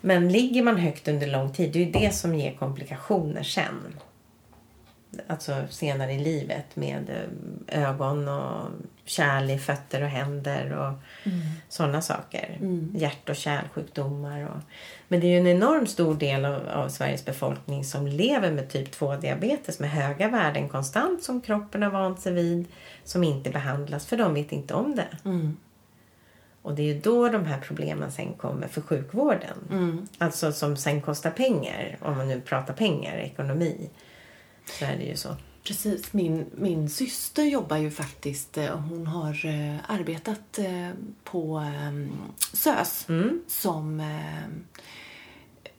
Men 0.00 0.32
ligger 0.32 0.62
man 0.62 0.76
högt 0.76 1.08
under 1.08 1.26
lång 1.26 1.52
tid, 1.52 1.72
det 1.72 1.78
är 1.82 1.84
ju 1.86 1.90
det 1.92 2.14
som 2.14 2.34
ger 2.34 2.52
komplikationer 2.54 3.42
sen. 3.42 3.94
Alltså 5.26 5.64
senare 5.70 6.12
i 6.12 6.18
livet 6.18 6.76
med 6.76 7.10
eh, 7.66 7.88
ögon 7.90 8.28
och 8.28 8.68
kärl 9.04 9.50
i 9.50 9.58
fötter 9.58 10.02
och 10.02 10.08
händer 10.08 10.72
och 10.72 10.92
sådana 11.68 12.02
saker. 12.02 12.58
Hjärt 12.94 13.28
och 13.28 13.36
kärlsjukdomar. 13.36 14.42
Och... 14.44 14.62
Men 15.08 15.20
det 15.20 15.26
är 15.26 15.30
ju 15.30 15.38
en 15.38 15.46
enormt 15.46 15.90
stor 15.90 16.14
del 16.14 16.44
av, 16.44 16.68
av 16.68 16.88
Sveriges 16.88 17.24
befolkning 17.24 17.84
som 17.84 18.06
lever 18.06 18.52
med 18.52 18.68
typ 18.68 18.94
2-diabetes 18.94 19.80
med 19.80 19.90
höga 19.90 20.28
värden 20.28 20.68
konstant 20.68 21.22
som 21.22 21.40
kroppen 21.40 21.82
har 21.82 21.90
vant 21.90 22.20
sig 22.20 22.32
vid. 22.32 22.66
Som 23.04 23.24
inte 23.24 23.50
behandlas 23.50 24.06
för 24.06 24.16
de 24.16 24.34
vet 24.34 24.52
inte 24.52 24.74
om 24.74 24.96
det. 24.96 25.08
Och 26.62 26.74
det 26.74 26.82
är 26.82 26.94
ju 26.94 27.00
då 27.00 27.28
de 27.28 27.44
här 27.46 27.60
problemen 27.60 28.12
sen 28.12 28.32
kommer 28.32 28.68
för 28.68 28.80
sjukvården. 28.80 29.56
Alltså 30.18 30.52
som 30.52 30.76
sen 30.76 31.02
kostar 31.02 31.30
pengar. 31.30 31.98
Om 32.00 32.16
man 32.16 32.28
nu 32.28 32.40
pratar 32.40 32.74
pengar, 32.74 33.16
ekonomi. 33.16 33.90
Så 34.66 34.84
är 34.84 34.96
det 34.96 35.04
ju 35.04 35.16
så. 35.16 35.36
Precis. 35.64 36.12
Min, 36.12 36.46
min 36.56 36.88
syster 36.90 37.42
jobbar 37.44 37.76
ju 37.76 37.90
faktiskt, 37.90 38.58
eh, 38.58 38.76
hon 38.78 39.06
har 39.06 39.46
eh, 39.46 39.76
arbetat 39.88 40.58
eh, 40.58 40.90
på 41.24 41.58
eh, 41.58 42.16
SÖS 42.52 43.08
Mm. 43.08 43.40
som 43.48 44.00
eh, 44.00 44.48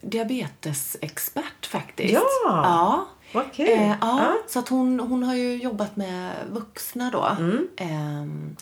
diabetesexpert 0.02 1.66
faktiskt. 1.66 2.14
Ja! 2.14 2.22
ja. 2.46 3.08
Vad 3.34 3.54
kul! 3.54 3.68
Eh, 3.70 3.88
ja, 3.88 3.98
Ja. 4.02 4.36
så 4.48 4.60
att 4.60 4.70
hon, 4.70 5.00
hon 5.00 5.24
har 5.24 5.36
ju 5.36 5.56
jobbat 5.56 5.96
med 5.96 6.34
vuxna 6.52 7.10
då. 7.12 7.26
Mm. 7.40 7.68
Ehm, 7.78 8.56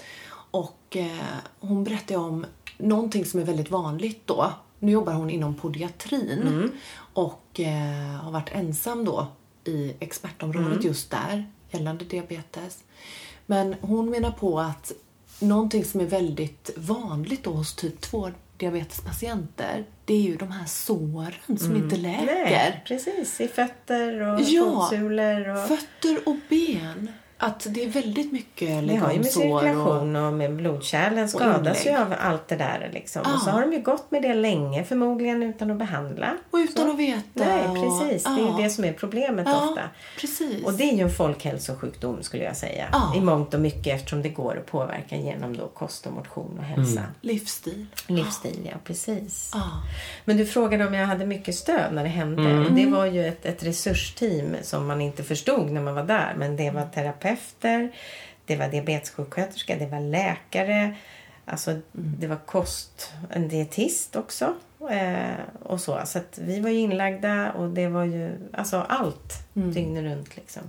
och 0.51 0.97
eh, 0.97 1.37
hon 1.59 1.83
berättade 1.83 2.19
om 2.19 2.45
någonting 2.77 3.25
som 3.25 3.39
är 3.39 3.43
väldigt 3.43 3.71
vanligt 3.71 4.21
då. 4.27 4.53
Nu 4.79 4.91
jobbar 4.91 5.13
hon 5.13 5.29
inom 5.29 5.55
podiatrin 5.55 6.41
Mm. 6.47 6.71
och 7.13 7.59
eh, 7.59 8.21
har 8.23 8.31
varit 8.31 8.49
ensam 8.51 9.05
då 9.05 9.27
i 9.65 9.93
expertområdet 9.99 10.71
Mm. 10.71 10.81
just 10.87 11.11
där 11.11 11.45
gällande 11.71 12.05
diabetes. 12.05 12.83
Men 13.45 13.75
hon 13.81 14.09
menar 14.09 14.31
på 14.31 14.59
att 14.59 14.91
någonting 15.39 15.85
som 15.85 16.01
är 16.01 16.05
väldigt 16.05 16.69
vanligt 16.77 17.43
då 17.43 17.51
hos 17.51 17.75
typ 17.75 18.01
2 18.01 18.31
diabetespatienter 18.57 19.85
det 20.05 20.13
är 20.13 20.21
ju 20.21 20.35
de 20.37 20.51
här 20.51 20.65
såren 20.65 21.57
som 21.57 21.75
inte 21.75 21.97
läker. 21.97 22.35
Mm. 22.35 22.43
Nej, 22.51 22.83
precis. 22.87 23.41
I 23.41 23.47
fötter 23.47 24.21
och 24.21 24.41
Ja. 24.41 24.87
fotsulor. 24.89 25.47
Och... 25.49 25.67
Fötter 25.67 26.17
och 26.29 26.35
ben. 26.49 27.11
Att 27.43 27.67
det 27.69 27.83
är 27.83 27.87
väldigt 27.89 28.31
mycket 28.31 28.67
Det 28.67 28.73
har 28.75 28.81
ju 28.83 28.89
med 28.91 29.01
legomsår 29.01 29.53
och... 29.53 29.61
cirkulation 29.61 30.15
och 30.15 30.33
med 30.33 30.55
blodkärlen 30.55 31.29
skadas 31.29 31.85
ju 31.85 31.95
av 31.97 32.13
allt 32.19 32.47
det 32.47 32.55
där. 32.55 32.89
Liksom. 32.93 33.21
Ja. 33.25 33.33
Och 33.33 33.41
så 33.41 33.49
har 33.49 33.61
de 33.61 33.73
ju 33.73 33.81
gått 33.81 34.11
med 34.11 34.21
det 34.21 34.33
länge 34.33 34.83
förmodligen 34.83 35.43
utan 35.43 35.71
att 35.71 35.77
behandla. 35.77 36.37
Och 36.51 36.57
utan 36.57 36.85
Så. 36.85 36.91
att 36.91 36.99
veta. 36.99 37.21
Nej, 37.33 37.67
och- 37.67 37.75
precis. 37.75 38.23
Det 38.23 38.29
är 38.29 38.57
ju 38.57 38.63
det 38.63 38.69
som 38.69 38.83
är 38.85 38.93
problemet 38.93 39.47
Ja, 39.49 39.69
ofta. 39.69 39.81
precis. 40.19 40.65
Och 40.65 40.73
det 40.73 40.83
är 40.83 40.93
ju 40.95 41.01
en 41.03 41.09
folkhälsosjukdom 41.11 42.23
skulle 42.23 42.43
jag 42.43 42.57
säga. 42.57 42.85
Ja. 42.91 43.13
I 43.17 43.21
mångt 43.21 43.53
och 43.53 43.61
mycket 43.61 43.95
eftersom 43.95 44.21
det 44.21 44.29
går 44.29 44.57
att 44.57 44.65
påverka 44.65 45.15
genom 45.15 45.57
då 45.57 45.67
kost 45.67 46.05
och 46.07 46.13
motion 46.13 46.55
och 46.59 46.63
hälsa. 46.65 47.01
Livsstil. 47.21 47.85
Livsstil, 48.07 48.59
ja 48.71 48.77
precis. 48.83 49.51
Ja. 49.53 49.61
Men 50.25 50.37
du 50.37 50.45
frågade 50.45 50.87
om 50.87 50.93
jag 50.93 51.07
hade 51.07 51.25
mycket 51.25 51.55
stöd 51.55 51.93
när 51.93 52.03
det 52.03 52.09
hände. 52.09 52.59
Och 52.59 52.71
det 52.71 52.85
var 52.85 53.05
ju 53.05 53.25
ett, 53.27 53.45
ett 53.45 53.63
resursteam 53.63 54.55
som 54.63 54.87
man 54.87 55.01
inte 55.01 55.23
förstod 55.23 55.71
när 55.71 55.81
man 55.81 55.95
var 55.95 56.03
där. 56.03 56.33
Men 56.37 56.55
det 56.55 56.71
var 56.71 56.85
terapeuter, 57.35 57.91
det 58.45 58.55
var 58.55 58.67
diabetessjuksköterska, 58.67 59.75
det 59.75 59.85
var 59.85 59.99
läkare. 59.99 60.95
Alltså 61.45 61.79
det 61.91 62.27
var 62.27 62.35
kost, 62.45 63.13
en 63.29 63.47
dietist 63.47 64.15
också. 64.15 64.53
Eh, 64.89 65.39
och 65.63 65.81
så. 65.81 66.01
Så 66.05 66.17
att 66.17 66.39
vi 66.41 66.59
var 66.59 66.69
ju 66.69 66.79
inlagda 66.79 67.51
och 67.51 67.69
det 67.69 67.87
var 67.87 68.03
ju 68.03 68.49
alltså 68.53 68.77
allt 68.89 69.33
dygnet 69.53 70.03
runt 70.03 70.35
liksom. 70.35 70.61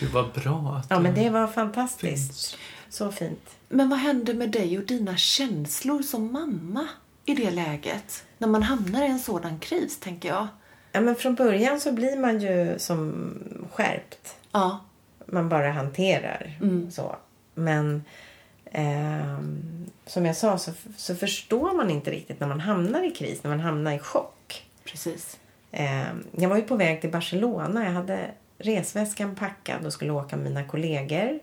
Gud 0.00 0.10
vad 0.10 0.32
bra 0.32 0.76
att 0.78 0.86
Ja 0.90 0.98
men 1.00 1.14
det 1.14 1.22
det 1.24 1.30
var 1.30 1.46
fantastiskt. 1.46 2.06
finns. 2.08 2.56
Så 2.88 3.12
fint. 3.12 3.50
Men 3.68 3.88
vad 3.88 3.98
hände 3.98 4.34
med 4.34 4.50
dig 4.50 4.78
och 4.78 4.84
dina 4.84 5.16
känslor 5.16 6.02
som 6.02 6.32
mamma 6.32 6.88
i 7.24 7.34
det 7.34 7.50
läget? 7.50 8.24
När 8.38 8.48
man 8.48 8.62
hamnar 8.62 9.02
i 9.02 9.06
en 9.06 9.18
sådan 9.18 9.58
kris, 9.58 9.98
tänker 10.00 10.28
jag. 10.28 10.46
Ja 10.92 11.00
men 11.00 11.14
från 11.16 11.34
början 11.34 11.80
så 11.80 11.92
blir 11.92 12.16
man 12.18 12.40
ju 12.40 12.78
som 12.78 13.34
skärpt. 13.72 14.36
Ja. 14.52 14.80
Man 15.26 15.48
bara 15.48 15.70
hanterar. 15.70 16.58
Mm. 16.60 16.90
Så. 16.90 17.16
Men 17.54 18.04
ehm, 18.64 19.90
som 20.06 20.26
jag 20.26 20.36
sa 20.36 20.58
så, 20.58 20.70
så 20.96 21.14
förstår 21.14 21.76
man 21.76 21.90
inte 21.90 22.10
riktigt 22.10 22.40
när 22.40 22.48
man 22.48 22.60
hamnar 22.60 23.06
i 23.06 23.10
kris, 23.10 23.42
när 23.42 23.50
man 23.50 23.60
hamnar 23.60 23.92
i 23.92 23.98
chock. 23.98 24.66
Precis. 24.84 25.38
Ehm, 25.72 26.24
jag 26.36 26.48
var 26.48 26.56
ju 26.56 26.62
på 26.62 26.76
väg 26.76 27.00
till 27.00 27.10
Barcelona. 27.10 27.84
Jag 27.84 27.92
hade 27.92 28.30
resväskan 28.58 29.34
packad 29.34 29.86
och 29.86 29.92
skulle 29.92 30.12
åka 30.12 30.36
med 30.36 30.44
mina 30.44 30.64
kollegor. 30.64 31.38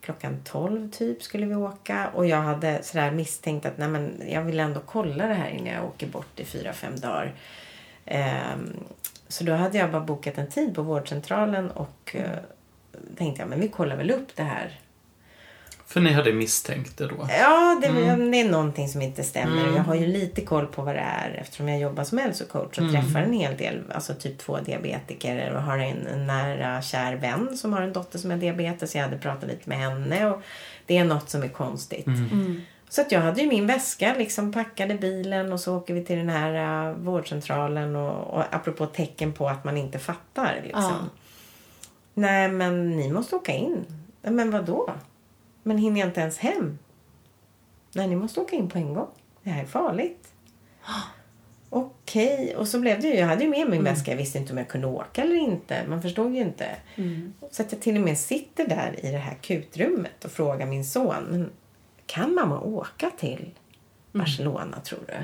Klockan 0.00 0.40
12 0.44 0.90
typ 0.90 1.22
skulle 1.22 1.46
vi 1.46 1.54
åka 1.54 2.08
och 2.14 2.26
jag 2.26 2.42
hade 2.42 2.82
sådär 2.82 3.10
misstänkt 3.10 3.66
att 3.66 3.78
nej 3.78 3.88
men, 3.88 4.22
jag 4.28 4.42
vill 4.42 4.60
ändå 4.60 4.80
kolla 4.86 5.26
det 5.26 5.34
här 5.34 5.50
innan 5.50 5.74
jag 5.74 5.84
åker 5.84 6.06
bort 6.06 6.40
i 6.40 6.44
fyra 6.44 6.72
fem 6.72 7.00
dagar. 7.00 7.34
Ehm, 8.06 8.76
så 9.28 9.44
då 9.44 9.52
hade 9.52 9.78
jag 9.78 9.90
bara 9.90 10.02
bokat 10.02 10.38
en 10.38 10.50
tid 10.50 10.74
på 10.74 10.82
vårdcentralen 10.82 11.70
och 11.70 12.16
eh, 12.16 12.38
tänkte 13.18 13.42
jag 13.42 13.48
men 13.48 13.60
vi 13.60 13.68
kollar 13.68 13.96
väl 13.96 14.10
upp 14.10 14.36
det 14.36 14.42
här. 14.42 14.78
För 15.86 16.00
ni 16.00 16.12
hade 16.12 16.32
misstänkt 16.32 16.98
det 16.98 17.06
då? 17.06 17.28
Ja, 17.38 17.78
det, 17.82 17.88
det 18.30 18.40
är 18.40 18.50
någonting 18.50 18.88
som 18.88 19.02
inte 19.02 19.22
stämmer. 19.22 19.76
Jag 19.76 19.82
har 19.82 19.94
ju 19.94 20.06
lite 20.06 20.40
koll 20.40 20.66
på 20.66 20.82
vad 20.82 20.94
det 20.94 21.00
är 21.00 21.30
eftersom 21.40 21.68
jag 21.68 21.80
jobbar 21.80 22.04
som 22.04 22.18
hälsocoach 22.18 22.78
och 22.78 22.92
träffar 22.92 23.20
en 23.20 23.32
hel 23.32 23.56
del, 23.56 23.82
alltså 23.94 24.14
typ 24.14 24.38
två 24.38 24.58
diabetiker 24.58 25.54
och 25.54 25.62
har 25.62 25.78
en, 25.78 26.06
en 26.06 26.26
nära 26.26 26.82
kär 26.82 27.14
vän 27.14 27.56
som 27.56 27.72
har 27.72 27.82
en 27.82 27.92
dotter 27.92 28.18
som 28.18 28.30
har 28.30 28.38
diabetes. 28.38 28.94
Jag 28.94 29.02
hade 29.02 29.18
pratat 29.18 29.48
lite 29.48 29.68
med 29.68 29.78
henne 29.78 30.26
och 30.26 30.42
det 30.86 30.98
är 30.98 31.04
något 31.04 31.30
som 31.30 31.42
är 31.42 31.48
konstigt. 31.48 32.06
Så 32.88 33.00
att 33.00 33.12
jag 33.12 33.20
hade 33.20 33.42
ju 33.42 33.48
min 33.48 33.66
väska, 33.66 34.14
liksom 34.18 34.52
packade 34.52 34.94
bilen 34.94 35.52
och 35.52 35.60
så 35.60 35.76
åker 35.76 35.94
vi 35.94 36.04
till 36.04 36.16
den 36.16 36.28
här 36.28 36.88
uh, 36.90 36.96
vårdcentralen 36.96 37.96
och, 37.96 38.34
och 38.34 38.44
apropå 38.50 38.86
tecken 38.86 39.32
på 39.32 39.48
att 39.48 39.64
man 39.64 39.76
inte 39.76 39.98
fattar 39.98 40.60
liksom. 40.64 40.82
Ja. 40.82 41.21
Nej 42.14 42.48
men 42.48 42.90
ni 42.96 43.12
måste 43.12 43.36
åka 43.36 43.52
in. 43.52 43.84
"Nej, 44.22 44.32
Men 44.32 44.50
vad 44.50 44.64
då? 44.64 44.94
Men 45.62 45.78
hinner 45.78 46.00
jag 46.00 46.08
inte 46.08 46.20
ens 46.20 46.38
hem? 46.38 46.78
Nej, 47.94 48.08
ni 48.08 48.16
måste 48.16 48.40
åka 48.40 48.56
in 48.56 48.68
på 48.68 48.78
en 48.78 48.94
gång. 48.94 49.08
Det 49.42 49.50
här 49.50 49.62
är 49.62 49.66
farligt. 49.66 50.32
Okej, 51.70 52.56
och 52.56 52.68
så 52.68 52.80
blev 52.80 53.00
det 53.00 53.08
ju. 53.08 53.14
Jag 53.14 53.26
hade 53.26 53.44
ju 53.44 53.50
med 53.50 53.70
min 53.70 53.84
väska. 53.84 54.10
Jag 54.10 54.18
visste 54.18 54.38
inte 54.38 54.52
om 54.52 54.58
jag 54.58 54.68
kunde 54.68 54.86
åka 54.86 55.22
eller 55.22 55.36
inte. 55.36 55.86
Man 55.88 56.02
förstod 56.02 56.34
ju 56.34 56.40
inte. 56.40 56.76
Så 57.50 57.62
att 57.62 57.72
jag 57.72 57.80
till 57.80 57.94
och 57.96 58.02
med 58.02 58.18
sitter 58.18 58.66
där 58.68 59.04
i 59.06 59.10
det 59.12 59.18
här 59.18 59.32
akutrummet 59.32 60.24
och 60.24 60.30
frågar 60.30 60.66
min 60.66 60.84
son. 60.84 61.50
Kan 62.06 62.34
mamma 62.34 62.60
åka 62.60 63.10
till 63.10 63.50
Barcelona 64.12 64.80
tror 64.80 65.00
du? 65.06 65.14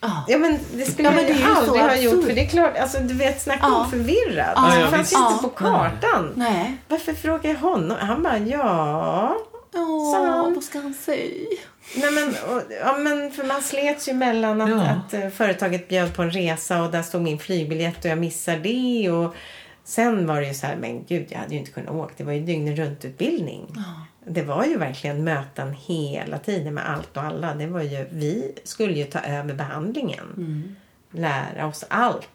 Ja. 0.00 0.24
Ja 0.28 0.38
men 0.38 0.58
det 0.74 0.84
skulle 0.84 1.08
Ja, 1.08 1.14
men 1.14 1.24
jag 1.26 1.36
det 1.36 1.42
så 1.42 1.60
aldrig 1.60 1.82
ha 1.82 1.96
gjort. 1.96 2.24
För 2.24 2.32
det 2.32 2.40
är 2.44 2.48
klart, 2.48 2.76
alltså 2.78 2.98
du 3.00 3.14
vet 3.14 3.42
snacka 3.42 3.60
Ja. 3.62 3.76
om 3.84 3.90
förvirrad. 3.90 4.52
Ja, 4.56 4.60
alltså, 4.60 4.80
ja, 4.80 4.84
det 4.86 4.90
fanns 4.96 5.12
ju 5.12 5.16
inte 5.16 5.32
Ja. 5.32 5.38
på 5.42 5.48
kartan. 5.48 6.32
Nej. 6.36 6.76
Varför 6.88 7.12
frågar 7.14 7.50
jag 7.50 7.58
honom? 7.58 7.96
Han 8.00 8.22
bara 8.22 8.38
ja. 8.38 9.36
Åh, 9.74 10.12
Sant. 10.14 10.54
vad 10.56 10.64
ska 10.64 10.78
han 10.80 10.94
säga? 10.94 11.56
Nej, 11.96 12.10
men, 12.12 12.28
och, 12.28 12.62
ja, 12.84 12.96
men 12.98 13.30
för 13.30 13.44
man 13.44 13.62
slets 13.62 14.08
ju 14.08 14.12
mellan 14.12 14.60
att, 14.60 14.70
Ja. 14.70 14.76
att 14.82 15.14
eh, 15.14 15.28
företaget 15.30 15.88
bjöd 15.88 16.14
på 16.14 16.22
en 16.22 16.30
resa 16.30 16.82
och 16.82 16.90
där 16.90 17.02
stod 17.02 17.22
min 17.22 17.38
flygbiljett 17.38 18.04
och 18.04 18.10
jag 18.10 18.18
missade 18.18 18.58
det. 18.58 19.10
Och 19.10 19.34
sen 19.84 20.26
var 20.26 20.40
det 20.40 20.46
ju 20.48 20.54
så 20.54 20.66
här, 20.66 20.76
men 20.76 21.04
gud 21.04 21.26
jag 21.28 21.38
hade 21.38 21.52
ju 21.54 21.58
inte 21.60 21.70
kunnat 21.72 21.94
åka. 21.94 22.12
Det 22.16 22.24
var 22.24 22.32
ju 22.32 22.40
dygnet 22.40 22.78
runt 22.78 23.04
utbildning. 23.04 23.66
Det 24.28 24.42
var 24.42 24.64
ju 24.64 24.78
verkligen 24.78 25.24
möten 25.24 25.74
hela 25.86 26.38
tiden 26.38 26.74
med 26.74 26.90
allt 26.90 27.16
och 27.16 27.22
alla. 27.22 27.54
Det 27.54 27.66
var 27.66 27.82
ju, 27.82 28.06
vi 28.10 28.52
skulle 28.64 28.92
ju 28.92 29.04
ta 29.04 29.18
över 29.18 29.54
behandlingen. 29.54 30.76
Lära 31.10 31.66
oss 31.66 31.84
allt. 31.88 32.28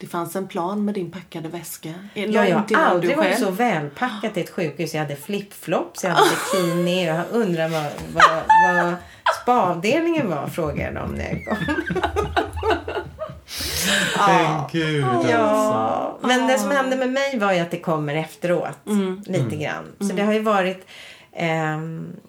Det 0.00 0.06
fanns 0.06 0.36
en 0.36 0.48
plan 0.48 0.84
med 0.84 0.94
din 0.94 1.10
packade 1.10 1.48
väska. 1.48 1.94
Ja, 2.14 2.46
jag 2.46 2.56
har 2.56 2.84
aldrig 2.84 3.16
varit 3.16 3.38
så 3.38 3.50
välpackat 3.50 4.34
till 4.34 4.42
ett 4.42 4.50
sjukhus. 4.50 4.94
Jag 4.94 5.02
hade 5.02 5.16
flipflops, 5.16 6.04
jag 6.04 6.10
hade 6.10 6.30
bikini. 6.30 7.06
Jag 7.06 7.22
undrar 7.30 7.68
vad, 7.68 7.92
vad, 8.14 8.42
vad 8.84 8.94
spaavdelningen 9.42 10.30
var, 10.30 10.46
frågade 10.46 10.94
de 11.00 11.10
när 11.14 11.24
jag 11.32 11.44
kom. 11.44 11.56
Men 14.18 14.62
gud 14.72 15.04
alltså. 15.04 15.30
Ja, 15.30 16.18
men 16.22 16.46
det 16.46 16.58
som 16.58 16.70
hände 16.70 16.96
med 16.96 17.12
mig 17.12 17.38
var 17.38 17.52
ju 17.52 17.58
att 17.58 17.70
det 17.70 17.80
kommer 17.80 18.14
efteråt. 18.14 18.78
Lite 19.26 19.56
grann. 19.56 19.84
Så 20.00 20.16
det 20.16 20.22
har 20.22 20.32
ju 20.32 20.40
varit 20.42 20.86
en 21.36 22.20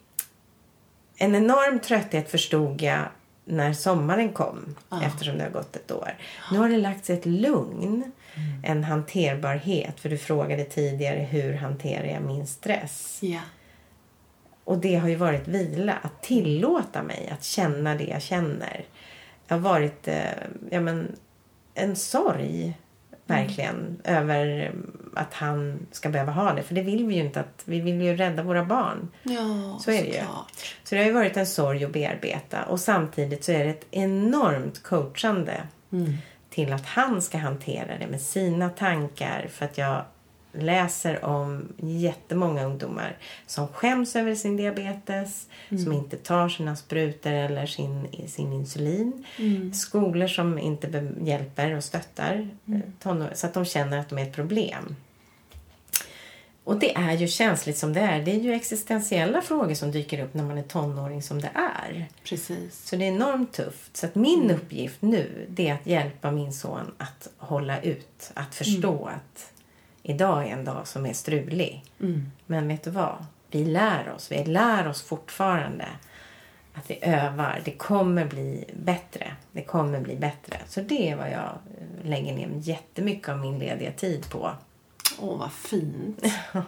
enorm 1.35 1.79
trötthet 1.79 2.31
förstod 2.31 2.81
jag 2.81 2.99
när 3.45 3.73
sommaren 3.73 4.33
kom. 4.33 4.75
Eftersom 5.03 5.37
det 5.37 5.43
har 5.43 5.51
gått 5.51 5.75
ett 5.75 5.91
år. 5.91 6.15
Nu 6.51 6.57
har 6.57 6.69
det 6.69 6.77
lagt 6.77 7.05
sig 7.05 7.17
ett 7.17 7.25
lugn. 7.25 8.11
En 8.63 8.83
hanterbarhet. 8.83 9.99
För 9.99 10.09
du 10.09 10.17
frågade 10.17 10.63
tidigare 10.63 11.19
hur 11.19 11.53
hanterar 11.53 12.05
jag 12.05 12.21
min 12.21 12.47
stress? 12.47 13.19
Ja. 13.21 13.39
Och 14.63 14.77
det 14.77 14.95
har 14.95 15.09
ju 15.09 15.15
varit 15.15 15.47
vila. 15.47 15.97
Att 16.01 16.23
tillåta 16.23 17.03
mig 17.03 17.29
att 17.33 17.43
känna 17.43 17.95
det 17.95 18.03
jag 18.03 18.21
känner. 18.21 18.85
Det 19.47 19.53
har 19.53 19.61
varit 19.61 20.07
eh, 20.07 20.21
ja, 20.69 20.81
men, 20.81 21.15
en 21.73 21.95
sorg. 21.95 22.77
Verkligen. 23.27 24.01
Över 24.03 24.71
att 25.15 25.33
han 25.33 25.87
ska 25.91 26.09
behöva 26.09 26.31
ha 26.31 26.53
det. 26.53 26.63
För 26.63 26.75
det 26.75 26.81
vill 26.81 27.05
vi 27.05 27.15
ju 27.15 27.21
inte. 27.21 27.39
att 27.39 27.61
Vi 27.65 27.81
vill 27.81 28.01
ju 28.01 28.15
rädda 28.15 28.43
våra 28.43 28.65
barn. 28.65 29.07
Ja, 29.23 29.79
Så 29.81 29.91
är 29.91 30.03
det 30.03 30.09
ju. 30.09 30.21
Så 30.83 30.95
det 30.95 30.97
har 30.97 31.05
ju 31.05 31.11
varit 31.11 31.37
en 31.37 31.47
sorg 31.47 31.85
att 31.85 31.91
bearbeta. 31.91 32.63
Och 32.63 32.79
samtidigt 32.79 33.43
så 33.43 33.51
är 33.51 33.63
det 33.63 33.69
ett 33.69 33.87
enormt 33.91 34.83
coachande. 34.83 35.61
Till 36.49 36.73
att 36.73 36.85
han 36.85 37.21
ska 37.21 37.37
hantera 37.37 37.97
det 37.99 38.07
med 38.07 38.21
sina 38.21 38.69
tankar. 38.69 39.47
För 39.51 39.65
att 39.65 39.77
jag 39.77 40.01
läser 40.59 41.25
om 41.25 41.67
jättemånga 41.77 42.63
ungdomar 42.63 43.17
som 43.45 43.67
skäms 43.67 44.15
över 44.15 44.35
sin 44.35 44.57
diabetes. 44.57 45.47
Som 45.69 45.93
inte 45.93 46.17
tar 46.17 46.49
sina 46.49 46.75
sprutor 46.75 47.31
eller 47.31 47.65
sin, 47.65 48.07
sin 48.27 48.53
insulin. 48.53 49.25
Skolor 49.73 50.27
som 50.27 50.59
inte 50.59 51.07
hjälper 51.21 51.75
och 51.75 51.83
stöttar 51.83 52.49
eh, 52.65 52.79
tonår, 52.99 53.31
så 53.33 53.47
att 53.47 53.53
de 53.53 53.65
känner 53.65 53.97
att 53.97 54.09
de 54.09 54.17
är 54.17 54.23
ett 54.23 54.33
problem. 54.33 54.95
Och 56.67 56.79
det 56.79 56.95
är 56.95 57.13
ju 57.13 57.27
känsligt 57.27 57.77
som 57.77 57.93
det 57.93 57.99
är. 57.99 58.21
Det 58.21 58.31
är 58.31 58.39
ju 58.39 58.53
existentiella 58.53 59.41
frågor 59.41 59.73
som 59.73 59.91
dyker 59.91 60.23
upp 60.23 60.33
när 60.33 60.43
man 60.43 60.57
är 60.57 60.63
tonåring 60.63 61.21
som 61.21 61.41
det 61.41 61.51
är. 61.53 62.07
Precis. 62.23 62.85
Så 62.85 62.95
det 62.95 63.05
är 63.05 63.11
enormt 63.11 63.53
tufft. 63.53 63.97
Så 63.97 64.05
att 64.05 64.15
min 64.15 64.51
uppgift 64.51 65.01
nu 65.01 65.47
det 65.49 65.69
är 65.69 65.73
att 65.73 65.87
hjälpa 65.87 66.31
min 66.31 66.53
son 66.53 66.91
att 66.97 67.27
hålla 67.37 67.81
ut. 67.81 68.31
Att 68.33 68.55
förstå 68.55 69.05
att 69.05 69.51
idag 70.09 70.47
är 70.47 70.51
en 70.53 70.65
dag 70.65 70.87
som 70.87 71.05
är 71.05 71.13
strulig. 71.13 71.83
Men 72.45 72.67
vet 72.67 72.83
du 72.83 72.89
vad? 72.89 73.25
Vi 73.51 73.65
lär 73.65 74.13
oss. 74.15 74.31
Vi 74.31 74.43
lär 74.43 74.87
oss 74.87 75.01
fortfarande 75.01 75.85
att 76.73 76.89
vi 76.89 76.99
övar. 77.01 77.61
Det 77.65 77.71
kommer 77.71 78.25
bli 78.25 78.65
bättre. 78.73 79.31
Det 79.51 79.61
kommer 79.61 79.99
bli 79.99 80.15
bättre. 80.15 80.57
Så 80.67 80.81
det 80.81 81.09
är 81.09 81.15
vad 81.15 81.31
jag 81.31 81.49
lägger 82.03 82.33
ner 82.33 82.49
jättemycket 82.53 83.29
av 83.29 83.37
min 83.37 83.59
lediga 83.59 83.91
tid 83.91 84.29
på. 84.29 84.51
Åh, 85.19 85.39
vad 85.39 85.51
fint. 85.51 86.23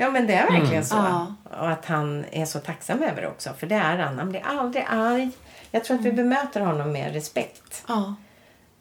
Ja 0.00 0.10
men 0.10 0.26
det 0.26 0.34
är 0.34 0.52
verkligen 0.52 0.84
så. 0.84 0.96
Ja. 0.96 1.34
Och 1.44 1.70
att 1.70 1.84
han 1.84 2.24
är 2.30 2.44
så 2.44 2.58
tacksam 2.58 3.02
över 3.02 3.22
det 3.22 3.28
också. 3.28 3.52
För 3.52 3.66
det 3.66 3.74
är 3.74 3.98
han. 3.98 4.18
Han 4.18 4.28
blir 4.28 4.42
aldrig 4.46 4.84
arg. 4.88 5.30
Jag 5.70 5.84
tror 5.84 5.98
att 5.98 6.04
vi 6.04 6.12
bemöter 6.12 6.60
honom 6.60 6.92
med 6.92 7.12
respekt. 7.12 7.84
Ja. 7.88 8.14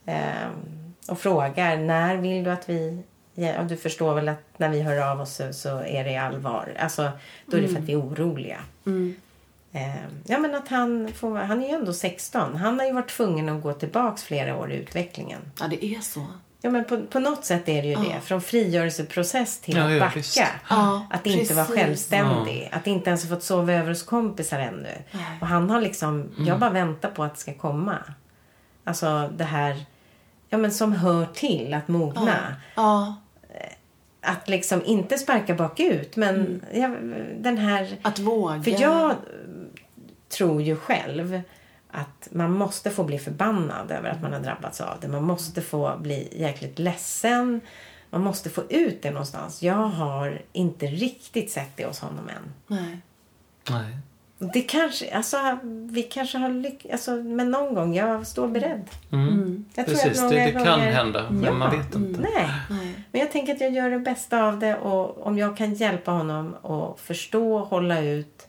Ehm, 0.05 0.93
och 1.07 1.19
frågar 1.19 1.77
när 1.77 2.17
vill 2.17 2.43
du 2.43 2.51
att 2.51 2.69
vi 2.69 3.03
ja, 3.45 3.63
du 3.63 3.77
förstår 3.77 4.13
väl 4.13 4.29
att 4.29 4.43
när 4.57 4.69
vi 4.69 4.81
hör 4.81 5.11
av 5.11 5.21
oss 5.21 5.35
så, 5.35 5.53
så 5.53 5.79
är 5.79 6.03
det 6.03 6.17
allvar. 6.17 6.73
Alltså, 6.79 7.11
då 7.45 7.57
är 7.57 7.61
det 7.61 7.67
för 7.67 7.77
att 7.79 7.83
vi 7.83 7.93
är 7.93 8.01
oroliga. 8.01 8.57
Eh, 9.71 9.95
ja, 10.25 10.37
men 10.39 10.55
att 10.55 10.67
han, 10.67 11.09
får, 11.15 11.37
han 11.37 11.63
är 11.63 11.67
ju 11.67 11.73
ändå 11.75 11.93
16. 11.93 12.55
Han 12.55 12.79
har 12.79 12.85
ju 12.85 12.93
varit 12.93 13.09
tvungen 13.09 13.49
att 13.49 13.63
gå 13.63 13.73
tillbaks 13.73 14.23
flera 14.23 14.57
år 14.57 14.71
i 14.71 14.75
utvecklingen. 14.75 15.39
Ja, 15.59 15.67
det 15.67 15.85
är 15.85 15.99
så. 15.99 16.25
Ja, 16.61 16.69
men 16.69 16.85
på, 16.85 17.05
på 17.05 17.19
något 17.19 17.45
sätt 17.45 17.69
är 17.69 17.81
det 17.81 17.87
ju 17.87 17.95
det. 17.95 18.21
Från 18.21 18.41
frigörelseprocess 18.41 19.59
till 19.59 19.75
Ja, 19.75 19.85
att 19.85 19.91
ja, 19.93 19.99
backa. 19.99 20.47
Ja, 20.69 21.07
att 21.09 21.25
inte 21.25 21.53
vara 21.53 21.65
precis. 21.65 21.81
självständig. 21.81 22.69
Att 22.71 22.87
inte 22.87 23.09
ens 23.09 23.23
ha 23.23 23.35
fått 23.35 23.43
sova 23.43 23.73
över 23.73 23.89
hos 23.89 24.03
kompisar 24.03 24.59
ännu. 24.59 24.91
Och 25.41 25.47
han 25.47 25.69
har 25.69 25.81
liksom, 25.81 26.31
jag 26.37 26.59
bara 26.59 26.69
väntar 26.69 27.09
på 27.09 27.23
att 27.23 27.33
det 27.33 27.39
ska 27.39 27.53
komma. 27.53 27.97
Alltså 28.83 29.29
det 29.37 29.43
här, 29.43 29.85
ja 30.49 30.57
men 30.57 30.71
som 30.71 30.91
hör 30.93 31.25
till 31.25 31.73
att 31.73 31.87
mogna. 31.87 32.55
Att 34.29 34.49
liksom 34.49 34.81
inte 34.85 35.17
sparka 35.17 35.55
bakut 35.55 36.15
men 36.15 36.65
ja, 36.73 36.87
den 37.37 37.57
här... 37.57 37.97
att 38.01 38.19
våga. 38.19 38.63
För 38.63 38.81
jag 38.81 39.15
tror 40.29 40.61
ju 40.61 40.75
själv 40.75 41.41
att 41.91 42.27
man 42.31 42.51
måste 42.51 42.89
få 42.89 43.03
bli 43.03 43.19
förbannad 43.19 43.91
över 43.91 44.09
att 44.09 44.21
man 44.21 44.33
har 44.33 44.39
drabbats 44.39 44.81
av 44.81 44.99
det. 44.99 45.07
Man 45.07 45.23
måste 45.23 45.61
få 45.61 45.97
bli 45.97 46.27
jäkligt 46.31 46.79
ledsen. 46.79 47.61
Man 48.09 48.21
måste 48.21 48.49
få 48.49 48.63
ut 48.69 49.01
det 49.01 49.11
någonstans. 49.11 49.63
Jag 49.63 49.73
har 49.75 50.41
inte 50.51 50.85
riktigt 50.85 51.51
sett 51.51 51.77
det 51.77 51.85
hos 51.85 51.99
honom 51.99 52.29
än. 52.29 52.53
Nej. 52.67 52.97
Nej. 53.69 53.97
Det 54.39 54.61
kanske, 54.61 55.15
alltså 55.15 55.57
vi 55.91 56.03
kanske 56.03 56.37
har 56.37 56.49
lyckats, 56.49 56.91
alltså, 56.93 57.11
men 57.11 57.51
någon 57.51 57.73
gång, 57.75 57.95
jag 57.95 58.27
står 58.27 58.47
beredd. 58.47 58.83
Mm. 59.11 59.65
Jag 59.75 59.85
tror 59.85 59.95
Precis, 59.95 60.21
att 60.21 60.29
det, 60.29 60.35
det 60.45 60.51
kan 60.51 60.63
gånger- 60.65 60.91
hända, 60.91 61.25
men 61.29 61.43
Ja. 61.43 61.53
man 61.53 61.77
vet 61.77 61.95
inte. 61.95 62.21
Nej. 62.21 62.49
Nej. 62.69 63.05
Men 63.11 63.21
jag 63.21 63.31
tänker 63.31 63.55
att 63.55 63.61
jag 63.61 63.71
gör 63.73 63.89
det 63.89 63.99
bästa 63.99 64.43
av 64.43 64.59
det 64.59 64.77
och 64.77 65.27
om 65.27 65.37
jag 65.37 65.57
kan 65.57 65.73
hjälpa 65.73 66.11
honom 66.11 66.55
att 66.63 66.99
förstå, 66.99 67.59
hålla 67.59 67.99
ut 68.01 68.47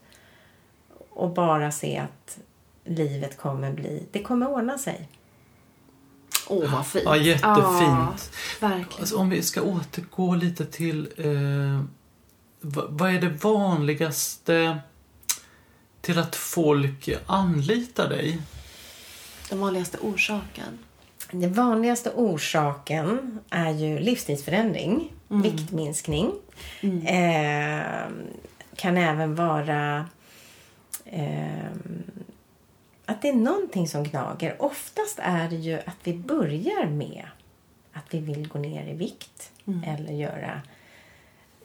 och 1.10 1.30
bara 1.30 1.70
se 1.72 1.98
att 1.98 2.38
livet 2.84 3.36
kommer 3.36 3.72
bli, 3.72 4.02
det 4.12 4.22
kommer 4.22 4.48
ordna 4.48 4.78
sig. 4.78 5.08
Åh, 6.48 6.72
vad 6.72 6.86
fint. 6.86 7.04
Ja, 7.06 7.16
jättefint. 7.16 7.42
Ja, 7.80 8.12
verkligen. 8.60 9.00
Alltså, 9.00 9.16
om 9.16 9.30
vi 9.30 9.42
ska 9.42 9.62
återgå 9.62 10.34
lite 10.34 10.64
till 10.66 11.08
eh, 11.16 11.82
vad, 12.60 12.86
vad 12.90 13.10
är 13.14 13.20
det 13.20 13.28
vanligaste 13.44 14.78
till 16.00 16.18
att 16.18 16.36
folk 16.36 17.08
anlitar 17.26 18.08
dig? 18.08 18.38
Den 19.48 19.60
vanligaste 19.60 19.98
orsaken. 19.98 20.78
Den 21.30 21.52
vanligaste 21.52 22.10
orsaken 22.14 23.38
är 23.50 23.70
ju 23.70 23.98
livsstilsförändring, 23.98 25.12
viktminskning. 25.28 26.32
Eh, 27.06 28.06
kan 28.76 28.96
även 28.96 29.34
vara 29.34 30.06
eh, 31.04 31.70
att 33.06 33.22
det 33.22 33.28
är 33.28 33.34
någonting 33.34 33.88
som 33.88 34.04
gnager. 34.04 34.62
Oftast 34.62 35.18
är 35.22 35.48
det 35.48 35.56
ju 35.56 35.78
att 35.78 35.96
vi 36.02 36.14
börjar 36.14 36.86
med 36.86 37.24
att 37.92 38.14
vi 38.14 38.18
vill 38.18 38.48
gå 38.48 38.58
ner 38.58 38.86
i 38.86 38.94
vikt 38.94 39.50
eller 39.86 40.12
göra 40.12 40.62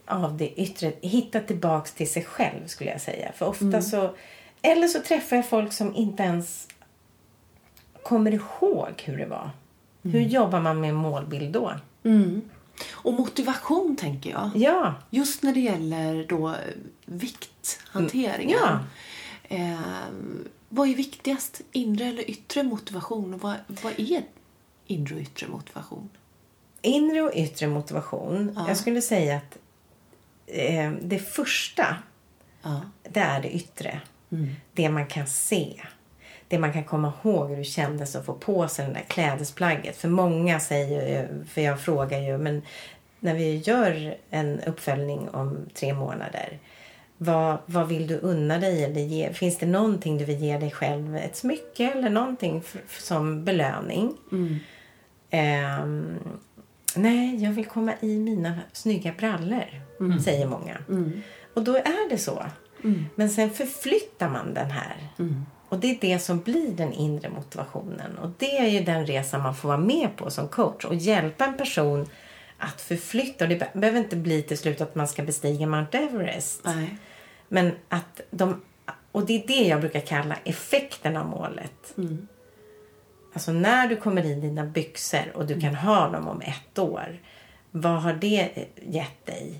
av 0.07 0.37
det 0.37 0.61
yttre, 0.61 0.93
hitta 1.01 1.39
tillbaks 1.39 1.93
till 1.93 2.11
sig 2.11 2.23
själv 2.23 2.67
skulle 2.67 2.91
jag 2.91 3.01
säga. 3.01 3.31
För 3.31 3.45
ofta 3.45 3.81
så, 3.81 4.15
eller 4.61 4.87
så 4.87 4.99
träffar 4.99 5.35
jag 5.35 5.49
folk 5.49 5.73
som 5.73 5.95
inte 5.95 6.23
ens 6.23 6.67
kommer 8.03 8.31
ihåg 8.33 9.03
hur 9.05 9.17
det 9.17 9.25
var. 9.25 9.49
Hur 10.01 10.21
jobbar 10.21 10.61
man 10.61 10.81
med 10.81 10.95
målbild 10.95 11.53
då? 11.53 11.73
Mm. 12.03 12.41
Och 12.91 13.13
motivation, 13.13 13.95
tänker 13.95 14.29
jag. 14.29 14.51
Ja, 14.55 14.93
Just 15.09 15.43
när 15.43 15.53
det 15.53 15.59
gäller 15.59 16.25
då 16.29 16.49
eh, 16.49 16.55
vikthanteringen. 17.05 18.57
Ja. 18.61 18.79
Eh, 19.55 19.79
vad 20.69 20.89
är 20.89 20.95
viktigast? 20.95 21.61
Inre 21.71 22.05
eller 22.05 22.29
yttre 22.29 22.63
motivation? 22.63 23.33
Och 23.33 23.41
vad, 23.41 23.55
vad 23.67 23.93
är 23.97 24.23
inre 24.87 25.15
och 25.15 25.21
yttre 25.21 25.47
motivation? 25.47 26.09
inre 26.83 27.21
och 27.21 27.31
yttre 27.35 27.67
motivation. 27.67 28.59
Jag 28.67 28.77
skulle 28.77 29.01
säga 29.01 29.37
att 29.37 29.57
eh, 30.47 30.91
det 31.01 31.19
första, 31.19 31.97
Ja. 32.63 32.81
det 33.09 33.19
är 33.19 33.41
det 33.41 33.55
yttre. 33.55 34.01
Det 34.73 34.89
man 34.89 35.05
kan 35.07 35.27
se. 35.27 35.81
Det 36.47 36.59
man 36.59 36.73
kan 36.73 36.83
komma 36.83 37.13
ihåg 37.23 37.49
hur 37.49 37.57
det 37.57 37.63
kändes 37.63 38.15
att 38.15 38.25
få 38.25 38.33
på 38.33 38.67
sig 38.67 38.87
det 38.87 38.93
där 38.93 39.01
klädesplagget. 39.07 39.97
För 39.97 40.07
många 40.09 40.59
säger 40.59 41.07
ju, 41.21 41.45
för 41.45 41.61
jag 41.61 41.81
frågar 41.81 42.19
ju, 42.19 42.37
men 42.37 42.61
när 43.19 43.33
vi 43.35 43.55
gör 43.57 44.15
en 44.29 44.59
uppföljning 44.59 45.29
om 45.29 45.65
tre 45.73 45.93
månader. 45.93 46.59
Vad, 47.17 47.57
vad 47.65 47.87
vill 47.87 48.07
du 48.07 48.17
unna 48.17 48.57
dig? 48.57 48.83
Eller 48.83 49.01
ge, 49.01 49.33
finns 49.33 49.57
det 49.57 49.65
någonting 49.65 50.17
du 50.17 50.25
vill 50.25 50.39
ge 50.43 50.57
dig 50.57 50.71
själv? 50.71 51.15
Ett 51.15 51.35
smycke 51.35 51.91
eller 51.91 52.09
någonting 52.09 52.57
f- 52.65 52.75
f- 52.85 52.99
som 53.01 53.45
belöning? 53.45 54.13
Ehm, 55.29 56.19
nej, 56.97 57.43
jag 57.43 57.51
vill 57.51 57.65
komma 57.65 57.93
i 58.01 58.19
mina 58.19 58.59
snygga 58.73 59.13
brallor, 59.17 59.65
säger 60.19 60.47
många. 60.47 60.77
Och 61.53 61.63
då 61.63 61.75
är 61.75 62.09
det 62.09 62.17
så. 62.17 62.43
Men 63.15 63.29
sen 63.29 63.49
förflyttar 63.49 64.29
man 64.29 64.53
den 64.53 64.71
här. 64.71 65.07
Och 65.69 65.79
det 65.79 65.87
är 65.91 65.97
det 66.01 66.19
som 66.19 66.39
blir 66.39 66.71
den 66.71 66.93
inre 66.93 67.29
motivationen. 67.29 68.17
Och 68.17 68.29
det 68.37 68.57
är 68.57 68.67
ju 68.67 68.79
den 68.83 69.05
resan 69.05 69.41
man 69.41 69.55
får 69.55 69.67
vara 69.69 69.77
med 69.77 70.09
på 70.15 70.29
som 70.31 70.47
coach. 70.47 70.85
Och 70.85 70.95
hjälpa 70.95 71.45
en 71.45 71.57
person 71.57 72.07
att 72.57 72.81
förflytta. 72.81 73.45
Och 73.45 73.49
det 73.49 73.55
be- 73.55 73.69
behöver 73.73 73.99
inte 73.99 74.15
bli 74.15 74.41
till 74.43 74.57
slut 74.57 74.81
att 74.81 74.95
man 74.95 75.07
ska 75.07 75.23
bestiga 75.23 75.67
Mount 75.67 75.97
Everest. 75.97 76.61
Nej. 76.65 76.97
Men 77.47 77.71
att 77.89 78.21
de... 78.31 78.61
Och 79.11 79.25
det 79.25 79.43
är 79.43 79.47
det 79.47 79.67
jag 79.67 79.79
brukar 79.79 79.99
kalla 79.99 80.35
effekten 80.43 81.17
av 81.17 81.25
målet. 81.25 81.93
Alltså 83.33 83.51
när 83.51 83.87
du 83.87 83.95
kommer 83.95 84.25
i 84.25 84.35
dina 84.35 84.65
byxor 84.65 85.31
och 85.33 85.45
du 85.45 85.61
kan 85.61 85.75
ha 85.75 86.09
dem 86.09 86.27
om 86.27 86.41
ett 86.41 86.79
år. 86.79 87.19
Vad 87.71 88.01
har 88.01 88.13
det 88.13 88.49
gett 88.81 89.25
dig? 89.25 89.59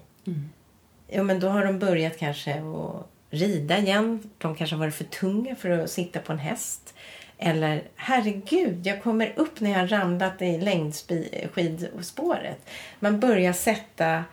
Jo 1.12 1.24
men 1.24 1.40
då 1.40 1.50
har 1.50 1.66
de 1.66 1.80
börjat 1.80 2.18
kanske 2.18 2.54
att 2.54 3.08
rida 3.30 3.78
igen. 3.78 4.30
De 4.38 4.56
kanske 4.56 4.76
har 4.76 4.80
varit 4.80 4.96
för 4.96 5.04
tunga 5.04 5.56
för 5.56 5.70
att 5.70 5.90
sitta 5.90 6.20
på 6.20 6.34
en 6.34 6.40
häst. 6.40 6.94
Eller 7.38 7.84
herregud, 7.96 8.88
jag 8.88 9.04
kommer 9.04 9.34
upp 9.36 9.60
när 9.60 9.72
jag 9.72 9.80
har 9.80 9.88
ramlat 9.88 10.42
i 10.42 10.58
längdskidspåret. 10.58 12.70
Man 13.00 13.20
börjar 13.20 13.54
sätta 13.54 14.24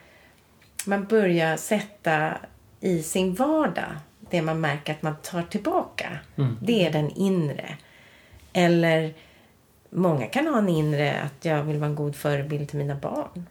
man 0.86 1.04
börjar 1.04 1.56
sätta 1.56 2.38
i 2.80 3.02
sin 3.02 3.34
vardag 3.34 3.96
det 4.30 4.42
man 4.42 4.60
märker 4.60 4.92
att 4.92 5.02
man 5.02 5.16
tar 5.22 5.42
tillbaka. 5.42 6.18
Det 6.62 6.86
är 6.86 6.92
den 6.92 7.10
inre. 7.10 7.76
Eller 8.52 9.14
många 9.90 10.26
kan 10.26 10.46
ha 10.46 10.58
en 10.58 10.68
inre 10.68 11.20
att 11.22 11.44
jag 11.44 11.62
vill 11.62 11.76
vara 11.78 11.90
en 11.90 11.94
god 11.96 12.16
förebild 12.16 12.68
till 12.68 12.78
mina 12.78 12.94
barn. 12.94 13.46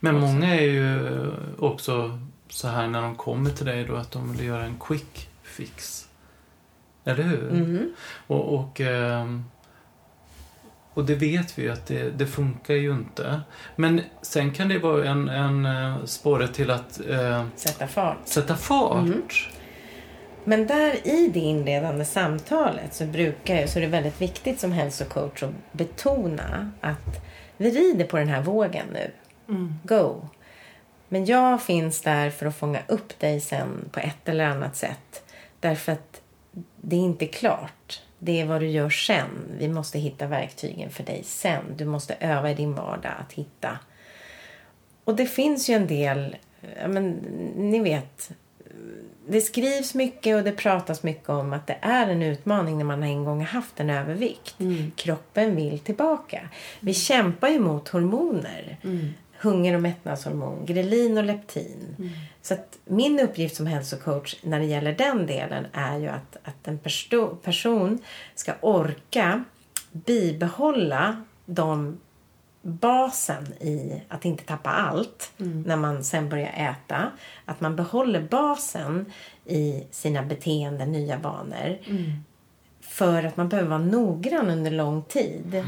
Men 0.00 0.20
många 0.20 0.54
är 0.54 0.62
ju 0.64 1.00
också 1.58 2.20
så 2.48 2.68
här 2.68 2.86
när 2.88 3.02
de 3.02 3.16
kommer 3.16 3.50
till 3.50 3.66
dig 3.66 3.84
då 3.84 3.96
att 3.96 4.10
de 4.10 4.32
vill 4.32 4.46
göra 4.46 4.64
en 4.64 4.78
quick 4.80 5.28
fix. 5.42 6.08
Eller 7.04 7.22
hur? 7.24 7.50
Mm. 7.50 7.92
Och, 8.26 8.54
och, 8.54 8.80
ehm, 8.80 9.44
och 10.94 11.04
det 11.04 11.14
vet 11.14 11.58
vi 11.58 11.62
ju 11.62 11.70
att 11.70 11.86
det, 11.86 12.10
det 12.10 12.26
funkar 12.26 12.74
ju 12.74 12.92
inte. 12.92 13.40
Men 13.76 14.00
sen 14.22 14.52
kan 14.52 14.68
det 14.68 14.78
vara 14.78 15.08
en, 15.08 15.28
en 15.28 15.66
eh, 15.66 16.04
sporre 16.04 16.48
till 16.48 16.70
att 16.70 17.00
eh, 17.08 17.44
Sätta 17.56 17.86
fart. 17.86 18.18
sätta 18.24 18.56
fart. 18.56 18.98
Mm. 19.06 19.22
Men 20.44 20.66
där 20.66 21.06
i 21.06 21.28
det 21.28 21.40
inledande 21.40 22.04
samtalet 22.04 22.94
så 22.94 23.04
brukar 23.04 23.56
jag, 23.56 23.68
så 23.68 23.78
är 23.78 23.80
det 23.80 23.88
väldigt 23.88 24.20
viktigt 24.20 24.60
som 24.60 24.72
hälsocoach 24.72 25.42
att 25.42 25.72
betona 25.72 26.72
att 26.80 27.20
vi 27.56 27.70
rider 27.70 28.04
på 28.04 28.16
den 28.16 28.28
här 28.28 28.42
vågen 28.42 28.86
nu. 28.92 29.10
Go! 29.82 30.28
Men 31.08 31.24
jag 31.24 31.62
finns 31.62 32.00
där 32.00 32.30
för 32.30 32.46
att 32.46 32.56
fånga 32.56 32.80
upp 32.88 33.18
dig 33.18 33.40
sen 33.40 33.88
på 33.92 34.00
ett 34.00 34.28
eller 34.28 34.44
annat 34.44 34.76
sätt. 34.76 35.22
Därför 35.60 35.92
att 35.92 36.20
det 36.76 36.96
är 36.96 37.00
inte 37.00 37.26
klart. 37.26 38.02
Det 38.18 38.40
är 38.40 38.46
vad 38.46 38.60
du 38.60 38.68
gör 38.68 38.90
sen. 38.90 39.28
Vi 39.58 39.68
måste 39.68 39.98
hitta 39.98 40.26
verktygen 40.26 40.90
för 40.90 41.04
dig 41.04 41.22
sen. 41.24 41.62
Du 41.76 41.84
måste 41.84 42.14
öva 42.20 42.50
i 42.50 42.54
din 42.54 42.74
vardag 42.74 43.12
att 43.20 43.32
hitta. 43.32 43.78
Och 45.04 45.16
det 45.16 45.26
finns 45.26 45.70
ju 45.70 45.74
en 45.74 45.86
del, 45.86 46.36
ja, 46.80 46.88
men 46.88 47.10
ni 47.56 47.80
vet, 47.80 48.30
det 49.28 49.40
skrivs 49.40 49.94
mycket 49.94 50.36
och 50.36 50.44
det 50.44 50.52
pratas 50.52 51.02
mycket 51.02 51.28
om 51.28 51.52
att 51.52 51.66
det 51.66 51.78
är 51.80 52.08
en 52.08 52.22
utmaning 52.22 52.78
när 52.78 52.84
man 52.84 53.02
en 53.02 53.24
gång 53.24 53.38
har 53.38 53.46
haft 53.46 53.80
en 53.80 53.90
övervikt. 53.90 54.56
Kroppen 54.96 55.56
vill 55.56 55.78
tillbaka. 55.78 56.48
Vi 56.80 56.94
kämpar 56.94 57.48
ju 57.48 57.58
mot 57.58 57.88
hormoner. 57.88 58.78
Hunger 59.40 59.74
och 59.74 59.82
mättnadshormon, 59.82 60.66
grelin 60.66 61.18
och 61.18 61.24
leptin. 61.24 62.12
Så 62.42 62.54
att 62.54 62.78
min 62.84 63.20
uppgift 63.20 63.56
som 63.56 63.66
hälsocoach 63.66 64.36
när 64.42 64.58
det 64.58 64.64
gäller 64.64 64.92
den 64.92 65.26
delen 65.26 65.66
är 65.72 65.98
ju 65.98 66.08
att, 66.08 66.36
att 66.42 66.68
en 66.68 66.78
persto- 66.78 67.36
person 67.36 67.98
ska 68.34 68.52
orka 68.60 69.44
bibehålla 69.92 71.24
de 71.46 72.00
basen 72.62 73.46
i 73.52 74.02
att 74.08 74.24
inte 74.24 74.44
tappa 74.44 74.70
allt 74.70 75.32
när 75.36 75.76
man 75.76 76.04
sen 76.04 76.28
börjar 76.28 76.52
äta. 76.56 77.10
Att 77.44 77.60
man 77.60 77.76
behåller 77.76 78.20
basen 78.20 79.12
i 79.46 79.86
sina 79.90 80.22
beteenden, 80.22 80.92
nya 80.92 81.18
vanor. 81.18 81.78
För 82.80 83.24
att 83.24 83.36
man 83.36 83.48
behöver 83.48 83.68
vara 83.68 83.78
noggrann 83.78 84.50
under 84.50 84.70
lång 84.70 85.02
tid. 85.02 85.64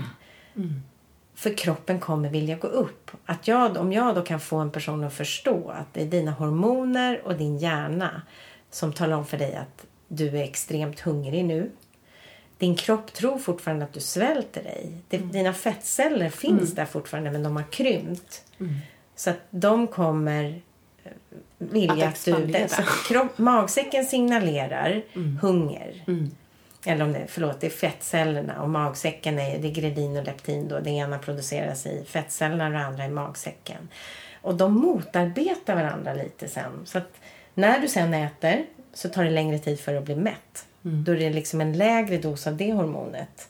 För 1.35 1.57
kroppen 1.57 2.01
kommer 2.01 2.29
vilja 2.29 2.57
gå 2.57 2.69
upp. 2.69 3.11
Att 3.27 3.49
jag, 3.49 3.77
om 3.77 3.93
jag 3.93 4.15
då 4.15 4.23
kan 4.23 4.41
få 4.41 4.57
en 4.57 4.71
person 4.71 5.05
att 5.05 5.15
förstå 5.15 5.69
att 5.71 5.95
det 5.95 6.03
är 6.03 6.07
dina 6.07 6.31
hormoner 6.31 7.21
och 7.25 7.35
din 7.37 7.59
hjärna 7.59 8.23
som 8.71 8.93
talar 8.93 9.17
om 9.17 9.27
för 9.27 9.39
dig 9.39 9.55
att 9.55 9.87
du 10.09 10.29
är 10.29 10.45
extremt 10.45 11.01
hungrig 11.01 11.45
nu. 11.45 11.71
Din 12.61 12.75
kropp 12.77 13.13
tror 13.13 13.39
fortfarande 13.39 13.85
att 13.85 13.93
du 13.93 14.01
svälter 14.01 14.63
dig. 14.63 14.91
Det- 15.09 15.17
Dina 15.19 15.53
fettceller 15.53 16.29
finns 16.31 16.75
där 16.75 16.85
fortfarande 16.85 17.31
men 17.31 17.43
de 17.43 17.57
har 17.57 17.65
krympt. 17.73 18.45
Så 19.17 19.31
att 19.31 19.37
de 19.51 19.87
kommer 19.87 20.61
eh, 21.05 21.11
vilja 21.59 21.93
Att 22.09 22.15
att, 22.15 22.25
du... 22.25 22.69
Så 22.69 22.83
kropp, 23.09 23.39
magsäcken 23.39 24.05
signalerar 24.05 25.03
hunger. 25.41 26.05
Eller 26.87 27.05
om 27.05 27.13
det, 27.13 27.25
förlåt, 27.29 27.61
det 27.61 27.67
är 27.67 27.71
fettcellerna 27.71 28.63
och 28.63 28.71
magsäcken 28.71 29.39
är, 29.39 29.59
det 29.59 29.69
är 29.69 29.73
gredin 29.73 30.17
och 30.17 30.25
leptin 30.25 30.69
då. 30.69 30.81
Det 30.81 30.91
ena 30.91 31.19
produceras 31.19 31.87
i 31.87 32.05
fettcellerna 32.09 32.67
och 32.67 32.73
det 32.73 32.79
andra 32.79 33.05
i 33.05 33.09
magsäcken. 33.11 33.89
Och 34.43 34.55
de 34.55 34.73
motarbetar 34.73 35.75
varandra 35.75 36.15
lite 36.15 36.49
sen. 36.49 36.73
Så 36.85 36.99
att 36.99 37.13
när 37.55 37.79
du 37.81 37.89
sen 37.89 38.15
äter 38.15 38.65
så 38.95 39.09
tar 39.09 39.25
det 39.25 39.31
längre 39.31 39.59
tid 39.59 39.81
för 39.81 39.95
att 39.95 40.05
bli 40.05 40.17
mätt. 40.17 40.67
Då 40.83 41.13
är 41.13 41.17
det 41.17 41.31
liksom 41.31 41.61
en 41.61 41.73
lägre 41.73 42.19
dos 42.19 42.47
av 42.47 42.57
det 42.57 42.73
hormonet. 42.73 43.49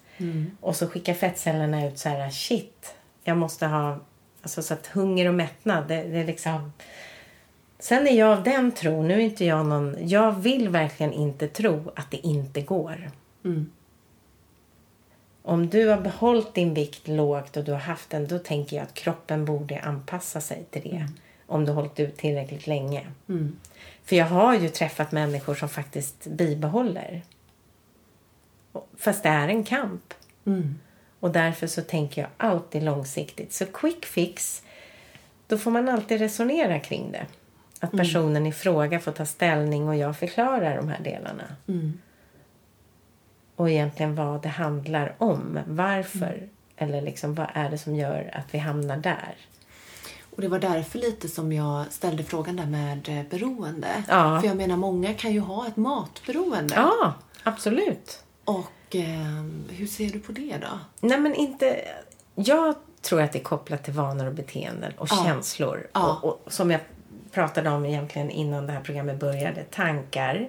Och 0.60 0.76
så 0.76 0.86
skickar 0.86 1.14
fettcellerna 1.14 1.86
ut 1.86 1.98
så 1.98 2.08
här, 2.08 2.30
shit, 2.30 2.94
jag 3.24 3.36
måste 3.36 3.66
ha, 3.66 3.98
alltså 4.42 4.62
så 4.62 4.74
att 4.74 4.86
hunger 4.86 5.28
och 5.28 5.34
mättnad, 5.34 5.88
det, 5.88 6.02
det 6.02 6.18
är 6.18 6.24
liksom 6.24 6.72
Sen 7.78 8.06
är 8.06 8.18
jag 8.18 8.38
av 8.38 8.42
den 8.44 8.72
tron, 8.72 9.08
nu 9.08 9.14
är 9.14 9.18
inte 9.18 9.44
jag 9.44 9.66
någon, 9.66 9.96
jag 10.08 10.32
vill 10.32 10.68
verkligen 10.68 11.12
inte 11.12 11.48
tro 11.48 11.92
att 11.96 12.10
det 12.10 12.26
inte 12.26 12.60
går. 12.62 13.10
Om 15.42 15.68
du 15.68 15.88
har 15.88 16.00
behållit 16.00 16.54
din 16.54 16.74
vikt 16.74 17.08
lågt 17.08 17.56
och 17.56 17.64
du 17.64 17.72
har 17.72 17.78
haft 17.78 18.10
den, 18.10 18.26
då 18.26 18.38
tänker 18.38 18.76
jag 18.76 18.82
att 18.82 18.94
kroppen 18.94 19.44
borde 19.44 19.80
anpassa 19.80 20.40
sig 20.40 20.64
till 20.70 20.82
det. 20.82 21.06
Om 21.50 21.64
du 21.64 21.72
hållit 21.72 22.00
ut 22.00 22.16
tillräckligt 22.16 22.66
länge. 22.66 23.06
För 24.04 24.16
jag 24.16 24.26
har 24.26 24.54
ju 24.54 24.68
träffat 24.68 25.12
människor 25.12 25.54
som 25.54 25.68
faktiskt 25.68 26.26
bibehåller. 26.26 27.22
Fast 28.96 29.22
det 29.22 29.28
är 29.28 29.48
en 29.48 29.64
kamp. 29.64 30.14
Och 31.20 31.30
därför 31.30 31.66
så 31.66 31.82
tänker 31.82 32.20
jag 32.20 32.30
alltid 32.36 32.82
långsiktigt. 32.82 33.52
Så 33.52 33.66
quick 33.66 34.04
fix, 34.06 34.62
då 35.46 35.58
får 35.58 35.70
man 35.70 35.88
alltid 35.88 36.18
resonera 36.20 36.80
kring 36.80 37.12
det. 37.12 37.26
Att 37.80 37.90
personen 37.90 38.46
i 38.46 38.52
fråga 38.52 39.00
får 39.00 39.12
ta 39.12 39.26
ställning 39.26 39.88
och 39.88 39.96
jag 39.96 40.16
förklarar 40.16 40.76
de 40.76 40.88
här 40.88 41.00
delarna. 41.00 41.56
Och 43.56 43.70
egentligen 43.70 44.14
vad 44.14 44.42
det 44.42 44.48
handlar 44.48 45.14
om. 45.18 45.58
Varför? 45.66 46.48
Eller 46.76 47.02
liksom 47.02 47.34
vad 47.34 47.46
är 47.54 47.70
det 47.70 47.78
som 47.78 47.94
gör 47.94 48.30
att 48.32 48.54
vi 48.54 48.58
hamnar 48.58 48.96
där? 48.96 49.34
Och 50.40 50.44
det 50.44 50.48
var 50.48 50.58
därför 50.58 50.98
lite 50.98 51.28
som 51.28 51.52
jag 51.52 51.84
ställde 51.90 52.24
frågan 52.24 52.56
där 52.56 52.66
med 52.66 53.08
eh, 53.08 53.24
beroende. 53.30 53.88
Ja. 54.08 54.40
För 54.40 54.48
jag 54.48 54.56
menar, 54.56 54.76
många 54.76 55.14
kan 55.14 55.32
ju 55.32 55.40
ha 55.40 55.66
ett 55.66 55.76
matberoende. 55.76 56.74
Ja, 56.74 57.14
absolut. 57.42 58.24
Och 58.44 58.96
eh, 58.96 59.44
hur 59.68 59.86
ser 59.86 60.10
du 60.10 60.20
på 60.20 60.32
det 60.32 60.56
då? 60.60 60.78
Nej 61.00 61.20
men 61.20 61.34
inte... 61.34 61.80
Jag 62.34 62.74
tror 63.02 63.22
att 63.22 63.32
det 63.32 63.38
är 63.38 63.42
kopplat 63.42 63.84
till 63.84 63.92
vanor 63.92 64.26
och 64.26 64.34
beteenden 64.34 64.92
och 64.98 65.08
Ja. 65.10 65.24
känslor. 65.24 65.86
Ja. 65.92 66.20
Och, 66.22 66.44
och 66.44 66.52
som 66.52 66.70
jag 66.70 66.80
pratade 67.32 67.70
om 67.70 67.86
egentligen 67.86 68.30
innan 68.30 68.66
det 68.66 68.72
här 68.72 68.80
programmet 68.80 69.20
började. 69.20 69.62
Tankar, 69.64 70.48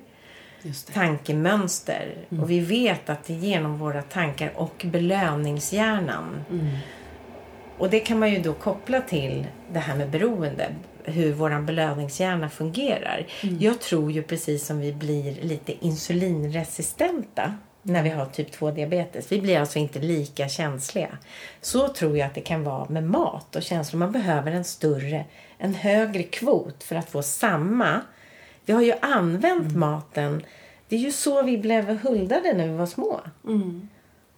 tankemönster. 0.93 2.15
Och 2.41 2.51
vi 2.51 2.59
vet 2.59 3.09
att 3.09 3.23
det 3.23 3.33
är 3.33 3.37
genom 3.37 3.77
våra 3.77 4.01
tankar 4.01 4.53
och 4.55 4.85
belöningshjärnan. 4.85 6.43
Och 7.81 7.89
det 7.89 7.99
kan 7.99 8.19
man 8.19 8.31
ju 8.31 8.41
då 8.41 8.53
koppla 8.53 9.01
till 9.01 9.47
det 9.73 9.79
här 9.79 9.95
med 9.95 10.09
beroende. 10.09 10.75
Hur 11.03 11.33
vår 11.33 11.61
belöningshjärna 11.61 12.49
fungerar. 12.49 13.27
Jag 13.59 13.79
tror 13.79 14.11
ju 14.11 14.23
precis 14.23 14.65
som 14.65 14.79
vi 14.79 14.93
blir 14.93 15.41
lite 15.41 15.85
insulinresistenta 15.85 17.53
när 17.81 18.03
vi 18.03 18.09
har 18.09 18.25
typ 18.25 18.51
2 18.51 18.71
diabetes. 18.71 19.31
Vi 19.31 19.41
blir 19.41 19.59
alltså 19.59 19.79
inte 19.79 19.99
lika 19.99 20.49
känsliga. 20.49 21.17
Så 21.61 21.87
tror 21.87 22.17
jag 22.17 22.27
att 22.27 22.35
det 22.35 22.41
kan 22.41 22.63
vara 22.63 22.89
med 22.89 23.03
mat 23.03 23.55
och 23.55 23.63
känslor. 23.63 23.99
Man 23.99 24.11
behöver 24.11 24.51
en 24.51 24.63
större, 24.63 25.25
en 25.57 25.73
högre 25.73 26.23
kvot 26.23 26.83
för 26.83 26.95
att 26.95 27.09
få 27.09 27.21
samma. 27.21 28.01
Vi 28.65 28.73
har 28.73 28.81
ju 28.81 28.93
använt 29.01 29.75
maten. 29.75 30.43
Det 30.87 30.95
är 30.95 30.99
ju 30.99 31.11
så 31.11 31.41
vi 31.43 31.57
blev 31.57 31.97
huldade 31.97 32.53
när 32.53 32.67
vi 32.67 32.73
var 32.73 32.85
små. 32.85 33.21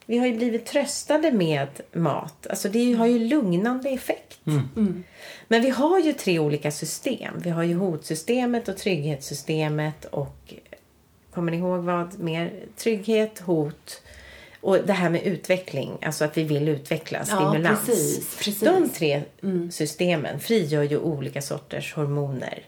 Vi 0.05 0.17
har 0.17 0.27
ju 0.27 0.37
blivit 0.37 0.65
tröstade 0.65 1.31
med 1.31 1.67
mat. 1.93 2.47
Alltså 2.47 2.69
det 2.69 2.93
har 2.93 3.05
ju 3.05 3.19
lugnande 3.19 3.89
effekt. 3.89 4.39
Men 5.47 5.61
vi 5.61 5.69
har 5.69 5.99
ju 5.99 6.13
tre 6.13 6.39
olika 6.39 6.71
system. 6.71 7.33
Vi 7.37 7.49
har 7.49 7.63
ju 7.63 7.75
hotsystemet 7.75 8.67
och 8.67 8.77
trygghetssystemet 8.77 10.05
och 10.05 10.53
kommer 11.33 11.51
ni 11.51 11.57
ihåg 11.57 11.79
vad 11.83 12.19
mer? 12.19 12.53
Trygghet, 12.77 13.39
hot 13.39 14.01
och 14.61 14.77
det 14.85 14.93
här 14.93 15.09
med 15.09 15.23
utveckling. 15.23 15.97
Alltså 16.01 16.25
att 16.25 16.37
vi 16.37 16.43
vill 16.43 16.69
utveckla, 16.69 17.25
stimulans. 17.25 17.85
precis, 17.85 18.37
precis. 18.37 18.59
De 18.59 18.89
tre 18.89 19.21
systemen 19.71 20.39
frigör 20.39 20.83
ju 20.83 20.97
olika 20.97 21.41
sorters 21.41 21.93
hormoner. 21.93 22.63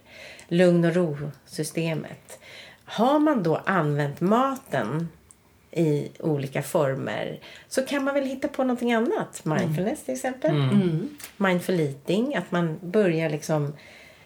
Lugn 0.48 0.86
och 0.86 0.96
ro-systemet. 0.96 2.40
Har 2.86 3.20
man 3.20 3.44
då 3.44 3.56
använt 3.56 4.22
maten 4.22 5.08
i 5.76 6.12
olika 6.20 6.62
former 6.62 7.40
så 7.68 7.82
kan 7.82 8.04
man 8.04 8.14
väl 8.14 8.26
hitta 8.26 8.48
på 8.48 8.64
någonting 8.64 8.94
annat. 8.94 9.46
Mindfulness 9.46 10.04
till 10.04 10.14
exempel. 10.14 10.52
Mindful 11.38 11.80
eating, 11.80 12.36
att 12.36 12.52
man 12.52 12.80
börjar 12.82 13.30
liksom 13.30 13.74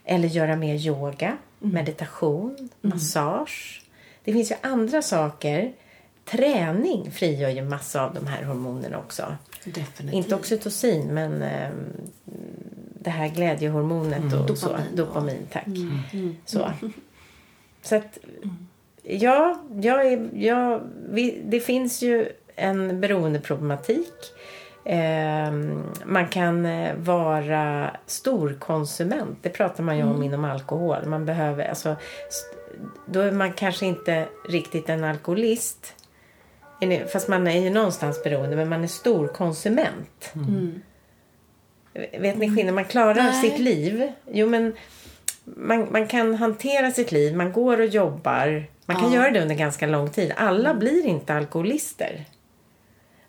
eller 0.06 0.28
göra 0.28 0.56
mer 0.56 0.76
yoga, 0.76 1.38
meditation, 1.60 2.70
massage. 2.82 3.82
Det 4.24 4.34
finns 4.34 4.52
ju 4.52 4.56
andra 4.62 5.02
saker. 5.02 5.74
Träning 6.26 7.12
frigör 7.12 7.50
ju 7.50 7.62
massa 7.62 8.06
av 8.06 8.14
de 8.14 8.28
här 8.28 8.44
hormonerna 8.44 8.98
också. 8.98 9.36
Definitivt. 9.64 10.14
Inte 10.14 10.36
oxytocin, 10.36 11.08
men 11.08 11.42
eh, 11.42 11.70
det 12.94 13.10
här 13.10 13.28
glädjehormonet 13.28 14.34
och 14.34 14.58
så. 14.58 14.68
Dopamin, 14.68 14.96
Dopamin, 14.96 15.48
tack. 15.52 15.68
Så. 16.46 16.72
så 17.82 17.96
att, 17.96 18.18
ja, 19.04 19.62
jag 19.82 20.08
är, 20.08 20.30
jag, 20.34 20.82
vi, 21.10 21.42
det 21.46 21.60
finns 21.60 22.02
ju 22.02 22.30
en 22.56 23.02
beroendeproblematik. 23.02 24.14
Eh, 24.86 25.52
man 26.06 26.28
kan 26.28 26.66
eh, 26.66 26.96
vara 26.96 27.92
storkonsument. 28.06 29.38
Det 29.42 29.50
pratar 29.50 29.84
man 29.84 29.98
ju 29.98 30.04
om 30.04 30.24
inom 30.24 30.46
alkohol. 30.46 31.06
Man 31.06 31.26
behöver, 31.26 31.66
alltså, 31.66 31.96
då 33.06 33.20
är 33.20 33.32
man 33.32 33.54
kanske 33.54 33.86
inte 33.86 34.26
riktigt 34.50 34.90
en 34.90 35.04
alkoholist. 35.04 35.94
Fast 37.14 37.28
man 37.28 37.48
är 37.48 37.62
ju 37.62 37.70
någonstans 37.70 38.24
beroende, 38.24 38.56
men 38.56 38.70
man 38.70 38.84
är 38.84 38.88
storkonsument. 38.88 40.34
Vet 41.94 42.38
ni 42.38 42.48
skillnaden? 42.48 42.76
Man 42.76 42.86
klarar 42.86 43.14
Nej. 43.14 43.34
sitt 43.34 43.60
liv. 43.60 44.12
Jo, 44.32 44.48
men 44.48 44.74
man, 45.44 45.88
man 45.92 46.08
kan 46.08 46.36
hantera 46.36 46.92
sitt 46.92 47.12
liv. 47.12 47.36
Man 47.36 47.52
går 47.52 47.80
och 47.80 47.86
jobbar. 47.86 48.66
Man 48.90 48.98
kan 49.02 49.12
Ja. 49.12 49.16
göra 49.20 49.32
det 49.32 49.42
under 49.42 49.56
ganska 49.56 49.88
lång 49.88 50.10
tid. 50.10 50.34
Alla 50.38 50.74
blir 50.74 51.06
inte 51.06 51.34
alkoholister. 51.34 52.26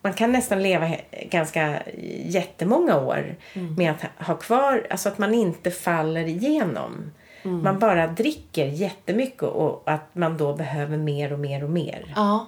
Man 0.02 0.12
kan 0.12 0.32
nästan 0.32 0.62
leva 0.62 0.90
ganska 1.30 1.82
jättemånga 2.24 2.98
år 3.00 3.36
med 3.76 3.90
att 3.90 4.26
ha 4.26 4.34
kvar, 4.36 4.86
alltså 4.90 5.08
att 5.08 5.18
man 5.18 5.34
inte 5.34 5.70
faller 5.70 6.24
igenom. 6.26 7.10
Man 7.42 7.78
bara 7.78 8.06
dricker 8.06 8.66
jättemycket 8.66 9.42
och 9.42 9.82
att 9.86 10.08
man 10.14 10.36
då 10.36 10.54
behöver 10.54 10.96
mer 10.96 11.32
och 11.32 11.38
mer 11.38 11.64
och 11.64 11.70
mer. 11.70 12.12
Ja, 12.16 12.46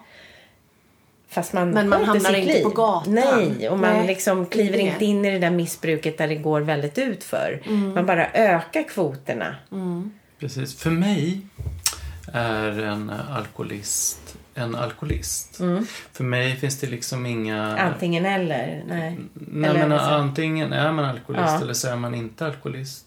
Fast 1.29 1.53
man 1.53 1.71
Men 1.71 1.89
man 1.89 2.05
hamnar 2.05 2.35
inte 2.35 2.53
liv. 2.55 2.63
på 2.63 2.69
gatan. 2.69 3.15
Nej, 3.15 3.69
och 3.69 3.79
man 3.79 3.93
Nej, 3.97 4.07
liksom 4.07 4.47
kliver 4.47 4.73
det. 4.79 4.83
inte 4.83 5.05
in 5.05 5.25
i 5.25 5.31
det 5.31 5.39
där 5.39 5.51
missbruket 5.51 6.19
där 6.19 6.29
det 6.29 6.35
går 6.37 6.61
väldigt 6.61 6.99
utför. 6.99 7.63
Mm. 7.67 7.95
Man 7.95 8.07
bara 8.07 8.27
ökar 8.33 8.83
kvoterna. 8.89 9.57
Precis. 10.39 10.79
För 10.79 10.91
mig 10.91 11.41
är 12.27 12.79
en 12.79 13.11
alkoholist 13.11 14.37
en 14.55 14.75
alkoholist. 14.75 15.57
För 16.13 16.25
mig 16.25 16.57
finns 16.57 16.81
det 16.81 16.87
liksom 16.87 17.27
inga... 17.27 17.79
Antingen 17.79 18.27
eller. 18.27 18.85
Nej. 18.89 19.19
Nej, 19.35 19.71
eller 19.71 19.89
men 19.89 19.99
så. 19.99 20.05
antingen 20.05 20.73
är 20.73 20.93
man 20.93 21.05
alkoholist 21.05 21.53
Ja. 21.53 21.61
eller 21.63 21.75
så 21.75 21.89
är 21.89 21.97
man 21.97 22.15
inte 22.15 22.47
alkoholist. 22.47 23.07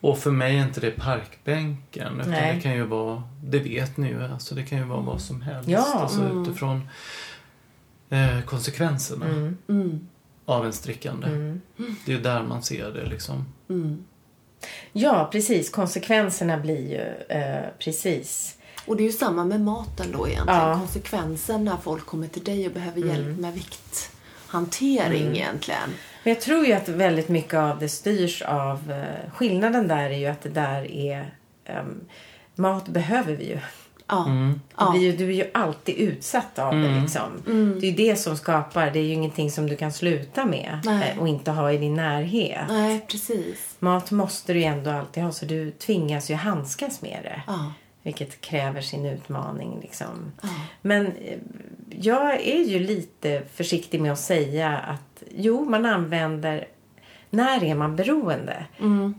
Och 0.00 0.18
för 0.18 0.30
mig 0.30 0.56
är 0.58 0.62
inte 0.64 0.80
det 0.80 0.90
parkbänken. 0.90 2.20
Utan 2.20 2.30
Nej. 2.30 2.54
det 2.54 2.60
kan 2.60 2.72
ju 2.72 2.82
vara, 2.84 3.22
det 3.44 3.58
vet 3.58 3.96
ni 3.96 4.08
ju, 4.08 4.22
alltså 4.24 4.54
det 4.54 4.62
kan 4.62 4.78
ju 4.78 4.84
vara 4.84 5.00
vad 5.00 5.20
som 5.20 5.42
helst. 5.42 5.68
Ja. 5.68 5.94
Alltså 5.94 6.42
utifrån 6.42 6.88
eh, 8.10 8.40
konsekvenserna 8.40 9.26
Mm. 9.26 9.56
mm. 9.68 10.08
av 10.44 10.60
ens 10.62 10.80
drickande. 10.82 11.26
Mm. 11.26 11.60
Det 12.06 12.12
är 12.12 12.18
där 12.18 12.42
man 12.42 12.62
ser 12.62 12.90
det 12.90 13.06
liksom. 13.06 13.44
Ja, 14.92 15.28
precis. 15.32 15.70
Konsekvenserna 15.70 16.56
blir 16.56 16.90
ju 16.90 17.36
eh, 17.36 17.64
precis. 17.78 18.56
Och 18.86 18.96
det 18.96 19.02
är 19.02 19.04
ju 19.06 19.12
samma 19.12 19.44
med 19.44 19.60
maten 19.60 20.06
då 20.12 20.28
egentligen. 20.28 20.60
Ja. 20.60 20.78
Konsekvensen 20.78 21.64
när 21.64 21.76
folk 21.76 22.06
kommer 22.06 22.26
till 22.26 22.44
dig 22.44 22.66
och 22.66 22.72
behöver 22.72 23.00
hjälp 23.00 23.38
med 23.38 23.52
vikthantering 23.54 25.36
egentligen. 25.36 25.90
Men 26.24 26.32
jag 26.32 26.40
tror 26.40 26.66
ju 26.66 26.72
att 26.72 26.88
väldigt 26.88 27.28
mycket 27.28 27.54
av 27.54 27.78
det 27.78 27.88
styrs 27.88 28.42
av... 28.42 28.90
Eh, 28.92 29.30
skillnaden 29.32 29.88
där 29.88 30.10
är 30.10 30.18
ju 30.18 30.26
att 30.26 30.42
det 30.42 30.48
där 30.48 30.90
är... 30.92 31.34
ehm, 31.64 32.00
mat 32.54 32.88
behöver 32.88 33.36
vi 33.36 33.44
ju. 33.48 33.58
Ja. 34.10 34.24
Mm. 34.26 34.60
Ja. 34.76 34.84
Du, 34.84 34.98
blir 34.98 35.10
ju, 35.10 35.16
du 35.16 35.24
är 35.24 35.44
ju 35.44 35.50
alltid 35.54 35.94
utsatt 35.94 36.58
av 36.58 36.74
det 36.74 37.00
liksom. 37.00 37.22
Det 37.80 37.86
är 37.86 37.90
ju 37.90 37.96
det 37.96 38.16
som 38.16 38.36
skapar. 38.36 38.90
Det 38.90 38.98
är 38.98 39.02
ju 39.02 39.12
ingenting 39.12 39.50
som 39.50 39.66
du 39.66 39.76
kan 39.76 39.92
sluta 39.92 40.44
med 40.44 40.80
Nej. 40.84 41.12
eh, 41.16 41.20
och 41.22 41.28
inte 41.28 41.50
ha 41.50 41.72
i 41.72 41.78
din 41.78 41.94
närhet. 41.94 42.64
Nej, 42.68 43.06
precis. 43.08 43.76
Mat 43.78 44.10
måste 44.10 44.52
du 44.52 44.58
ju 44.58 44.64
ändå 44.64 44.90
alltid 44.90 45.22
ha 45.22 45.32
så 45.32 45.44
du 45.44 45.70
tvingas 45.70 46.30
ju 46.30 46.34
handskas 46.34 47.02
med 47.02 47.18
det. 47.22 47.42
Ja. 47.46 47.72
Vilket 48.02 48.40
kräver 48.40 48.80
sin 48.80 49.06
utmaning 49.06 49.78
liksom. 49.82 50.32
Ja. 50.42 50.48
Men 50.82 51.06
eh, 51.06 51.38
jag 51.90 52.40
är 52.40 52.64
ju 52.64 52.78
lite 52.78 53.42
försiktig 53.54 54.00
med 54.00 54.12
att 54.12 54.20
säga 54.20 54.78
att 54.78 55.22
jo, 55.30 55.64
man 55.64 55.86
använder 55.86 56.66
när 57.30 57.64
är 57.64 57.74
man 57.74 57.96
beroende? 57.96 58.64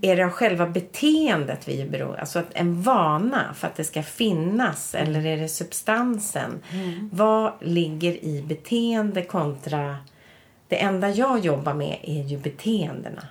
Är 0.02 0.16
det 0.16 0.26
av 0.26 0.32
själva 0.32 0.68
beteendet 0.68 1.68
vi 1.68 1.82
är 1.82 1.90
beroende? 1.90 2.20
Alltså 2.20 2.40
att 2.40 2.54
en 2.54 2.82
vana 2.82 3.54
för 3.54 3.68
att 3.68 3.76
det 3.76 3.84
ska 3.84 4.04
finnas 4.04 4.96
eller 4.96 5.26
är 5.26 5.38
det 5.38 5.48
substansen? 5.48 6.52
Vad 7.12 7.54
ligger 7.62 8.26
i 8.26 8.44
beteende 8.48 9.22
kontra 9.24 9.98
det 10.68 10.82
enda 10.82 11.10
jag 11.10 11.40
jobbar 11.40 11.74
med 11.74 11.98
är 12.04 12.24
ju 12.24 12.38
beteendena. 12.38 13.22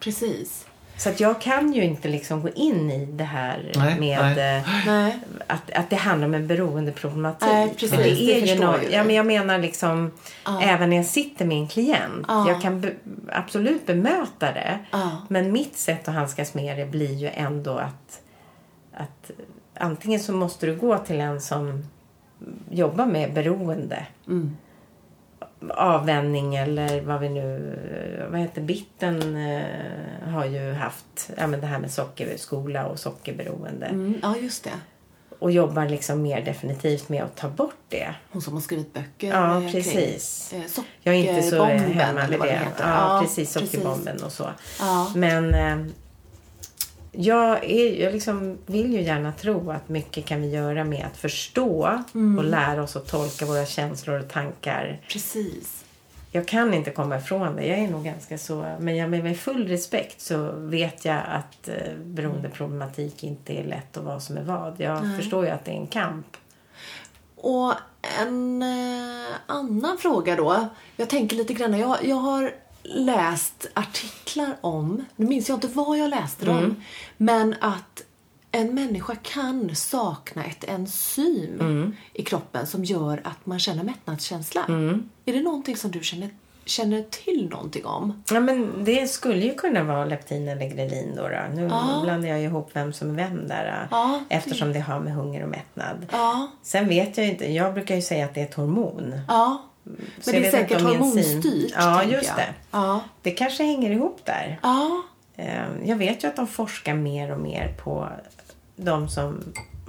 Precis. 0.00 0.66
Så 1.02 1.08
att 1.08 1.20
jag 1.20 1.40
kan 1.40 1.72
ju 1.72 1.84
inte 1.84 2.08
liksom 2.08 2.42
gå 2.42 2.48
in 2.48 2.90
i 2.90 3.06
det 3.06 3.24
här 3.24 3.72
Nej, 3.76 4.00
med 4.00 4.36
nej. 4.36 4.56
eh, 4.58 4.68
Nej. 4.86 5.18
att, 5.46 5.70
att 5.70 5.90
det 5.90 5.96
handlar 5.96 6.28
om 6.28 6.34
en 6.34 6.46
beroendeproblematik. 6.46 7.48
Nej, 7.52 7.68
precis. 7.70 7.90
För 7.90 7.96
det 7.96 8.02
Det 8.02 8.36
är 8.36 8.40
ju 8.40 8.46
förstår 8.46 8.64
något, 8.64 8.82
ju 8.82 8.90
ja, 8.90 8.98
det. 8.98 9.04
men 9.04 9.16
jag 9.16 9.26
menar 9.26 9.58
liksom 9.58 10.10
även 10.62 10.90
när 10.90 10.96
jag 10.96 11.06
sitter 11.06 11.44
med 11.44 11.56
en 11.56 11.68
klient. 11.68 12.24
Ja. 12.28 12.48
Jag 12.48 12.62
kan 12.62 12.80
be, 12.80 12.92
absolut 13.32 13.86
bemöta 13.86 14.52
det. 14.52 14.78
Ja. 14.90 15.10
Men 15.28 15.52
mitt 15.52 15.76
sätt 15.76 16.08
att 16.08 16.14
handskas 16.14 16.54
med 16.54 16.78
det 16.78 16.86
blir 16.86 17.14
ju 17.14 17.30
ändå 17.34 17.72
att, 17.72 18.20
att 18.94 19.30
antingen 19.74 20.20
så 20.20 20.32
måste 20.32 20.66
du 20.66 20.76
gå 20.76 20.98
till 20.98 21.20
en 21.20 21.40
som 21.40 21.84
jobbar 22.70 23.06
med 23.06 23.32
beroende. 23.32 24.06
Mm. 24.26 24.56
Avvänjning 25.70 26.54
eller 26.54 27.00
vad 27.00 27.20
vi 27.20 27.28
nu... 27.28 27.78
Vad 28.30 28.40
heter 28.40 28.62
Bitten 28.62 29.36
eh, 29.36 30.28
har 30.32 30.44
ju 30.44 30.72
haft 30.72 31.30
ja, 31.36 31.46
men 31.46 31.60
det 31.60 31.66
här 31.66 31.78
med 31.78 31.90
sockerskola 31.90 32.86
och 32.86 32.98
sockerberoende. 32.98 33.86
Mm. 33.86 34.14
Ja, 34.22 34.36
just 34.36 34.64
det. 34.64 34.70
Och 35.38 35.50
jobbar 35.52 35.88
liksom 35.88 36.22
mer 36.22 36.42
definitivt 36.44 37.08
med 37.08 37.22
att 37.24 37.36
ta 37.36 37.48
bort 37.48 37.74
det. 37.88 38.14
Hon 38.30 38.42
som 38.42 38.54
har 38.54 38.60
skrivit 38.60 38.94
böcker. 38.94 39.28
Ja, 39.28 39.62
eh, 39.62 39.72
precis. 39.72 40.52
eh, 40.52 40.84
Jag 41.02 41.14
är 41.14 41.18
inte 41.18 41.42
så 41.42 41.64
hemma 41.64 42.20
med 42.28 42.40
det. 42.40 42.48
heter. 42.48 42.88
Ja, 42.90 43.18
precis. 43.22 43.52
Sockerbomben 43.52 44.22
och 44.22 44.32
så. 44.32 44.50
Ja. 44.80 45.12
Men 45.14 45.54
eh, 45.54 45.86
jag, 47.12 47.64
är, 47.64 48.02
jag 48.02 48.12
liksom 48.12 48.58
vill 48.66 48.92
ju 48.92 49.02
gärna 49.02 49.32
tro 49.32 49.70
att 49.70 49.88
mycket 49.88 50.24
kan 50.24 50.42
vi 50.42 50.50
göra 50.50 50.84
med 50.84 51.06
att 51.06 51.16
förstå 51.16 52.02
Mm. 52.14 52.38
och 52.38 52.44
lära 52.44 52.82
oss 52.82 52.96
att 52.96 53.08
tolka 53.08 53.46
våra 53.46 53.66
känslor 53.66 54.20
och 54.20 54.28
tankar. 54.28 55.00
Precis. 55.08 55.84
Jag 56.34 56.48
kan 56.48 56.74
inte 56.74 56.90
komma 56.90 57.16
ifrån 57.18 57.56
det. 57.56 57.66
Jag 57.66 57.78
är 57.78 57.88
nog 57.88 58.04
ganska 58.04 58.38
så. 58.38 58.66
Men 58.80 58.96
jag, 58.96 59.10
med 59.10 59.38
full 59.38 59.68
respekt 59.68 60.20
så 60.20 60.52
vet 60.52 61.04
jag 61.04 61.22
att 61.28 61.68
eh, 61.68 61.94
beroendeproblematik 62.04 63.24
inte 63.24 63.52
är 63.52 63.64
lätt 63.64 63.96
att 63.96 64.04
vara 64.04 64.20
som 64.20 64.36
är 64.36 64.42
vad. 64.42 64.74
Jag 64.80 65.16
förstår 65.16 65.44
ju 65.44 65.50
att 65.50 65.64
det 65.64 65.70
är 65.70 65.76
en 65.76 65.86
kamp. 65.86 66.26
Och 67.36 67.74
en 68.20 68.62
eh, 68.62 69.26
annan 69.46 69.98
fråga 69.98 70.36
då. 70.36 70.68
Jag 70.96 71.08
tänker 71.10 71.36
lite 71.36 71.54
grann. 71.54 71.78
Jag, 71.78 72.04
jag 72.04 72.16
har 72.16 72.52
läst 72.82 73.66
artiklar 73.74 74.56
om, 74.60 75.04
nu 75.16 75.26
minns 75.26 75.48
jag 75.48 75.56
inte 75.56 75.68
vad 75.68 75.98
jag 75.98 76.10
läste 76.10 76.46
dem, 76.46 76.76
men 77.16 77.54
att 77.60 78.02
en 78.54 78.74
människa 78.74 79.14
kan 79.22 79.74
sakna 79.76 80.44
ett 80.44 80.64
enzym 80.64 81.96
i 82.12 82.22
kroppen 82.22 82.66
som 82.66 82.84
gör 82.84 83.20
att 83.24 83.46
man 83.46 83.58
känner 83.58 83.84
mättnadskänsla. 83.84 84.64
Är 85.24 85.32
det 85.32 85.40
någonting 85.42 85.76
som 85.76 85.90
du 85.90 86.00
känner, 86.02 86.30
känner 86.64 87.02
till 87.02 87.48
någonting 87.50 87.86
om? 87.86 88.22
Ja, 88.30 88.40
men 88.40 88.84
det 88.84 89.06
skulle 89.10 89.40
ju 89.46 89.54
kunna 89.54 89.84
vara 89.84 90.04
leptin 90.04 90.48
eller 90.48 90.68
grelin 90.68 91.12
då. 91.16 91.22
då. 91.22 91.54
Nu 91.54 91.66
blandar 92.02 92.28
jag 92.28 92.42
ihop 92.42 92.70
vem 92.72 92.92
som 92.92 93.10
är 93.10 93.14
vem 93.14 93.48
där. 93.48 93.88
Ja, 93.90 94.20
det- 94.28 94.34
eftersom 94.34 94.72
det 94.72 94.80
har 94.80 95.00
med 95.00 95.12
hunger 95.14 95.42
och 95.42 95.48
mättnad. 95.50 96.06
Ja. 96.12 96.48
Sen 96.62 96.88
vet 96.88 97.16
jag 97.18 97.28
inte. 97.28 97.52
Jag 97.52 97.74
brukar 97.74 97.94
ju 97.94 98.02
säga 98.02 98.24
att 98.24 98.34
det 98.34 98.40
är 98.40 98.44
ett 98.44 98.54
hormon. 98.54 99.14
Ja. 99.28 99.62
Men 99.84 99.96
det 100.24 100.46
är 100.46 100.50
säkert 100.50 100.80
hormonstyrt. 100.80 101.72
Ja, 101.76 102.04
just 102.04 102.28
jag. 102.28 102.36
det. 102.36 102.54
Ja. 102.70 103.00
Det 103.22 103.30
kanske 103.30 103.64
hänger 103.64 103.90
ihop 103.90 104.20
där. 104.24 104.58
Ja. 104.62 105.02
Eh, 105.36 105.64
Jag 105.84 105.96
vet 105.96 106.24
ju 106.24 106.28
att 106.28 106.36
de 106.36 106.46
forskar 106.46 106.94
mer 106.94 107.32
och 107.32 107.40
mer 107.40 107.74
på 107.84 108.08
de 108.76 109.08
som 109.08 109.40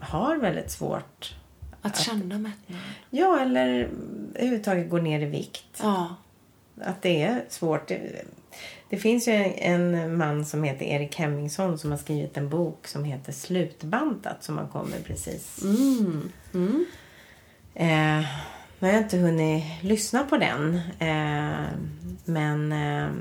har 0.01 0.37
väldigt 0.37 0.71
svårt. 0.71 1.35
Att 1.81 1.97
känna 1.99 2.37
mättnad. 2.39 2.79
Ja, 3.09 3.39
eller 3.39 3.89
överhuvudtaget 4.35 4.89
går 4.89 5.01
ner 5.01 5.19
i 5.19 5.25
vikt. 5.25 5.79
Ja. 5.81 6.15
Att 6.81 7.01
det 7.01 7.23
är 7.23 7.45
svårt. 7.49 7.91
Det, 8.89 8.97
finns 8.97 9.27
ju 9.27 9.33
en 9.57 10.17
man 10.17 10.45
som 10.45 10.63
heter 10.63 10.85
Erik 10.85 11.15
Hemmingsson 11.15 11.79
som 11.79 11.91
har 11.91 11.97
skrivit 11.97 12.37
en 12.37 12.49
bok 12.49 12.87
som 12.87 13.03
heter 13.03 13.31
Slutbantat 13.31 14.43
som 14.43 14.57
har 14.57 14.67
kommit 14.67 15.05
precis. 15.05 15.61
Mm. 15.63 16.85
Eh, 17.75 18.25
nu 18.83 18.89
har 18.89 18.95
jag 18.95 19.03
inte 19.03 19.17
hunnit 19.17 19.63
lyssna 19.81 20.23
på 20.23 20.37
den. 20.37 20.75
Eh, 20.99 21.67
men 22.25 22.71
eh, 22.71 23.11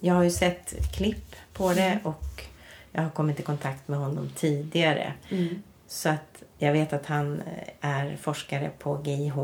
jag 0.00 0.14
har 0.14 0.22
ju 0.22 0.30
sett 0.30 0.92
klipp 0.96 1.36
på 1.52 1.72
det 1.72 1.98
och 2.04 2.44
jag 2.92 3.02
har 3.02 3.10
kommit 3.10 3.40
i 3.40 3.42
kontakt 3.42 3.88
med 3.88 3.98
honom 3.98 4.30
tidigare. 4.36 5.12
Så 5.86 6.08
att 6.08 6.42
jag 6.58 6.72
vet 6.72 6.92
att 6.92 7.06
han 7.06 7.40
eh, 7.40 7.90
är 7.90 8.16
forskare 8.16 8.70
på 8.78 9.02
GIH. 9.04 9.34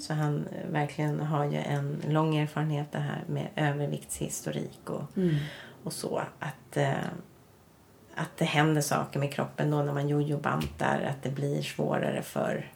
Så 0.00 0.14
han 0.14 0.48
verkligen 0.70 1.20
har 1.20 1.44
ju 1.44 1.58
en 1.58 2.02
lång 2.08 2.36
erfarenhet 2.36 2.92
det 2.92 2.98
här 2.98 3.24
med 3.26 3.48
överviktshistorik 3.56 4.90
och, 4.90 5.04
och 5.84 5.92
så. 5.92 6.22
Att, 6.38 6.76
eh, 6.76 6.92
att 8.14 8.36
det 8.38 8.44
händer 8.44 8.80
saker 8.80 9.20
med 9.20 9.32
kroppen 9.32 9.70
då 9.70 9.82
när 9.82 9.92
man 9.92 10.08
jojobantar. 10.08 11.02
Att 11.10 11.22
det 11.22 11.30
blir 11.30 11.62
svårare 11.62 12.22
för 12.22 12.70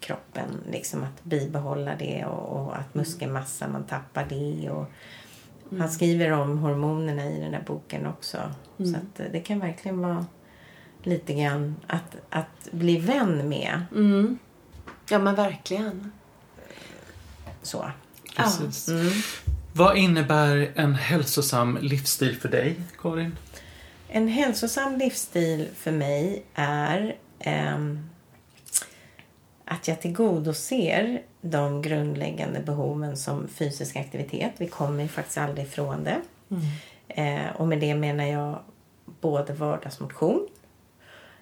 kroppen 0.00 0.60
liksom 0.70 1.02
att 1.02 1.24
bibehålla 1.24 1.96
det 1.98 2.24
och, 2.24 2.66
och 2.66 2.78
att 2.78 2.94
muskelmassa 2.94 3.68
man 3.68 3.84
tappar 3.84 4.26
det. 4.28 4.70
Och, 4.70 4.86
Han 5.78 5.88
skriver 5.88 6.30
om 6.30 6.58
hormonerna 6.58 7.26
i 7.26 7.40
den 7.40 7.54
här 7.54 7.62
boken 7.66 8.06
också. 8.06 8.38
Så 8.76 8.96
att 8.96 9.20
eh, 9.20 9.26
det 9.32 9.40
kan 9.40 9.58
verkligen 9.58 10.00
vara 10.00 10.26
lite 11.02 11.34
grann 11.34 11.76
att, 11.86 12.16
att 12.30 12.68
bli 12.70 12.96
vän 12.96 13.48
med. 13.48 13.82
Mm. 13.94 14.38
Ja, 15.10 15.18
men 15.18 15.34
verkligen. 15.34 16.12
Så. 17.62 17.90
Precis. 18.36 18.88
Mm. 18.88 19.12
Vad 19.72 19.96
innebär 19.96 20.72
en 20.74 20.94
hälsosam 20.94 21.78
livsstil 21.80 22.36
för 22.36 22.48
dig, 22.48 22.80
Karin? 22.98 23.36
En 24.08 24.28
hälsosam 24.28 24.98
livsstil 24.98 25.68
för 25.76 25.92
mig 25.92 26.44
är 26.54 27.16
ehm, 27.38 28.09
att 29.70 29.88
jag 29.88 30.00
tillgodoser 30.00 31.22
de 31.40 31.82
grundläggande 31.82 32.60
behoven 32.60 33.16
som 33.16 33.48
fysisk 33.48 33.96
aktivitet. 33.96 34.52
Vi 34.58 34.68
kommer 34.68 35.02
ju 35.02 35.08
faktiskt 35.08 35.38
aldrig 35.38 35.66
ifrån 35.66 36.04
det. 36.04 36.20
Eh, 37.08 37.56
och 37.56 37.68
med 37.68 37.80
det 37.80 37.94
menar 37.94 38.24
jag 38.24 38.58
både 39.20 39.52
vardagsmotion 39.52 40.48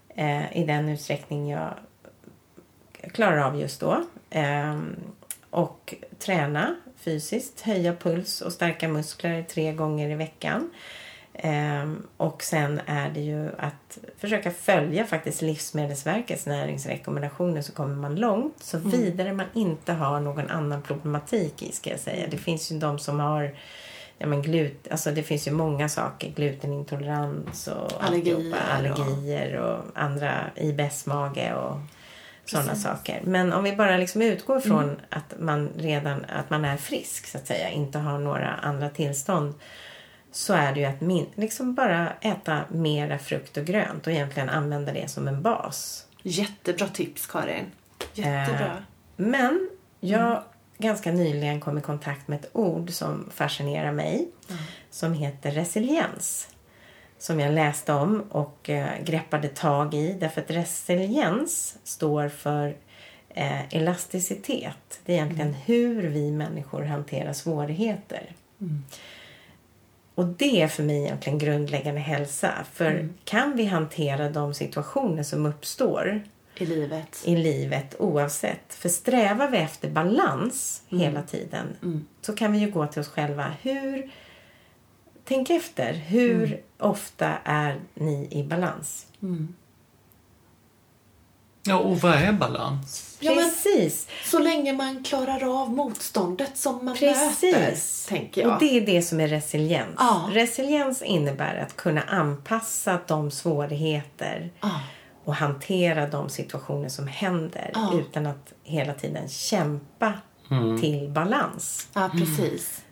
eh, 0.09 0.57
i 0.57 0.65
den 0.65 0.89
utsträckning 0.89 1.51
jag 1.51 1.75
klarar 3.13 3.39
av 3.39 3.61
just 3.61 3.81
då. 3.81 4.05
Ehm, 4.31 4.97
och 5.51 5.95
träna 6.19 6.75
fysiskt, 6.97 7.61
höja 7.61 7.97
puls 7.97 8.41
och 8.41 8.53
stärka 8.53 8.89
muskler 8.89 9.43
tre 9.43 9.73
gånger 9.73 10.11
i 10.11 10.15
veckan. 10.15 10.71
Ehm, 11.41 12.07
och 12.17 12.43
sen 12.43 12.81
är 12.87 13.11
det 13.11 13.21
ju 13.21 13.51
att 13.59 13.99
försöka 14.19 14.51
följa 14.51 15.07
faktiskt 15.07 15.43
Livsmedelsverkets 15.43 16.47
näringsrekommendationer 16.47 17.63
så 17.63 17.73
kommer 17.73 17.95
man 17.95 18.17
långt. 18.17 18.63
Så 18.63 18.79
vidare 18.79 19.33
man 19.33 19.47
inte 19.55 19.93
har 19.93 20.21
någon 20.21 20.51
annan 20.51 20.83
problematik 20.83 21.63
i 21.63 21.73
ska 21.73 21.91
jag 21.91 22.01
säga. 22.01 22.27
Det 22.31 22.37
finns 22.37 22.73
ju 22.73 22.79
de 22.79 22.99
som 22.99 23.21
har 23.21 23.55
Ja, 24.21 24.27
men 24.27 24.43
glut, 24.43 24.89
alltså 24.91 25.11
det 25.11 25.23
finns 25.23 25.49
ju 25.49 25.53
många 25.53 25.89
saker. 25.89 26.29
Glutenintolerans 26.29 27.69
och 27.69 28.05
Allergier 28.05 28.57
allergier 28.71 29.57
och 29.57 29.85
andra 29.95 30.33
IBS-mage 30.55 31.55
och 31.55 31.77
sådana 32.45 32.75
saker. 32.75 33.21
Men 33.25 33.53
om 33.53 33.65
vi 33.65 33.77
bara 33.77 33.97
liksom 33.97 34.23
utgår 34.23 34.61
från 34.61 35.01
att 35.11 35.35
man 35.39 35.71
redan 35.77 36.25
att 36.25 36.51
man 36.51 36.65
är 36.65 36.77
frisk 36.77 37.27
så 37.27 37.39
att 37.39 37.47
säga, 37.47 37.71
inte 37.71 37.99
har 37.99 38.19
några 38.19 38.55
andra 38.55 38.91
tillstånd 38.91 39.55
så 40.39 40.53
är 40.53 40.75
det 40.75 40.81
ju 40.81 40.87
att 40.87 41.01
min, 41.01 41.27
liksom 41.35 41.75
bara 41.75 42.13
äta 42.21 42.65
mera 42.69 43.19
frukt 43.19 43.57
och 43.57 43.65
grönt 43.65 44.07
och 44.07 44.13
egentligen 44.13 44.49
använda 44.49 44.93
det 44.93 45.11
som 45.11 45.29
en 45.29 45.43
bas. 45.43 46.07
Jättebra 46.23 46.89
tips 46.89 47.27
Karin. 47.27 47.65
Jättebra. 48.15 48.67
Eh, 48.67 48.83
men 49.17 49.71
jag 50.01 50.43
ganska 50.79 51.13
nyligen 51.13 51.61
kom 51.61 51.79
i 51.79 51.81
kontakt 51.81 52.29
med 52.29 52.41
ett 52.41 52.51
ord 52.53 52.91
som 52.91 53.31
fascinerar 53.35 53.93
mig 53.93 54.29
som 54.91 55.13
heter 55.13 55.51
resiliens. 55.51 56.49
Som 57.19 57.41
jag 57.41 57.55
läste 57.55 57.93
om 57.93 58.21
och 58.31 58.71
eh, 58.71 59.03
greppade 59.05 59.49
tag 59.49 59.95
i 59.95 60.13
därför 60.13 60.41
att 60.41 60.51
resiliens 60.51 61.79
står 61.85 62.29
för 62.29 62.77
eh, 63.29 63.75
elasticitet. 63.75 65.01
Det 65.05 65.13
är 65.13 65.17
egentligen 65.17 65.55
hur 65.55 66.03
vi 66.03 66.31
människor 66.31 66.83
hanterar 66.83 67.33
svårigheter. 67.33 68.33
Och 70.19 70.27
det 70.27 70.63
är 70.63 70.69
för 70.69 70.83
mig 70.83 71.05
egentligen 71.05 71.39
grundläggande 71.39 72.01
hälsa. 72.01 72.53
För 72.73 73.09
kan 73.25 73.57
vi 73.57 73.65
hantera 73.65 74.31
de 74.31 74.55
situationer 74.55 75.23
som 75.23 75.47
uppstår 75.47 76.23
I 76.57 76.67
livet. 76.67 77.23
i 77.25 77.37
livet 77.37 77.97
oavsett. 77.99 78.75
För 78.75 78.89
strävar 78.89 79.49
vi 79.51 79.59
efter 79.59 79.91
balans 79.91 80.83
hela 80.89 81.23
tiden 81.23 81.67
så 82.21 82.33
kan 82.33 82.53
vi 82.53 82.59
ju 82.59 82.71
gå 82.71 82.87
till 82.87 83.01
oss 83.01 83.09
själva. 83.09 83.53
Hur, 83.63 84.11
tänk 85.25 85.51
efter. 85.51 85.93
Hur 85.93 86.61
ofta 86.79 87.35
är 87.45 87.81
ni 87.95 88.29
i 88.31 88.45
balans? 88.45 89.07
Ja, 91.63 91.77
och 91.79 91.99
vad 92.01 92.15
är 92.15 92.33
balans? 92.33 93.17
Ja, 93.21 93.35
men- 93.35 93.45
Precis. 93.45 94.09
Så 94.25 94.39
länge 94.39 94.73
man 94.73 95.05
klarar 95.05 95.63
av 95.63 95.71
motståndet 95.71 96.57
som 96.57 96.85
man 96.85 96.97
Precis. 96.97 97.43
möter, 97.53 97.77
tänker 98.09 98.41
jag. 98.43 98.53
Och 98.53 98.59
det 98.61 98.77
är 98.77 98.81
det 98.87 99.03
som 99.03 99.21
är 99.21 99.29
resiliens. 99.29 99.95
Ja. 99.99 100.29
Resiliens 100.33 101.03
innebär 101.03 101.57
att 101.57 101.77
kunna 101.77 102.03
anpassa 102.03 102.99
de 103.07 103.31
svårigheter 103.31 104.51
Ja. 104.61 104.81
och 105.25 105.35
hantera 105.35 106.07
de 106.07 106.29
situationer 106.29 106.89
som 106.89 107.07
händer 107.09 107.71
Ja. 107.75 107.93
utan 107.95 108.27
att 108.27 108.53
hela 108.65 108.95
tiden 108.95 109.29
kämpa 109.29 110.13
till 110.81 111.09
balans. 111.11 111.89
ja, 111.95 112.11
precis. 112.13 112.83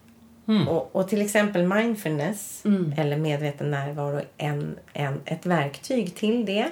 Och, 0.68 0.96
och 0.96 1.08
till 1.08 1.22
exempel 1.22 1.62
mindfulness 1.66 2.62
eller 2.96 3.16
medveten 3.16 3.70
närvaro 3.70 4.16
är 4.16 4.24
en, 4.36 4.78
en, 4.92 5.20
ett 5.24 5.46
verktyg 5.46 6.14
till 6.16 6.46
det. 6.46 6.70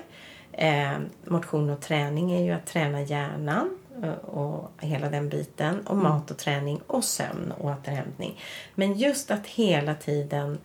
Eh, 0.57 0.99
motion 1.25 1.71
och 1.71 1.81
träning 1.81 2.33
är 2.33 2.43
ju 2.43 2.53
att 2.53 2.67
träna 2.67 3.03
hjärnan 3.03 3.79
eh, 4.03 4.13
och 4.13 4.71
hela 4.81 5.11
den 5.11 5.29
biten. 5.29 5.87
Och 5.87 5.97
mat 5.97 6.31
och 6.31 6.39
träning 6.39 6.81
och 6.87 7.05
sömn 7.05 7.53
och 7.59 7.65
återhämtning. 7.65 8.41
Men 8.75 8.99
just 8.99 9.31
att 9.31 9.47
hela 9.47 9.95
tiden 9.95 10.59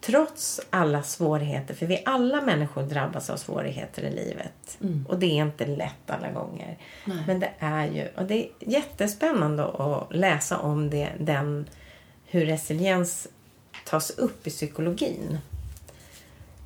Trots 0.00 0.60
alla 0.70 1.02
svårigheter, 1.02 1.74
för 1.74 1.86
vi 1.86 2.02
alla 2.06 2.40
människor 2.40 2.82
drabbas 2.82 3.30
av 3.30 3.36
svårigheter 3.36 4.02
i 4.02 4.10
livet. 4.10 4.78
Och 5.08 5.18
det 5.18 5.26
är 5.26 5.44
inte 5.44 5.66
lätt 5.66 6.10
alla 6.10 6.30
gånger. 6.30 6.78
Men 7.26 7.40
det 7.40 7.50
är 7.58 7.86
ju, 7.86 8.08
och 8.16 8.24
det 8.24 8.34
är 8.34 8.48
jättespännande 8.60 9.64
att 9.64 10.14
läsa 10.14 10.58
om 10.58 10.90
det, 10.90 11.08
den, 11.18 11.66
hur 12.24 12.46
resiliens 12.46 13.28
tas 13.86 14.10
upp 14.10 14.46
i 14.46 14.50
psykologin. 14.50 15.38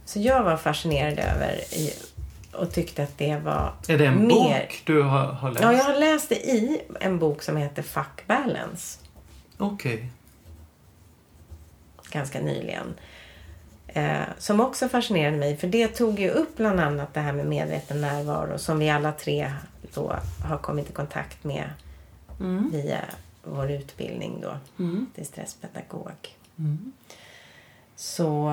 Så 0.05 0.20
jag 0.20 0.43
var 0.43 0.57
fascinerad 0.57 1.18
över 1.18 1.61
och 2.55 2.72
tyckte 2.72 3.02
att 3.02 3.18
det 3.18 3.36
var 3.36 3.72
Är 3.88 3.98
det 3.98 4.07
en 4.07 4.26
mer... 4.26 4.61
bok 4.61 4.82
du 4.86 5.02
har, 5.02 5.26
har 5.26 5.50
läst? 5.50 5.62
Ja, 5.62 5.72
jag 5.72 5.84
har 5.84 5.98
läst 6.00 6.28
det 6.28 6.34
i 6.46 6.80
en 7.00 7.18
bok 7.18 7.42
som 7.42 7.57
heter 7.57 7.82
Fuck 7.82 8.26
Balance 8.26 8.98
Okej. 9.59 10.11
ganska 12.11 12.40
nyligen. 12.40 12.94
Eh, 13.86 14.22
som 14.38 14.61
också 14.61 14.88
fascinerade 14.88 15.36
mig 15.36 15.57
för 15.57 15.66
det 15.66 15.88
tog 15.88 16.20
ju 16.20 16.30
upp 16.30 16.57
bland 16.57 16.80
annat 16.80 17.14
det 17.14 17.20
här 17.20 17.32
med 17.32 17.46
medveten 17.46 18.00
närvaro 18.00 18.59
som 18.59 18.78
vi 18.78 18.90
alla 18.90 19.12
tre 19.12 19.52
då 19.94 20.16
har 20.44 20.59
kommit 20.59 20.90
i 20.90 20.92
kontakt 20.92 21.44
med 21.44 21.70
via 22.72 23.00
vår 23.42 23.70
utbildning 23.70 24.40
då 24.40 24.57
till 25.14 25.26
stresspedagog. 25.26 26.36
Så 27.96 28.52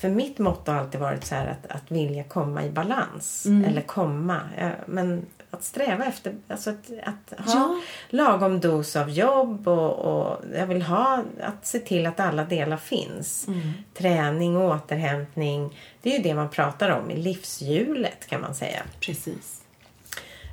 för 0.00 0.08
mitt 0.08 0.38
motto 0.38 0.72
har 0.72 0.78
alltid 0.78 1.00
varit 1.00 1.24
så 1.24 1.34
att, 1.34 1.66
att 1.68 1.90
vilja 1.90 2.24
komma 2.24 2.64
i 2.64 2.70
balans. 2.70 3.46
Eller 3.46 3.80
komma. 3.80 4.40
Men 4.86 5.26
att 5.50 5.64
sträva 5.64 6.04
efter 6.04 6.34
alltså 6.48 6.70
att, 6.70 6.90
att 7.02 7.38
ha 7.46 7.52
Ja. 7.54 7.80
lagom 8.08 8.60
dos 8.60 8.96
av 8.96 9.10
jobb 9.10 9.68
och, 9.68 9.92
och 9.98 10.40
jag 10.54 10.66
vill 10.66 10.82
ha 10.82 11.22
att 11.42 11.66
se 11.66 11.78
till 11.78 12.06
att 12.06 12.20
alla 12.20 12.44
delar 12.44 12.76
finns. 12.76 13.46
Träning 13.94 14.56
och 14.56 14.70
återhämtning. 14.74 15.78
Det 16.02 16.10
är 16.14 16.16
ju 16.16 16.22
det 16.22 16.34
man 16.34 16.48
pratar 16.50 16.90
om 16.90 17.10
i 17.10 17.16
livshjulet 17.16 18.26
kan 18.26 18.40
man 18.40 18.54
säga. 18.54 18.82
Precis. 19.00 19.62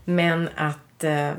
Men 0.05 0.49
att, 0.55 1.03
eh, 1.03 1.31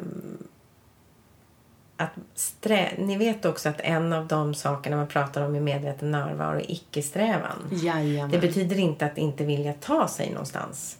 att 2.03 2.13
strä... 2.35 2.93
Ni 2.99 3.17
vet 3.17 3.45
också 3.45 3.69
att 3.69 3.81
en 3.81 4.13
av 4.13 4.27
de 4.27 4.55
sakerna 4.55 4.97
man 4.97 5.07
pratar 5.07 5.43
om 5.43 5.57
i 5.57 5.61
medveten 5.61 6.11
närvaro 6.11 6.57
är 6.57 6.71
icke-strävan. 6.71 7.69
Jajamän. 7.71 8.31
Det 8.31 8.39
betyder 8.39 8.79
inte 8.79 9.07
att 9.07 9.19
inte 9.19 9.45
vilja 9.45 9.73
ta 9.73 10.09
sig 10.09 10.31
någonstans. 10.31 10.99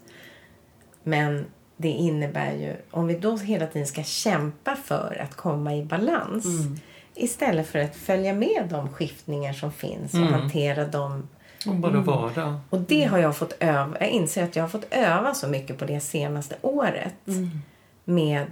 Men 1.03 1.45
det 1.77 1.89
innebär 1.89 2.53
ju, 2.53 2.77
om 2.91 3.07
vi 3.07 3.15
då 3.15 3.37
hela 3.37 3.67
tiden 3.67 3.87
ska 3.87 4.03
kämpa 4.03 4.77
för 4.77 5.23
att 5.23 5.37
komma 5.37 5.75
i 5.75 5.85
balans 5.85 6.47
istället 7.15 7.67
för 7.67 7.79
att 7.79 7.97
följa 7.97 8.33
med 8.33 8.67
de 8.71 8.89
skiftningar 8.89 9.53
som 9.53 9.73
finns 9.73 10.15
och 10.15 10.21
hantera 10.21 10.85
dem 10.87 11.29
Och 11.67 11.75
bara 11.75 12.01
vara. 12.01 12.61
och 12.71 12.81
det 12.81 13.05
har 13.05 13.19
jag 13.19 13.37
fått 13.37 13.57
öva. 13.61 13.97
Jag 14.01 14.09
inser 14.09 14.45
att 14.45 14.57
jag 14.57 14.63
har 14.63 14.69
fått 14.69 14.87
öva 14.91 15.35
så 15.35 15.49
mycket 15.49 15.79
på 15.79 15.85
det 15.85 16.01
senaste 16.01 16.57
året. 16.63 17.15
Med 18.05 18.47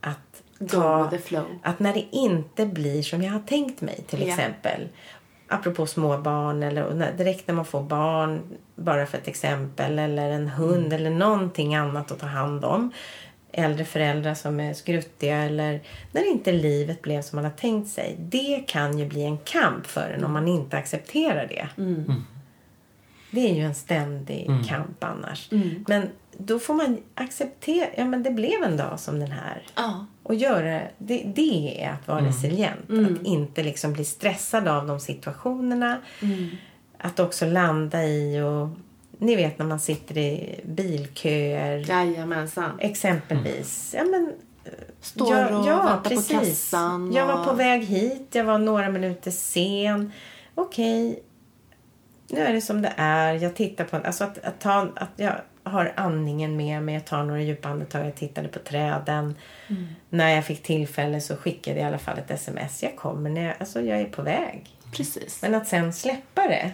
att 0.00 0.42
ta... 0.70 1.02
with 1.02 1.10
the 1.10 1.28
flow. 1.28 1.44
Att 1.62 1.78
när 1.80 1.94
det 1.94 2.06
inte 2.12 2.66
blir 2.66 3.02
som 3.02 3.22
jag 3.22 3.32
har 3.32 3.40
tänkt 3.40 3.80
mig 3.80 4.04
till 4.08 4.22
Ja. 4.22 4.28
exempel. 4.28 4.88
Apropå 5.48 5.86
småbarn 5.86 6.62
eller 6.62 6.94
när, 6.94 7.12
direkt 7.12 7.48
när 7.48 7.54
man 7.54 7.64
får 7.64 7.82
barn. 7.82 8.40
Bara 8.74 9.06
för 9.06 9.18
ett 9.18 9.28
exempel. 9.28 9.98
Eller 9.98 10.30
en 10.30 10.48
hund 10.48 10.92
eller 10.92 11.10
någonting 11.10 11.74
annat 11.74 12.12
att 12.12 12.18
ta 12.18 12.26
hand 12.26 12.64
om. 12.64 12.92
Äldre 13.52 13.84
föräldrar 13.84 14.34
som 14.34 14.60
är 14.60 14.74
skruttiga 14.74 15.36
eller 15.36 15.80
när 16.12 16.30
inte 16.30 16.52
livet 16.52 17.02
blev 17.02 17.22
som 17.22 17.36
man 17.36 17.44
har 17.44 17.52
tänkt 17.52 17.90
sig. 17.90 18.16
Det 18.18 18.64
kan 18.66 18.98
ju 18.98 19.06
bli 19.06 19.22
en 19.22 19.38
kamp 19.38 19.86
för 19.86 20.10
en 20.10 20.24
om 20.24 20.32
man 20.32 20.48
inte 20.48 20.76
accepterar 20.76 21.46
det. 21.46 21.68
Det 23.30 23.50
är 23.50 23.54
ju 23.54 23.62
en 23.62 23.74
ständig 23.74 24.50
kamp 24.68 25.04
annars. 25.04 25.48
Men 25.86 26.08
då 26.38 26.58
får 26.58 26.74
man 26.74 26.98
acceptera, 27.14 27.86
ja 27.96 28.04
men 28.04 28.22
det 28.22 28.30
blev 28.30 28.62
en 28.64 28.76
dag 28.76 29.00
som 29.00 29.20
den 29.20 29.30
här. 29.32 29.62
Ja. 29.76 30.06
Och 30.22 30.34
göra, 30.34 30.80
det, 30.98 31.22
det 31.34 31.82
är 31.84 31.90
att 31.92 32.08
vara 32.08 32.24
resilient. 32.26 32.90
Att 32.90 33.26
inte 33.26 33.62
liksom 33.62 33.92
bli 33.92 34.04
stressad 34.04 34.68
av 34.68 34.86
de 34.86 35.00
situationerna. 35.00 36.00
Att 36.98 37.20
också 37.20 37.46
landa 37.46 38.04
i 38.04 38.40
och 38.40 38.68
ni 39.18 39.36
vet 39.36 39.58
när 39.58 39.66
man 39.66 39.80
sitter 39.80 40.18
i 40.18 40.60
bilköer. 40.64 41.88
Jajamensan. 41.88 42.70
Exempelvis. 42.80 43.94
Ja, 43.98 44.04
men, 44.04 44.32
Står 45.00 45.52
och 45.52 45.66
väntar 45.66 46.00
på 46.02 46.22
kassan 46.22 47.12
Jag 47.12 47.26
var 47.26 47.40
och- 47.40 47.46
på 47.46 47.52
väg 47.52 47.84
hit. 47.84 48.28
Jag 48.32 48.44
var 48.44 48.58
några 48.58 48.88
minuter 48.88 49.30
sen. 49.30 50.12
Okej. 50.54 51.22
Nu 52.30 52.40
är 52.40 52.52
det 52.52 52.60
som 52.60 52.82
det 52.82 52.92
är. 52.96 53.34
Jag 53.34 53.54
tittar 53.54 53.84
på... 53.84 53.96
Alltså 53.96 54.24
att, 54.24 54.38
att, 54.44 54.60
ta, 54.60 54.88
att 54.96 55.10
jag 55.16 55.32
har 55.68 55.92
andningen 55.96 56.56
med 56.56 56.82
mig. 56.82 56.94
Jag 56.94 57.04
tar 57.04 57.24
några 57.24 57.40
djupa 57.42 57.68
andetag. 57.68 58.06
Jag 58.06 58.14
tittade 58.14 58.48
på 58.48 58.58
träden. 58.58 59.34
Mm. 59.68 59.86
När 60.10 60.34
jag 60.34 60.44
fick 60.44 60.62
tillfälle 60.62 61.20
så 61.20 61.36
skickade 61.36 61.76
jag 61.78 61.84
i 61.84 61.88
alla 61.88 61.98
fall 61.98 62.18
ett 62.18 62.30
sms. 62.30 62.82
Jag 62.82 62.96
kommer 62.96 63.30
när 63.30 63.44
jag... 63.46 63.54
Alltså 63.60 63.80
jag 63.80 64.00
är 64.00 64.04
på 64.04 64.22
väg. 64.22 64.66
Precis. 64.92 65.42
Men 65.42 65.54
att 65.54 65.68
sen 65.68 65.92
släppa 65.92 66.42
det. 66.48 66.70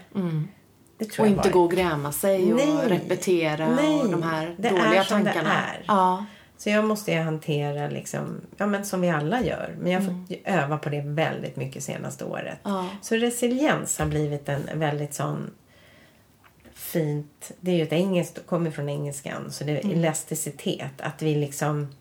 Det 0.98 1.04
tror 1.04 1.26
Och 1.26 1.32
inte 1.32 1.50
gå 1.50 1.60
och 1.62 1.70
gräma 1.70 2.12
sig 2.12 2.52
och 2.52 2.56
Nej. 2.58 2.76
repetera 2.98 3.68
Nej. 3.68 4.00
och 4.00 4.10
de 4.10 4.22
här 4.22 4.54
Det 4.58 4.68
är 4.68 4.84
dåliga 4.84 5.04
som 5.04 5.24
det 5.24 5.32
tankarna. 5.32 5.54
är. 5.54 5.84
Ja. 5.86 6.24
Så 6.56 6.70
jag 6.70 6.84
måste 6.84 7.12
ju 7.12 7.18
hantera 7.20 7.88
liksom, 7.88 8.40
ja 8.56 8.66
men 8.66 8.84
som 8.84 9.00
vi 9.00 9.10
alla 9.10 9.42
gör. 9.42 9.74
Men 9.80 9.92
jag 9.92 10.00
har 10.00 10.08
Mm. 10.08 10.20
fått 10.26 10.30
ju 10.36 10.40
öva 10.44 10.78
på 10.78 10.88
det 10.88 11.00
väldigt 11.00 11.56
mycket 11.56 11.82
senaste 11.82 12.24
året. 12.24 12.58
Ja. 12.62 12.86
Så 13.02 13.14
resiliens 13.16 13.98
har 13.98 14.06
blivit 14.06 14.48
en 14.48 14.62
väldigt 14.74 15.14
sån 15.14 15.50
fint, 16.74 17.50
det 17.60 17.70
är 17.70 17.76
ju 17.76 17.82
ett 17.82 17.92
engelskt, 17.92 18.46
kommer 18.46 18.70
från 18.70 18.88
engelskan, 18.88 19.52
så 19.52 19.64
det 19.64 19.72
är 19.72 19.84
Mm. 19.84 19.98
elasticitet. 19.98 21.00
Att 21.00 21.22
vi 21.22 21.34
liksom 21.34 21.94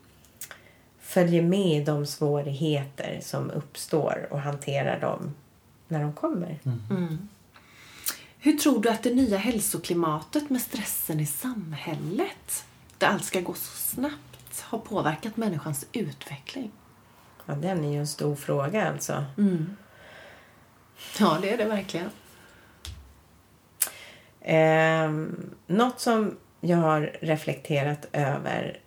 följer 1.00 1.42
med 1.42 1.86
de 1.86 2.06
svårigheter 2.06 3.20
som 3.24 3.52
uppstår 3.52 4.28
och 4.32 4.40
hanterar 4.40 5.00
dem 5.00 5.34
när 5.88 6.02
de 6.02 6.14
kommer. 6.14 6.60
Hur 8.40 8.54
tror 8.54 8.82
du 8.82 8.90
att 8.90 9.04
det 9.04 9.14
nya 9.16 9.38
hälsoklimatet 9.38 10.50
med 10.50 10.62
stressen 10.62 11.20
i 11.20 11.26
samhället, 11.26 12.66
där 12.98 13.08
allt 13.08 13.24
ska 13.26 13.42
gå 13.42 13.54
så 13.54 13.78
snabbt, 13.78 14.62
har 14.62 14.80
påverkat 14.80 15.38
människans 15.38 15.86
utveckling? 15.92 16.72
Ja, 17.46 17.54
den 17.56 17.86
är 17.86 17.92
ju 17.92 18.00
en 18.00 18.08
stor 18.08 18.36
fråga 18.36 18.90
alltså. 18.90 19.26
Ja, 21.20 21.38
det 21.42 21.50
är 21.54 21.58
det 21.58 21.66
verkligen. 21.66 22.10
Eh, 24.44 25.12
något 25.68 26.00
som 26.00 26.38
jag 26.62 26.78
har 26.78 27.12
reflekterat 27.22 28.08
över 28.12 28.78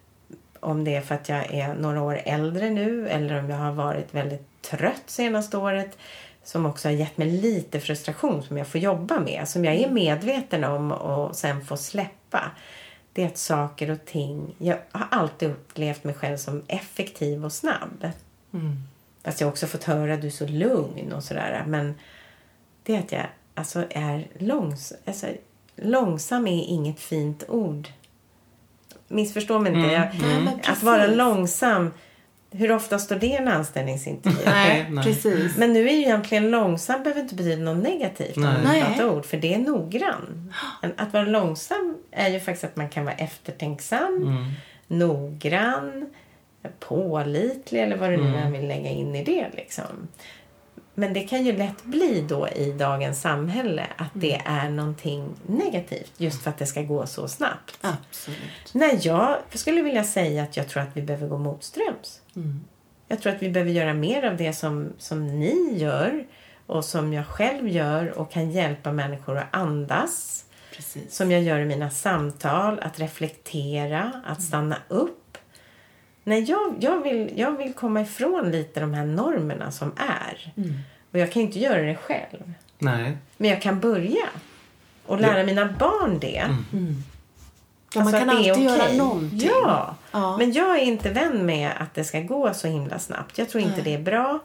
om 0.60 0.84
det 0.84 0.94
är 0.94 1.00
för 1.00 1.14
att 1.14 1.28
jag 1.28 1.54
är 1.54 1.74
några 1.74 2.02
år 2.02 2.20
äldre 2.24 2.70
nu 2.70 3.08
eller 3.08 3.38
om 3.38 3.50
jag 3.50 3.56
har 3.56 3.72
varit 3.72 4.14
väldigt 4.14 4.62
trött 4.62 5.02
senaste 5.06 5.56
året 5.56 5.98
som 6.44 6.66
också 6.66 6.88
har 6.88 6.92
gett 6.92 7.18
mig 7.18 7.30
lite 7.30 7.80
frustration 7.80 8.42
som 8.42 8.56
jag 8.56 8.66
får 8.66 8.80
jobba 8.80 9.20
med, 9.20 9.48
som 9.48 9.64
jag 9.64 9.74
är 9.74 9.90
medveten 9.90 10.64
om 10.64 10.92
och 10.92 11.36
sen 11.36 11.64
får 11.64 11.76
släppa. 11.76 12.50
Det 13.12 13.22
är 13.22 13.26
att 13.26 13.38
saker 13.38 13.90
och 13.90 14.04
ting, 14.04 14.54
jag 14.58 14.78
har 14.92 15.06
alltid 15.10 15.50
upplevt 15.50 16.04
mig 16.04 16.14
själv 16.14 16.36
som 16.36 16.62
effektiv 16.66 17.44
och 17.44 17.52
snabb. 17.52 18.10
Fast 19.24 19.40
jag 19.40 19.46
har 19.48 19.52
också 19.52 19.66
fått 19.66 19.84
höra 19.84 20.14
att 20.14 20.20
du 20.20 20.26
är 20.26 20.30
så 20.30 20.46
lugn 20.46 21.12
och 21.12 21.24
sådär. 21.24 21.64
Men 21.66 21.94
det 22.82 22.94
är 22.94 22.98
att 22.98 23.12
jag 23.12 23.26
alltså, 23.54 23.84
är 23.90 24.26
långs 24.38 24.92
alltså, 25.04 25.26
långsam 25.76 26.46
är 26.46 26.64
inget 26.64 27.00
fint 27.00 27.44
ord. 27.48 27.88
Missförstå 29.08 29.58
mig 29.58 29.72
inte. 29.72 29.92
Jag, 29.94 30.00
Nej, 30.22 30.40
men 30.44 30.60
att 30.72 30.82
vara 30.82 31.06
långsam, 31.06 31.90
hur 32.50 32.72
ofta 32.72 32.98
står 32.98 33.16
det 33.16 33.26
i 33.26 33.32
en 33.36 33.48
anställningsintervju? 33.48 34.38
Nej, 34.44 34.86
nej. 34.90 35.04
precis. 35.04 35.56
Men 35.56 35.72
nu 35.72 35.88
är 35.88 35.92
ju 35.92 35.98
egentligen 36.02 36.50
långsam 36.50 37.02
behöver 37.02 37.20
inte 37.20 37.34
betyda 37.34 37.62
något 37.62 37.82
negativt 37.84 38.36
om 38.36 38.54
Nej. 38.64 39.04
ord, 39.04 39.24
för 39.26 39.36
det 39.36 39.54
är 39.54 39.58
noggrann. 39.58 40.52
Att 40.96 41.12
vara 41.12 41.24
långsam 41.24 41.96
är 42.10 42.28
ju 42.28 42.40
faktiskt 42.40 42.64
att 42.64 42.76
man 42.76 42.88
kan 42.88 43.04
vara 43.04 43.14
eftertänksam, 43.14 44.22
Mm. 44.22 44.52
noggrann, 44.86 46.06
pålitlig 46.78 47.82
eller 47.82 47.96
vad 47.96 48.10
du 48.10 48.16
nu 48.16 48.36
än 48.36 48.52
vill 48.52 48.68
lägga 48.68 48.90
in 48.90 49.14
i 49.16 49.24
det. 49.24 49.46
Liksom. 49.56 50.08
Men 50.98 51.12
det 51.12 51.20
kan 51.20 51.44
ju 51.44 51.52
lätt 51.52 51.84
bli 51.84 52.24
då 52.28 52.48
i 52.48 52.72
dagens 52.72 53.20
samhälle 53.20 53.86
att 53.96 54.10
det 54.12 54.42
är 54.44 54.70
någonting 54.70 55.28
negativt 55.46 56.12
just 56.16 56.42
för 56.42 56.50
att 56.50 56.58
det 56.58 56.66
ska 56.66 56.82
gå 56.82 57.06
så 57.06 57.28
snabbt. 57.28 57.78
Absolut. 57.80 58.72
Nej, 58.72 58.98
jag 59.02 59.36
skulle 59.54 59.82
vilja 59.82 60.04
säga 60.04 60.42
att 60.42 60.56
jag 60.56 60.68
tror 60.68 60.82
att 60.82 60.96
vi 60.96 61.02
behöver 61.02 61.28
gå 61.28 61.38
motströms. 61.38 62.20
Jag 63.08 63.20
tror 63.20 63.32
att 63.32 63.42
vi 63.42 63.50
behöver 63.50 63.72
göra 63.72 63.94
mer 63.94 64.22
av 64.22 64.36
det 64.36 64.52
som, 64.52 64.92
som 64.98 65.26
ni 65.26 65.78
gör 65.78 66.26
och 66.66 66.84
som 66.84 67.12
jag 67.12 67.26
själv 67.26 67.68
gör 67.68 68.18
och 68.18 68.30
kan 68.30 68.50
hjälpa 68.50 68.92
människor 68.92 69.38
att 69.38 69.56
andas. 69.56 70.44
Precis. 70.76 71.14
Som 71.14 71.30
jag 71.30 71.42
gör 71.42 71.58
i 71.58 71.64
mina 71.64 71.90
samtal, 71.90 72.78
att 72.78 73.00
reflektera, 73.00 74.12
att 74.26 74.42
stanna 74.42 74.76
upp. 74.88 75.25
Nej, 76.28 76.42
jag, 76.42 76.74
jag, 76.80 77.02
vill, 77.02 77.32
jag 77.36 77.50
vill 77.56 77.72
komma 77.74 78.00
ifrån 78.00 78.50
lite 78.50 78.80
de 78.80 78.94
här 78.94 79.04
normerna 79.04 79.70
som 79.72 79.92
är. 79.96 80.52
Och 81.12 81.18
jag 81.18 81.32
kan 81.32 81.42
inte 81.42 81.58
göra 81.58 81.82
det 81.82 81.94
själv. 81.96 82.52
Nej. 82.78 83.16
Men 83.36 83.50
jag 83.50 83.62
kan 83.62 83.80
börja. 83.80 84.26
Och 85.06 85.20
lära 85.20 85.44
mina 85.44 85.74
barn 85.78 86.18
det. 86.18 86.42
Ja, 87.94 88.02
man 88.04 88.06
Alltså 88.14 88.18
kan 88.18 88.28
det 88.28 88.34
är 88.48 88.50
alltid 88.50 88.64
göra 88.64 88.82
okej. 88.84 88.96
någonting. 88.98 89.40
Ja. 89.62 89.96
Ja. 90.12 90.36
men 90.38 90.52
jag 90.52 90.78
är 90.78 90.82
inte 90.82 91.10
vän 91.10 91.46
med 91.46 91.70
att 91.78 91.94
det 91.94 92.04
ska 92.04 92.20
gå 92.20 92.54
så 92.54 92.68
himla 92.68 92.98
snabbt. 92.98 93.38
Jag 93.38 93.48
tror 93.48 93.62
inte 93.62 93.74
Nej. 93.76 93.84
det 93.84 93.94
är 93.94 94.02
bra. 94.02 94.38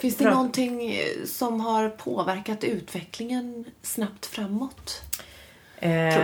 Finns 0.00 0.16
det 0.16 0.24
Bra. 0.24 0.32
någonting 0.34 0.90
eh, 0.94 1.24
som 1.26 1.60
har 1.60 1.88
påverkat 1.88 2.64
utvecklingen 2.64 3.64
snabbt 3.82 4.26
framåt? 4.26 5.02
Eh, 5.80 6.14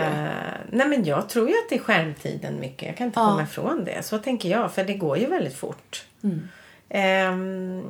nej 0.71 0.89
men 0.89 1.05
jag 1.05 1.29
tror 1.29 1.49
ju 1.49 1.55
att 1.55 1.69
det 1.69 1.75
är 1.75 1.79
skärmtiden 1.81 2.61
mycket. 2.61 2.89
Jag 2.89 2.97
kan 2.97 3.07
inte 3.07 3.21
Ja. 3.21 3.27
komma 3.27 3.43
ifrån 3.43 3.85
det. 3.85 4.03
Så 4.05 4.19
tänker 4.19 4.49
jag. 4.49 4.73
För 4.73 4.85
det 4.85 4.95
går 4.95 5.19
ju 5.19 5.27
väldigt 5.27 5.57
fort. 5.57 6.05
Mm. 6.23 6.49
Ehm, 6.89 7.83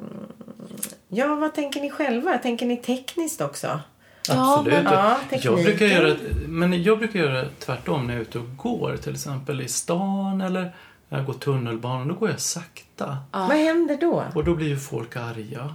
ja, 1.09 1.35
vad 1.35 1.55
tänker 1.55 1.81
ni 1.81 1.91
själva? 1.91 2.39
Tänker 2.39 2.67
ni 2.67 2.77
tekniskt 2.77 3.41
också? 3.41 3.81
Ja, 4.29 4.55
Absolut. 4.59 4.85
men- 4.85 4.93
Ja, 4.93 5.17
jag, 5.31 5.55
brukar 5.65 5.87
göra, 5.87 6.17
men 6.49 6.83
jag 6.83 6.99
brukar 6.99 7.19
göra 7.21 7.45
tvärtom 7.59 8.07
när 8.07 8.15
jag 8.15 8.19
är 8.19 8.23
ute 8.23 8.39
och 8.39 8.57
går. 8.57 8.97
Till 8.97 9.13
exempel 9.13 9.61
i 9.61 9.69
stan 9.69 10.41
eller 10.41 10.73
när 11.09 11.19
jag 11.19 11.27
går 11.27 11.35
tunnelbanan. 11.35 12.09
Då 12.09 12.15
går 12.15 12.31
jag 12.31 12.41
sakta. 12.41 13.17
Vad 13.31 13.51
händer 13.57 13.97
då? 14.01 14.25
Och 14.35 14.45
då 14.45 14.55
blir 14.55 14.69
ju 14.69 14.79
folk 14.79 15.17
arga. 15.17 15.75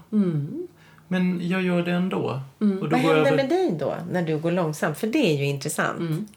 Men 1.11 1.49
jag 1.49 1.61
gör 1.61 1.81
det 1.81 1.91
ändå. 1.91 2.17
Och 2.19 2.41
då 2.59 2.65
Mm. 2.65 2.79
Vad 2.89 2.99
händer 2.99 3.15
över- 3.21 3.35
med 3.35 3.49
dig 3.49 3.75
då 3.79 3.95
när 4.11 4.21
du 4.21 4.37
går 4.37 4.51
långsamt? 4.51 4.97
För 4.97 5.07
det 5.07 5.17
är 5.33 5.37
ju 5.37 5.45
intressant. 5.45 6.29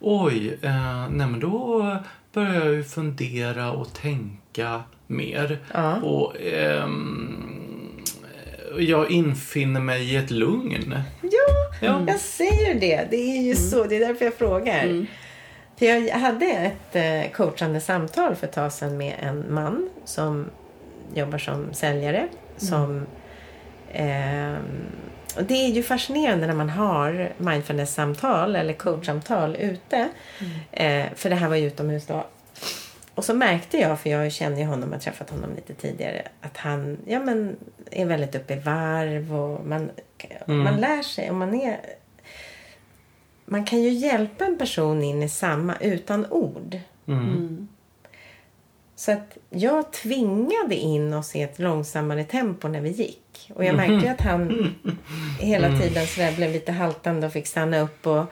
Oj, 0.00 0.58
eh, 0.62 1.08
nej 1.10 1.26
men 1.26 1.40
då 1.40 1.96
börjar 2.32 2.54
jag 2.54 2.74
ju 2.74 2.84
fundera 2.84 3.72
och 3.72 3.92
tänka 3.92 4.82
mer. 5.06 5.58
Ja. 5.74 5.96
Och 5.96 6.34
ehm, 6.40 8.02
jag 8.78 9.10
infinner 9.10 9.80
mig 9.80 10.12
i 10.12 10.16
ett 10.16 10.30
lugn. 10.30 10.94
Ja, 11.22 11.30
Ja. 11.82 12.04
jag 12.08 12.20
säger 12.20 12.74
det. 12.80 13.06
Det 13.10 13.16
är 13.16 13.42
ju 13.42 13.54
så. 13.54 13.84
Det 13.84 13.96
är 13.96 14.00
därför 14.08 14.24
jag 14.24 14.34
frågar. 14.34 15.06
För 15.78 15.86
jag 15.86 16.18
hade 16.18 16.46
ett 16.46 16.96
eh, 16.96 17.32
coachande 17.32 17.80
samtal 17.80 18.34
för 18.34 18.46
ett 18.46 18.52
tag 18.52 18.72
sedan 18.72 18.96
med 18.96 19.14
en 19.20 19.54
man 19.54 19.90
som 20.04 20.46
jobbar 21.14 21.38
som 21.38 21.66
säljare. 21.72 22.28
Som, 22.56 22.82
ehm, 22.96 23.02
och 23.02 23.19
det 25.38 25.54
är 25.54 25.68
ju 25.68 25.82
fascinerande 25.82 26.46
när 26.46 26.54
man 26.54 26.70
har 26.70 27.32
mindfulness-samtal 27.38 28.56
eller 28.56 28.72
coachsamtal 28.72 29.56
ute. 29.56 30.08
Eh, 30.72 31.06
för 31.14 31.30
det 31.30 31.36
här 31.36 31.48
var 31.48 31.56
ju 31.56 31.66
utomhus 31.66 32.06
då. 32.06 32.26
Och 33.14 33.24
så 33.24 33.34
märkte 33.34 33.78
jag, 33.78 34.00
för 34.00 34.10
jag 34.10 34.32
känner 34.32 34.58
ju 34.58 34.64
honom, 34.64 34.92
har 34.92 34.98
träffat 34.98 35.30
honom 35.30 35.54
lite 35.54 35.74
tidigare, 35.74 36.22
att 36.40 36.56
han 36.56 36.98
ja, 37.06 37.20
men, 37.20 37.56
är 37.90 38.06
väldigt 38.06 38.34
uppe 38.34 38.54
i 38.54 38.58
varv 38.58 39.34
och 39.34 39.66
man, 39.66 39.90
man 40.46 40.76
lär 40.76 41.02
sig. 41.02 41.30
Och 41.30 41.36
man, 41.36 41.54
är, 41.54 41.80
man 43.44 43.64
kan 43.64 43.82
ju 43.82 43.90
hjälpa 43.90 44.44
en 44.44 44.58
person 44.58 45.04
in 45.04 45.22
i 45.22 45.28
samma 45.28 45.76
utan 45.80 46.26
ord. 46.30 46.78
Mm. 47.06 47.68
Så 49.00 49.12
att 49.12 49.38
jag 49.50 49.92
tvingade 49.92 50.74
in 50.74 51.14
oss 51.14 51.36
i 51.36 51.42
ett 51.42 51.58
långsammare 51.58 52.24
tempo 52.24 52.68
när 52.68 52.80
vi 52.80 52.90
gick. 52.90 53.50
Och 53.54 53.64
jag 53.64 53.76
märkte 53.76 54.06
ju 54.06 54.08
att 54.08 54.20
han 54.20 54.74
hela 55.38 55.80
tiden 55.80 56.06
sådär 56.06 56.36
blev 56.36 56.52
lite 56.52 56.72
haltande 56.72 57.26
och 57.26 57.32
fick 57.32 57.46
stanna 57.46 57.80
upp 57.80 58.06
och, 58.06 58.24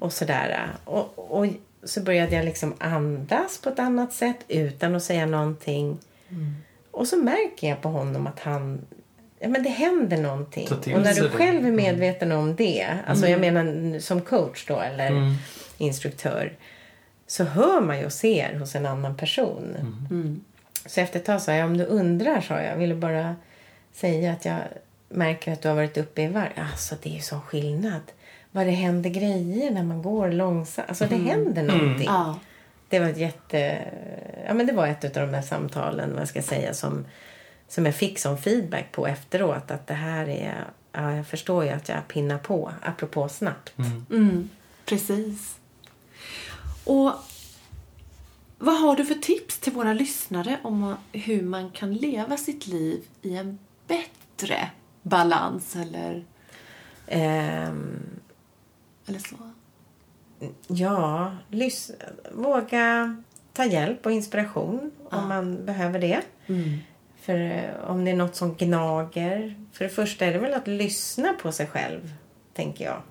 och 0.00 0.12
sådär. 0.12 0.66
Och, 0.84 1.38
och 1.38 1.46
så 1.84 2.00
började 2.00 2.36
jag 2.36 2.44
liksom 2.44 2.74
andas 2.78 3.58
på 3.58 3.68
ett 3.68 3.78
annat 3.78 4.12
sätt 4.12 4.36
utan 4.48 4.94
att 4.94 5.02
säga 5.02 5.26
någonting. 5.26 5.98
Och 6.90 7.08
så 7.08 7.16
märker 7.16 7.68
jag 7.68 7.82
på 7.82 7.88
honom 7.88 8.26
att 8.26 8.40
han 8.40 8.80
Ja, 9.38 9.48
men 9.48 9.62
det 9.62 9.68
händer 9.68 10.16
någonting. 10.16 10.68
Och 10.72 10.86
när 10.86 11.14
du 11.14 11.28
själv 11.28 11.66
är 11.66 11.70
medveten 11.70 12.32
om 12.32 12.56
det, 12.56 12.86
alltså 13.06 13.26
jag 13.28 13.40
menar 13.40 13.98
som 14.00 14.20
coach 14.20 14.66
då 14.66 14.80
eller 14.80 15.06
Mm. 15.06 15.34
instruktör, 15.78 16.52
så 17.26 17.44
hör 17.44 17.80
man 17.80 17.98
ju 17.98 18.04
och 18.04 18.12
ser 18.12 18.58
hos 18.58 18.74
en 18.74 18.86
annan 18.86 19.16
person. 19.16 19.76
Så 20.86 21.00
efter 21.00 21.18
ett 21.18 21.24
tag 21.24 21.42
sa 21.42 21.52
jag, 21.52 21.66
om 21.66 21.78
du 21.78 21.84
undrar, 21.84 22.40
sa 22.40 22.60
jag, 22.60 22.76
ville 22.76 22.94
bara 22.94 23.36
säga 23.92 24.32
att 24.32 24.44
jag 24.44 24.58
märker 25.08 25.52
att 25.52 25.62
du 25.62 25.68
har 25.68 25.74
varit 25.74 25.96
uppe 25.98 26.22
i 26.22 26.28
varv. 26.28 26.50
Alltså 26.72 26.94
det 27.02 27.08
är 27.10 27.14
ju 27.14 27.20
sån 27.20 27.40
skillnad. 27.40 28.00
Vad 28.50 28.66
det 28.66 28.72
händer 28.72 29.10
grejer 29.10 29.70
när 29.70 29.82
man 29.82 30.02
går 30.02 30.30
långsamt. 30.30 30.88
Alltså 30.88 31.06
det 31.06 31.16
händer 31.16 31.62
någonting. 31.62 32.06
Ja. 32.06 32.38
Det 32.88 32.98
var 32.98 33.06
ett 33.06 33.18
jätte... 33.18 33.78
Ja 34.46 34.54
men 34.54 34.66
det 34.66 34.72
var 34.72 34.86
ett 34.86 35.04
av 35.04 35.10
de 35.10 35.32
där 35.32 35.42
samtalen, 35.42 36.16
vad 36.16 36.28
ska 36.28 36.38
jag 36.38 36.46
säga, 36.46 36.74
som, 36.74 37.04
som 37.68 37.86
jag 37.86 37.94
fick 37.94 38.18
som 38.18 38.38
feedback 38.38 38.92
på 38.92 39.06
efteråt. 39.06 39.70
Att 39.70 39.86
det 39.86 39.94
här 39.94 40.28
är... 40.28 40.64
Ja, 40.92 41.12
jag 41.12 41.26
förstår 41.26 41.64
ju 41.64 41.70
att 41.70 41.88
jag 41.88 42.08
pinnar 42.08 42.38
på, 42.38 42.72
apropå 42.82 43.28
snabbt. 43.28 43.72
Mm, 44.10 44.50
precis. 44.84 45.58
Och 46.86 47.12
vad 48.58 48.80
har 48.80 48.96
du 48.96 49.04
för 49.04 49.14
tips 49.14 49.58
till 49.58 49.72
våra 49.72 49.92
lyssnare 49.92 50.58
om 50.62 50.94
hur 51.12 51.42
man 51.42 51.70
kan 51.70 51.94
leva 51.94 52.36
sitt 52.36 52.66
liv 52.66 53.02
i 53.22 53.36
en 53.36 53.58
bättre 53.86 54.70
balans 55.02 55.76
eller, 55.76 56.24
Ehm, 57.08 57.98
eller 59.06 59.18
så? 59.18 59.36
Ja, 60.66 61.32
lys- 61.50 61.90
våga 62.32 63.16
ta 63.52 63.64
hjälp 63.64 64.06
och 64.06 64.12
inspiration 64.12 64.90
om 65.10 65.28
man 65.28 65.66
behöver 65.66 65.98
det. 65.98 66.20
För 67.20 67.38
eh, 67.38 67.90
om 67.90 68.04
det 68.04 68.10
är 68.10 68.16
något 68.16 68.36
som 68.36 68.54
gnager. 68.54 69.56
För 69.72 69.84
det 69.84 69.90
första 69.90 70.26
är 70.26 70.32
det 70.32 70.38
väl 70.38 70.54
att 70.54 70.66
lyssna 70.68 71.32
på 71.32 71.52
sig 71.52 71.66
själv, 71.66 72.12
tänker 72.54 72.84
jag. 72.84 73.02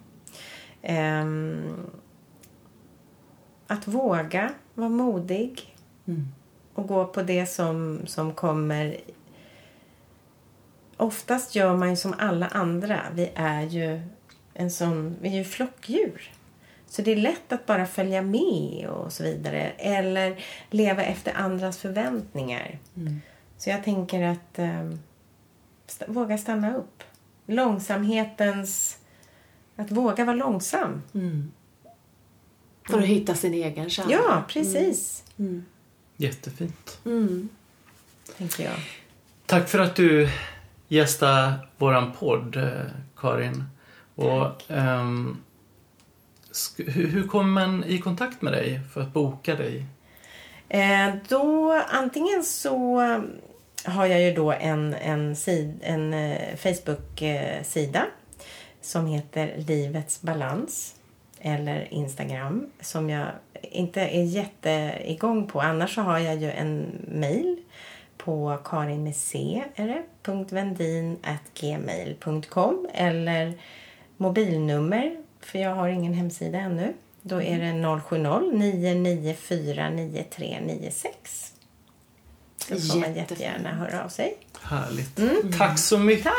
Ehm, 0.82 1.86
att 3.68 3.88
våga 3.88 4.54
vara 4.74 4.90
modig 4.90 5.76
och 6.74 6.88
gå 6.88 7.06
på 7.06 7.22
det 7.24 7.46
som, 7.46 8.02
som 8.08 8.34
kommer. 8.34 8.98
Oftast 10.98 11.56
gör 11.56 11.76
man 11.76 11.90
ju 11.90 11.96
som 11.96 12.14
alla 12.18 12.48
andra. 12.48 13.02
Vi 13.14 13.32
är 13.36 13.62
ju 13.62 14.02
en 14.54 14.72
sån, 14.72 15.16
vi 15.22 15.30
är 15.30 15.34
ju 15.34 15.44
flockdjur. 15.44 16.32
Så 16.88 17.02
det 17.02 17.12
är 17.12 17.16
lätt 17.16 17.52
att 17.52 17.66
bara 17.66 17.86
följa 17.86 18.22
med 18.22 18.88
och 18.90 19.14
så 19.14 19.24
vidare. 19.24 19.62
Eller 19.78 20.44
leva 20.70 21.04
efter 21.04 21.34
andras 21.34 21.78
förväntningar. 21.78 22.80
Så 23.58 23.70
jag 23.70 23.84
tänker 23.84 24.24
att 24.24 24.60
eh, 24.60 24.92
st- 25.88 26.06
våga 26.08 26.38
stanna 26.38 26.76
upp. 26.76 27.04
Långsamhetens... 27.46 28.98
Att 29.76 29.92
våga 29.92 30.26
vara 30.26 30.36
långsam. 30.36 31.02
För 32.90 32.98
att 33.00 33.06
hitta 33.06 33.36
sin 33.36 33.54
egen 33.54 33.90
kärna. 33.90 34.12
Ja, 34.12 34.44
precis. 34.48 35.24
Jättefint. 36.18 37.00
Tänker 38.38 38.64
jag. 38.64 38.74
Tack 39.46 39.70
för 39.70 39.80
att 39.80 39.96
du 39.96 40.30
gästade 40.88 41.54
våran 41.78 42.12
podd, 42.12 42.56
eh, 42.56 42.70
Karin. 43.18 43.64
Och, 44.16 44.62
sk- 46.52 46.92
hur, 46.92 47.08
hur 47.08 47.28
kommer 47.28 47.50
man 47.68 47.84
i 47.84 47.98
kontakt 48.00 48.42
med 48.42 48.54
dig 48.54 48.80
för 48.94 49.02
att 49.02 49.14
boka 49.14 49.56
dig? 49.56 49.86
Eh, 50.70 51.16
då 51.28 51.74
antingen 51.92 52.44
så 52.44 53.00
har 53.86 54.06
jag 54.06 54.22
ju 54.22 54.34
då 54.34 54.52
en, 54.52 54.94
en, 54.94 55.36
sid, 55.36 55.80
en 55.82 56.14
eh, 56.14 56.56
Facebook-sida 56.56 58.06
som 58.82 59.06
heter 59.08 59.54
Livets 59.58 60.22
balans. 60.22 60.95
Eller 61.48 61.94
Instagram 61.94 62.70
som 62.82 63.10
jag 63.10 63.28
inte 63.62 64.02
är 64.02 64.24
jätteigång 64.24 65.48
på. 65.48 65.62
Annars 65.62 65.96
så 65.96 66.02
har 66.02 66.20
jag 66.20 66.36
ju 66.36 66.52
en 66.52 67.02
mail 67.08 67.58
på 68.18 68.58
karin 68.64 69.04
med 69.04 69.16
c 69.16 69.64
är 69.76 69.88
det, 69.88 70.04
punkt 70.24 70.52
vendin 70.52 71.18
at 71.24 71.60
gmail.com 71.62 72.88
eller 72.94 73.54
mobilnummer 74.18 75.18
för 75.40 75.60
jag 75.60 75.76
har 75.76 75.88
ingen 75.88 76.14
hemsida 76.14 76.60
ännu. 76.60 76.94
Då 77.22 77.42
är 77.42 77.60
det 77.60 78.00
070 78.02 78.52
994 78.52 79.90
9396. 79.90 81.54
Så 82.58 82.80
får 82.80 83.00
man 83.00 83.16
jättegärna 83.16 83.70
höra 83.70 84.04
av 84.04 84.10
sig. 84.10 84.38
Härligt. 84.70 85.20
Tack 85.58 85.80
så 85.80 85.98
mycket. 85.98 86.34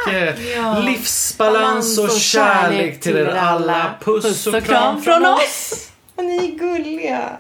Ja. 0.57 0.79
Livsbalans 0.79 1.99
och 1.99 2.11
kärlek 2.11 3.01
till 3.01 3.17
er 3.17 3.27
alla. 3.27 3.95
Puss 4.05 4.47
och 4.47 4.65
kram 4.65 5.03
från 5.03 5.27
oss. 5.27 5.91
Och 6.15 6.25
ni 6.25 6.37
är 6.37 6.59
gulliga! 6.59 7.31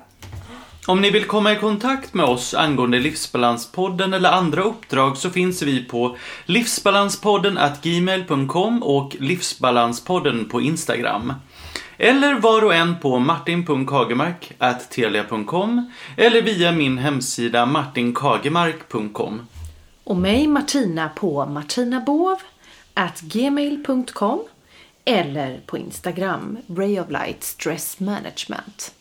Om 0.87 1.01
ni 1.01 1.11
vill 1.11 1.25
komma 1.25 1.53
i 1.53 1.57
kontakt 1.57 2.15
med 2.15 2.27
oss 2.27 2.55
angående 2.55 2.99
Livsbalanspodden 2.99 4.15
eller 4.15 4.31
andra 4.31 4.63
uppdrag 4.63 5.17
så 5.17 5.31
finns 5.31 5.63
vi 5.63 5.85
på 5.85 6.17
livsbalanspodden 6.45 7.59
gmail.com 7.83 8.83
och 8.83 9.17
Livsbalanspodden 9.21 10.49
på 10.49 10.61
Instagram. 10.61 11.33
Eller 11.99 12.35
var 12.35 12.65
och 12.65 12.75
en 12.75 13.01
på 13.01 13.19
martin.kagemark 13.19 14.53
at 14.59 14.91
telia.com 14.91 15.91
eller 16.17 16.43
via 16.43 16.73
min 16.73 16.99
hemsida 16.99 17.67
martinkagemark.com. 17.67 19.41
Och 20.07 20.17
mig 20.17 20.47
Martina 20.47 21.09
på 21.09 21.47
martinabovgmail.com 21.47 24.41
eller 25.05 25.61
på 25.67 25.79
Instagram 25.79 26.59
Ray 26.69 27.01
of 27.01 27.11
Light 27.11 27.45
Stress 27.45 28.01
Management. 28.01 28.95